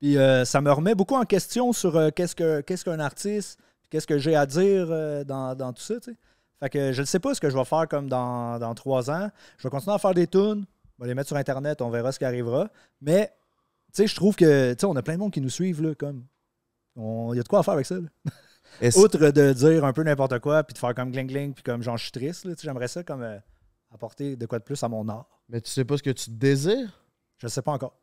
[0.00, 3.58] Puis euh, ça me remet beaucoup en question sur euh, qu'est-ce que- qu'est-ce qu'un artiste,
[3.82, 5.98] puis qu'est-ce que j'ai à dire euh, dans, dans tout ça.
[6.00, 6.16] tu sais.
[6.60, 9.10] Fait que je ne sais pas ce que je vais faire comme dans, dans trois
[9.10, 9.30] ans.
[9.58, 10.64] Je vais continuer à faire des tunes.
[10.98, 12.68] On va les mettre sur Internet, on verra ce qui arrivera.
[13.00, 13.32] Mais,
[13.92, 15.82] tu sais, je trouve que, tu sais, on a plein de monde qui nous suivent,
[15.82, 16.24] là, comme.
[16.96, 18.08] Il y a de quoi à faire avec ça, là.
[18.96, 21.82] Outre de dire un peu n'importe quoi, puis de faire comme gling gling, puis comme
[21.82, 23.38] genre je suis triste, là, tu sais, j'aimerais ça comme euh,
[23.92, 25.40] apporter de quoi de plus à mon art.
[25.48, 27.02] Mais tu sais pas ce que tu désires?
[27.38, 27.96] Je ne sais pas encore.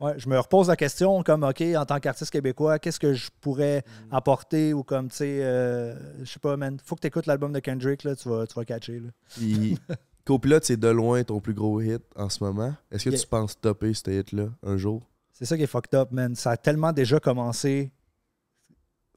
[0.00, 3.30] Ouais, je me repose la question comme, OK, en tant qu'artiste québécois, qu'est-ce que je
[3.40, 4.14] pourrais Mm.
[4.14, 5.94] apporter ou comme, tu sais, euh,
[6.24, 8.54] je sais pas, man, faut que tu écoutes l'album de Kendrick, là, tu vas, tu
[8.54, 9.00] vas catcher.
[9.00, 9.08] Là.
[9.34, 9.76] Puis,
[10.24, 12.74] Copilote, c'est de loin ton plus gros hit en ce moment.
[12.90, 13.18] Est-ce que Yeah.
[13.20, 15.02] tu penses topper ce hit-là un jour?
[15.32, 16.34] C'est ça qui est fucked up, man.
[16.34, 17.90] Ça a tellement déjà commencé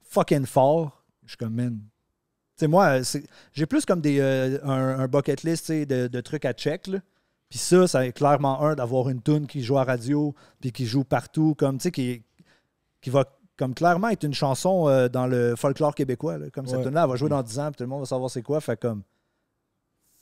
[0.02, 1.02] fucking fort.
[1.24, 1.78] Je suis comme, man.
[1.78, 5.86] Tu sais, moi, c'est- j'ai plus comme des, euh, un, un bucket list tu sais,
[5.86, 6.86] de, de trucs à check.
[6.88, 6.98] Là.
[7.50, 10.86] Puis ça, ça est clairement un d'avoir une tune qui joue à radio, puis qui
[10.86, 12.22] joue partout, comme, tu sais, qui,
[13.02, 13.24] qui va
[13.56, 16.38] comme clairement être une chanson euh, dans le folklore québécois.
[16.38, 16.48] là.
[16.50, 18.30] Comme cette tune-là, elle va jouer dans 10 ans, puis tout le monde va savoir
[18.30, 18.60] c'est quoi.
[18.60, 19.02] Fait comme,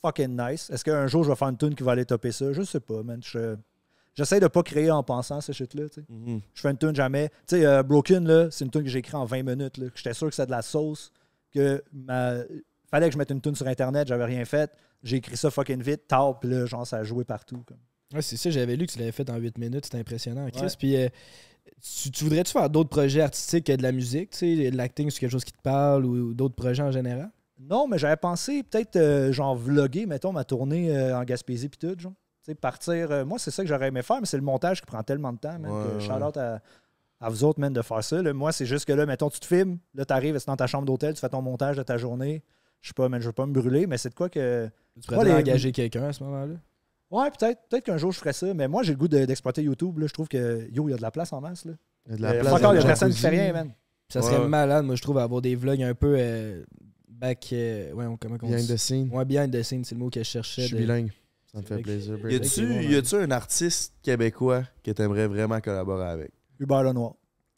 [0.02, 0.70] fucking nice.
[0.70, 2.52] Est-ce qu'un jour, je vais faire une tune qui va aller topper ça?
[2.52, 3.20] Je sais pas, man.
[3.22, 3.56] Je-
[4.14, 6.02] J'essaie de pas créer en pensant ce shit-là, sais.
[6.54, 7.28] Je fais une tune jamais.
[7.46, 9.76] Tu sais, euh, Broken, là, c'est une tune que j'ai écrite en 20 minutes.
[9.78, 9.86] là.
[9.94, 11.12] J'étais sûr que c'était de la sauce.
[11.52, 12.38] Que ma...
[12.90, 14.72] fallait que je mette une tune sur Internet, j'avais rien fait.
[15.02, 17.62] J'ai écrit ça fucking vite, tard, puis là, genre, ça a joué partout.
[17.66, 17.78] comme.
[18.14, 20.74] Ouais, c'est ça, j'avais lu que tu l'avais fait en 8 minutes, c'était impressionnant, Chris.
[20.78, 21.08] Puis, euh,
[22.02, 25.10] tu, tu voudrais-tu faire d'autres projets artistiques que de la musique, tu sais, de l'acting,
[25.10, 27.30] c'est quelque chose qui te parle ou, ou d'autres projets en général?
[27.60, 31.78] Non, mais j'avais pensé peut-être, euh, genre, vlogger, mettons, ma tournée euh, en Gaspésie, puis
[31.78, 32.12] tout, genre.
[32.44, 33.10] Tu sais, partir.
[33.10, 35.32] euh, moi, c'est ça que j'aurais aimé faire, mais c'est le montage qui prend tellement
[35.32, 35.70] de temps, man.
[35.70, 36.00] Ouais, que ouais.
[36.00, 36.60] shout out à,
[37.20, 38.22] à vous autres, man, de faire ça.
[38.22, 38.32] là.
[38.32, 40.86] Moi, c'est juste que là, mettons, tu te filmes, là, t'arrives, c'est dans ta chambre
[40.86, 42.42] d'hôtel, tu fais ton montage de ta journée.
[42.80, 44.70] Je sais pas, man, je veux pas me brûler, mais c'est de quoi que.
[45.00, 46.54] Tu pourrais les- engager quelqu'un à ce moment-là?
[47.10, 49.62] Ouais, peut-être peut qu'un jour je ferais ça, mais moi j'ai le goût de- d'exploiter
[49.62, 49.98] YouTube.
[49.98, 50.06] Là.
[50.06, 51.64] Je trouve que yo, il y a de la place en masse.
[51.64, 51.72] Là.
[52.06, 53.52] Il y a de Euh, la place encore, il y a personne qui fait rien,
[53.52, 53.72] man.
[54.10, 54.48] Ça serait ouais.
[54.48, 56.64] malade, moi, je trouve, avoir des vlogs un peu euh,
[57.08, 57.50] back.
[57.52, 59.10] euh, ouais, on- comment on Behind the scene.
[59.12, 60.62] Ouais, behind the scene, c'est le mot que je Je cherchais.
[60.66, 61.12] suis de- bilingue.
[61.52, 62.18] Ça me fait plaisir.
[62.30, 66.30] Y a-tu bon, y a-tu un artiste québécois que t'aimerais vraiment collaborer avec?
[66.60, 67.14] Hubert Lenoir.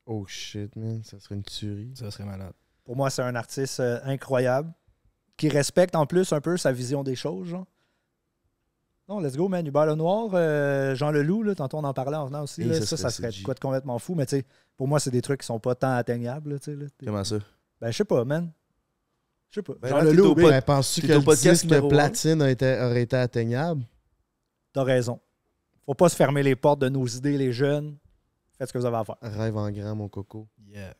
[0.07, 1.03] Oh shit, man.
[1.05, 1.91] Ça serait une tuerie.
[1.95, 2.53] Ça serait malade.
[2.85, 4.73] Pour moi, c'est un artiste euh, incroyable
[5.41, 7.49] qui respecte en plus un peu sa vision des choses.
[7.49, 7.67] Genre.
[9.09, 9.67] Non, let's go, man.
[9.67, 12.63] Hubert Lenoir, euh, Jean Leloup, là, tantôt on en parlait en venant aussi.
[12.63, 12.75] Là.
[12.81, 14.45] ça ça, ça serait de quoi de complètement fou, mais tu sais,
[14.77, 16.53] pour moi, c'est des trucs qui sont pas tant atteignables.
[16.53, 16.87] là, tu sais, là.
[17.05, 17.39] Comment ça?
[17.81, 18.53] Ben, je sais pas, man.
[19.51, 19.73] Je sais pas.
[19.81, 21.89] Ben, Jean là, t'es Leloup, au big, pod- Ben, Penses-tu que le podcast disque un?
[21.89, 23.83] platine a été- aurait été atteignable?
[24.73, 25.19] t'as raison.
[25.87, 27.97] Faut pas se fermer les portes de nos idées, les jeunes.
[28.59, 29.17] Faites ce que vous avez à faire.
[29.23, 30.47] Rêve en grand, mon coco.
[30.69, 30.95] Yeah.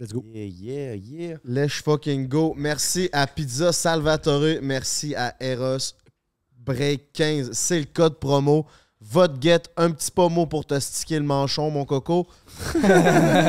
[0.00, 0.22] Let's go.
[0.24, 1.36] Yeah, yeah, yeah.
[1.44, 2.54] Let's fucking go.
[2.56, 4.60] Merci à Pizza Salvatore.
[4.62, 5.94] Merci à Eros.
[6.56, 8.64] Break 15, c'est le code promo.
[9.00, 12.28] Va te get un petit pommeau pour te sticker le manchon, mon coco.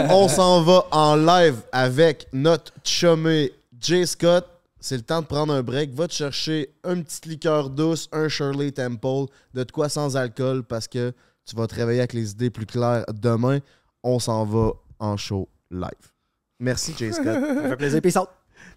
[0.10, 4.48] On s'en va en live avec notre chumé Jay Scott.
[4.80, 5.94] C'est le temps de prendre un break.
[5.94, 10.88] Va te chercher une petite liqueur douce, un Shirley Temple, de quoi sans alcool parce
[10.88, 11.14] que
[11.46, 13.60] tu vas te réveiller avec les idées plus claires demain.
[14.02, 16.19] On s'en va en show live.
[16.60, 17.26] Merci, Jay Scott.
[17.26, 18.02] Ça fait plaisir.
[18.02, 18.30] Peace out.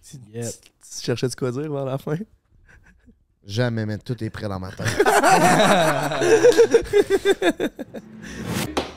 [0.09, 0.17] Tu
[1.01, 2.15] cherchais de quoi dire vers la fin?
[3.45, 4.87] Jamais, mais tout est prêt dans ma tête.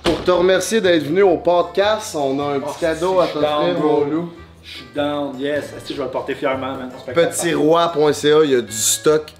[0.04, 4.04] Pour te remercier d'être venu au podcast, on a un petit cadeau à t'offrir, mon
[4.04, 4.32] loup.
[4.62, 5.64] Je suis down, yes.
[5.76, 6.90] Est-ce que je vais le porter fièrement, man?
[7.12, 9.32] Petitsroi.ca, il y a du stock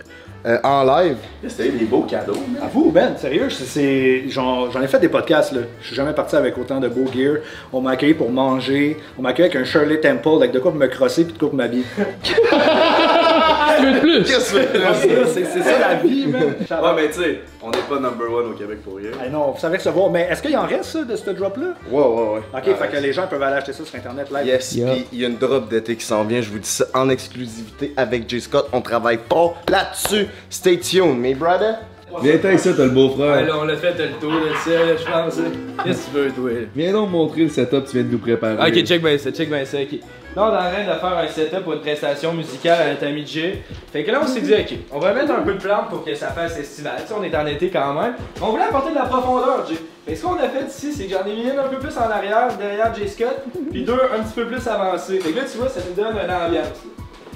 [0.46, 1.16] euh, en live.
[1.48, 2.36] C'était des beaux cadeaux.
[2.62, 5.60] À vous, Ben, sérieux, c'est- c'est, j'en, j'en ai fait des podcasts, là.
[5.80, 7.38] Je suis jamais parti avec autant de beau gear.
[7.72, 8.96] On m'a accueilli pour manger.
[9.18, 11.38] On m'a accueilli avec un Shirley Temple, avec de quoi pour me crosser puis de
[11.38, 11.84] quoi pour m'habiller.
[13.76, 16.42] Qu'est-ce que tu c'est, c'est, c'est ça la vie, man.
[16.42, 19.10] Ouais, mais tu sais, on n'est pas number one au Québec pour rien.
[19.30, 20.10] Non, vous savez recevoir.
[20.10, 21.74] Mais est-ce qu'il en reste, ça, de ce drop-là?
[21.90, 22.40] Ouais, ouais, ouais.
[22.54, 24.46] Ok, fait que les gens peuvent aller acheter ça sur Internet live.
[24.46, 26.86] Yes, puis il y a une drop d'été qui s'en vient, je vous dis ça
[26.94, 28.68] en exclusivité avec Jay Scott.
[28.72, 30.26] On travaille pas là-dessus.
[30.50, 31.76] Stay tuned, mes brother.
[32.22, 33.46] Viens t'as ça, t'as le beau-frère.
[33.60, 35.34] on l'a fait le tour de ça, je pense.
[35.84, 36.50] Qu'est-ce que tu veux, toi?
[36.74, 38.54] Viens donc montrer le setup que tu viens de nous préparer.
[38.54, 39.78] Ok, check bien ça, check bien ça.
[39.78, 40.00] ok.
[40.36, 43.06] Là, on est en train de faire un setup pour une prestation musicale à notre
[43.06, 43.62] ami Jay.
[43.90, 46.04] Fait que là, on s'est dit, ok, on va mettre un peu de plantes pour
[46.04, 46.96] que ça fasse estival.
[47.00, 48.12] Tu sais, on est en été quand même.
[48.42, 49.76] On voulait apporter de la profondeur, Jay.
[50.04, 51.78] Fait que ce qu'on a fait ici, c'est que j'en ai mis une un peu
[51.78, 55.20] plus en arrière, derrière Jay Scott, puis deux un petit peu plus avancés.
[55.20, 56.84] Fait que là, tu vois, ça nous donne une ambiance.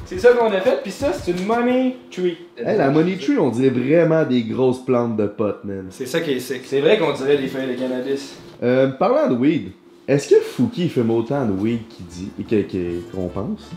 [0.04, 2.36] C'est ça qu'on a fait, puis ça, c'est une money tree.
[2.58, 5.86] Hey, la Money Tree, on dirait vraiment des grosses plantes de potes, man.
[5.88, 6.62] C'est ça qui est sick.
[6.66, 8.36] C'est vrai qu'on dirait des feuilles de cannabis.
[8.62, 9.70] Euh, parlant de weed,
[10.08, 13.70] est-ce que Fouki fume autant de weed qu'il dit et que- que- qu'on pense?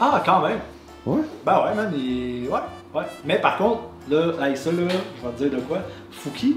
[0.00, 0.58] Ah, quand même.
[1.06, 1.20] Ouais.
[1.46, 2.48] Ben ouais, man, il...
[2.48, 2.58] ouais,
[2.94, 3.04] ouais.
[3.24, 5.78] Mais par contre, là, hey, ça, là, je vais te dire de quoi.
[6.10, 6.56] Fouki,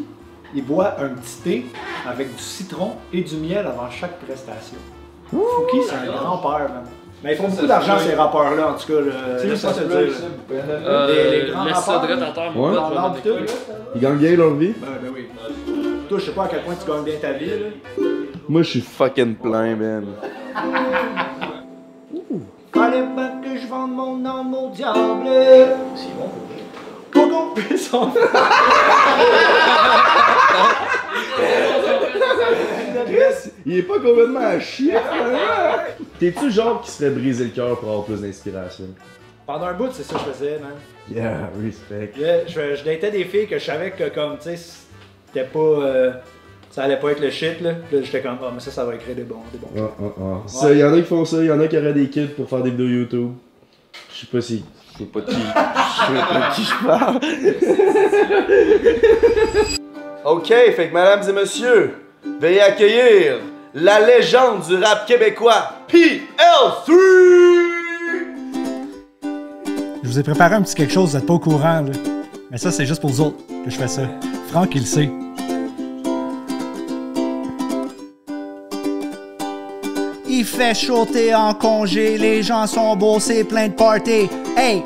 [0.53, 1.65] il boit un petit thé
[2.07, 4.77] avec du citron et du miel avant chaque prestation.
[5.29, 6.83] Fouki, c'est un grand-père, man.
[7.23, 9.01] Mais ils font beaucoup d'argent, ces rappeurs-là, en tout cas.
[9.01, 9.13] dire.
[9.13, 10.49] là.
[10.51, 12.07] Euh, Les- les grands laisse ça rapports.
[12.07, 12.61] direct à terre, Ouais.
[12.61, 13.45] mon pote, je vais Dans mettre le des tout, couilles.
[13.69, 13.75] là.
[13.95, 14.73] Ils gagnent bien leur vie.
[14.81, 15.27] Ben, ben oui.
[16.11, 18.03] Toi, je sais pas à quel point tu gagnes bien ta vie, là.
[18.49, 20.07] Moi, je suis fucking plein, man.
[22.73, 25.29] Fallait pas que je vende mon âme au diable.
[25.95, 26.29] C'est bon.
[27.11, 28.11] Pour qu'on puisse en
[33.65, 34.97] Il est pas complètement à chier.
[34.97, 35.79] hein?
[36.19, 38.83] T'es-tu le genre qui se ferait briser le cœur pour avoir plus d'inspiration?
[39.47, 40.73] Pendant un bout, c'est ça que je faisais, man.
[41.09, 42.11] Yeah, respect.
[42.17, 44.90] Yeah, je, je datais des filles que je savais que, comme, tu sais,
[45.33, 45.59] c'était pas.
[45.59, 46.11] euh,
[46.71, 47.71] ça allait pas être le shit, là.
[47.87, 49.67] Puis là, j'étais comme, ah, mais ça, ça va écrire des bons, des bons.
[49.77, 50.47] Ah, ah, ah.
[50.47, 52.47] Ça, y en a qui font ça, y en a qui auraient des kids pour
[52.49, 53.31] faire des vidéos YouTube.
[54.13, 54.63] Je sais pas si.
[54.93, 55.35] Je sais pas de qui.
[55.35, 57.19] Je sais pas de qui je parle.
[60.25, 61.93] ok, fait que mesdames et messieurs,
[62.39, 63.39] veuillez accueillir
[63.73, 66.91] la légende du rap québécois, PL3!
[70.03, 71.91] Je vous ai préparé un petit quelque chose, vous êtes pas au courant, là.
[72.49, 74.01] Mais ça, c'est juste pour vous autres que je fais ça.
[74.51, 75.09] Franck, il le sait.
[80.27, 84.29] Il fait chaud, t'es en congé, les gens sont beaux, c'est plein de party.
[84.57, 84.83] Hey,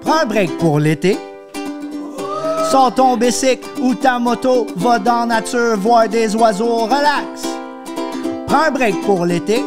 [0.00, 1.18] prends un break pour l'été.
[2.70, 7.42] Sors ton bicycle ou ta moto, va dans nature voir des oiseaux, relax.
[8.46, 9.60] Prends un break pour l'été.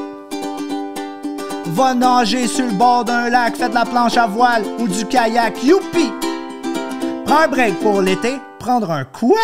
[1.65, 5.03] Va nager sur le bord d'un lac, fais de la planche à voile ou du
[5.05, 6.13] kayak, youpi!
[7.25, 8.35] Prends un break pour l'été.
[8.65, 9.37] Prendre un quoi?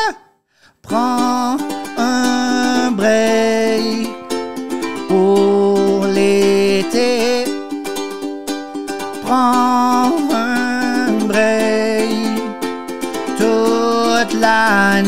[0.81, 1.55] Prends
[1.95, 4.09] un break
[5.07, 7.45] pour l'été.
[9.23, 12.41] Prends un break
[13.37, 14.99] toute l'année.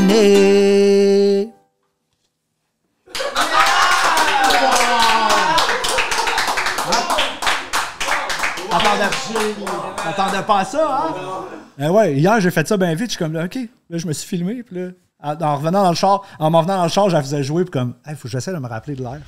[10.03, 11.62] T'attendais pas à ça, hein?
[11.79, 13.55] Eh ouais, hier j'ai fait ça bien vite, je suis comme là, ok.
[13.89, 14.89] Là, je me suis filmé, puis là,
[15.21, 17.43] en, en revenant dans le char, en m'en venant dans le char, je la faisais
[17.43, 19.21] jouer, puis comme, hey, faut que j'essaie de me rappeler de l'air.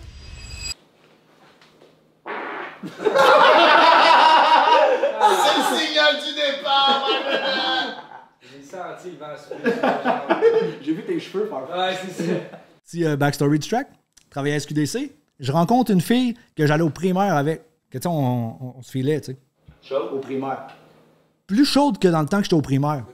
[10.81, 11.77] J'ai vu tes cheveux faire.
[11.77, 12.33] Ouais, c'est ça.
[12.83, 13.87] Petit euh, backstory du track,
[14.29, 18.07] travaillais à SQDC, je rencontre une fille que j'allais au primaire avec, que tu sais,
[18.07, 19.37] on, on- on se filait, tu sais.
[20.13, 20.67] Au primaire.
[21.47, 23.05] Plus chaude que dans le temps que j'étais au primaire.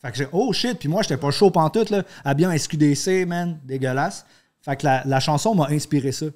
[0.00, 3.26] Fait que j'ai, oh shit, puis moi j'étais pas chaud pantoute, là, habillé en SQDC,
[3.26, 4.24] man, dégueulasse.
[4.62, 6.26] Fait que la, la chanson m'a inspiré ça.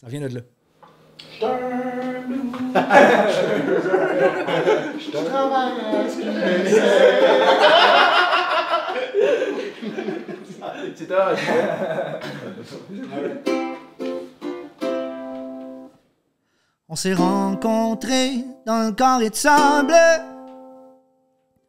[0.00, 0.40] Ça vient de là.
[16.90, 19.94] On s'est rencontrés dans le carré de sable.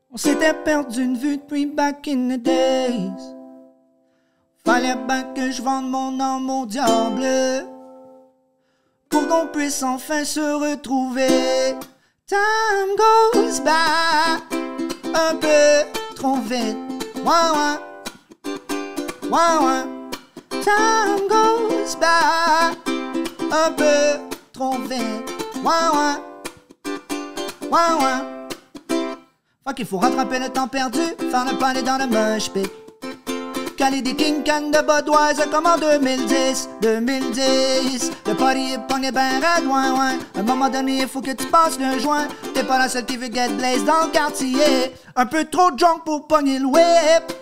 [0.10, 3.12] On s'était perdu une vue depuis back in the days.
[4.66, 7.68] Fallait bien que je vende mon âme au diable.
[9.10, 11.76] Pour qu'on puisse enfin se retrouver.
[12.26, 14.40] Time goes by
[15.14, 16.78] un peu trop vite.
[17.26, 17.78] Ouais.
[19.30, 20.62] Ouais, ouais.
[20.62, 22.74] Time goes by
[23.52, 24.29] un peu
[24.60, 24.76] Ouais,
[27.72, 28.20] ouais.
[29.66, 31.00] Fait qu'il faut rattraper le temps perdu,
[31.32, 32.70] faire le palais dans le mosh pit.
[33.90, 38.12] Des King Can de Budweiser comme en 2010, 2010.
[38.28, 40.18] Le party est pogné ben raide, ouais, ouais.
[40.36, 42.28] À un moment donné, il faut que tu passes le joint.
[42.54, 44.94] T'es pas la seule qui veut get blaze dans le quartier.
[45.16, 47.34] Un peu trop drunk pour pogner le whip.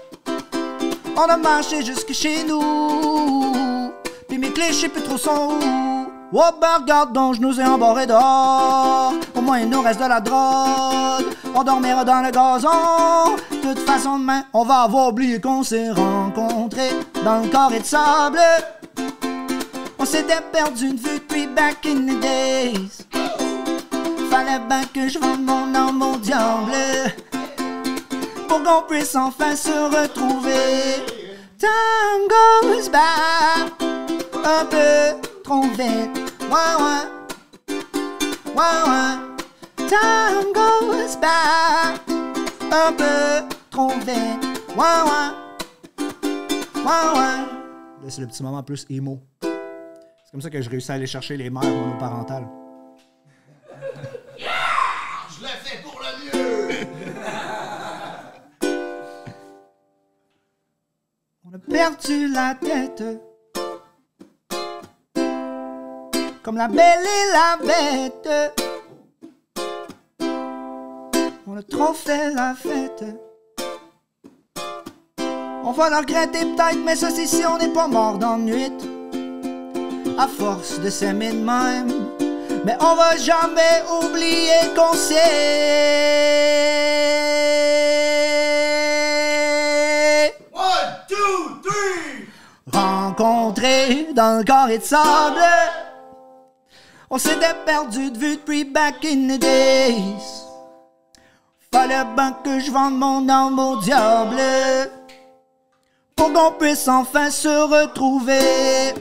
[1.17, 3.91] On a marché jusque chez nous.
[4.29, 5.96] Puis mes clés, je sais plus trop sont où?
[6.33, 9.13] Oh, ben regarde je nous ai embarrés dehors.
[9.33, 11.33] Au moins, il nous reste de la drogue.
[11.55, 13.37] On dormira dans le gazon.
[13.49, 16.91] De toute façon, demain, on va avoir oublié qu'on s'est rencontrés
[17.23, 18.39] dans le carré de sable.
[19.97, 23.05] On s'était perdu une vue depuis back in the days.
[24.29, 26.73] Fallait bien que je vende mon âme au diable
[28.49, 31.05] pour qu'on puisse enfin se retrouver.
[31.57, 33.71] Time goes by
[34.45, 36.33] un peu vite.
[36.41, 37.05] Ouais, ouais.
[38.53, 39.15] Ouais, ouais.
[39.87, 41.97] Time goes by
[42.71, 44.43] un peu trop vite.
[44.75, 45.29] Ouais, ouais.
[46.75, 47.39] Ouais, ouais.
[48.03, 49.19] Là, c'est le petit moment plus emo.
[49.41, 52.47] C'est comme ça que je réussis à aller chercher les mères monoparentales.
[61.45, 63.03] On a perdu la tête
[66.47, 68.29] comme la belle et la bête.
[71.45, 73.03] On a trop fait la fête.
[75.65, 78.71] On va le regretter peut-être, mais ça c'est si on n'est pas mort dans nuit.
[80.17, 81.91] À force de s'aimer de même,
[82.63, 85.17] mais on va jamais oublier qu'on s'est
[92.71, 95.43] rencontrés dans le carré de sable.
[97.09, 100.43] On s'était perdu de vue depuis back in the days.
[101.71, 104.41] Fallait bien que je vende mon âme au diable
[106.17, 108.93] pour qu'on puisse enfin se retrouver.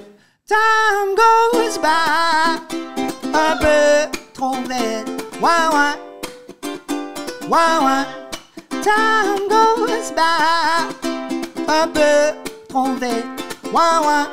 [0.46, 2.60] Time goes by
[3.34, 5.08] un peu trop vite.
[5.40, 5.96] Ouais, ouais.
[7.48, 8.04] Ouais.
[8.82, 10.20] Time goes by
[11.66, 12.36] un peu
[12.68, 13.26] trop vite.
[13.72, 14.26] Ouais, ouais.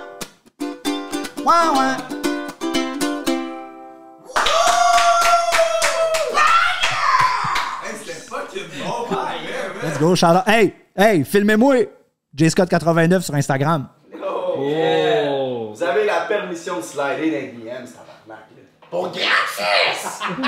[9.93, 10.47] Let's go, shout out.
[10.47, 11.85] Hey, hey, filmez-moi.
[12.35, 13.89] JScott89 sur Instagram.
[14.15, 18.47] Vous avez la permission de slider dans les DM, c'est tabarnak.
[18.55, 18.63] là.
[18.89, 20.19] Pour gratis!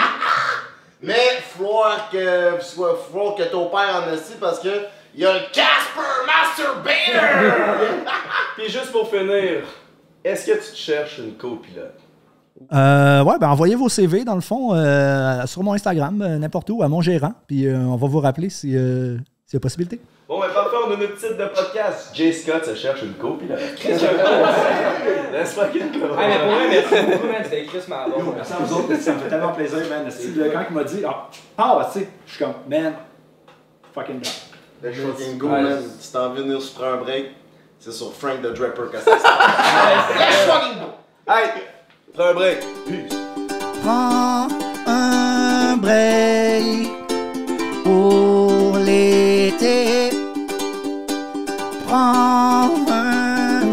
[1.04, 5.34] Mais falloir que, faut falloir que ton père en esti parce que il y a
[5.34, 7.86] le Casper Masturbator!
[8.58, 9.62] Puis juste pour finir,
[10.24, 12.00] est-ce que tu te cherches une copilote?
[12.74, 16.70] Euh, ouais, ben envoyez vos CV dans le fond euh, sur mon Instagram, euh, n'importe
[16.70, 18.76] où, à mon gérant, puis euh, on va vous rappeler si,
[19.54, 20.00] y a possibilité.
[20.28, 22.10] Bon, ben parfait, on a notre titre de podcast.
[22.16, 23.60] Jay Scott se cherche une copilote.
[23.78, 25.32] Qu'est-ce que c'est?
[25.32, 27.42] Laisse pas qu'il Ah, mais pour vrai, merci beaucoup, man.
[27.44, 28.34] C'était Chris Marlon.
[28.36, 30.08] Merci à vous autres, ça me fait tellement plaisir, man.
[30.08, 32.96] Esti, le- Quand il m'a dit, ah, ah, tu sais, je suis comme, man,
[33.94, 34.34] fucking job.
[34.84, 35.84] Let's fucking go, man.
[36.00, 37.28] Si t'as envie de venir sur un break,
[37.80, 40.18] c'est sur Frank the Draper que ça se passe.
[40.18, 41.32] Let's fucking go!
[41.32, 41.50] Hey!
[42.14, 42.58] Prends un break.
[42.88, 43.18] Peace.
[43.84, 44.48] Prends
[44.88, 46.90] un break
[47.84, 48.25] pour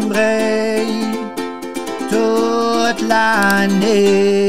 [0.09, 0.87] Break
[2.09, 4.42] toute l'année.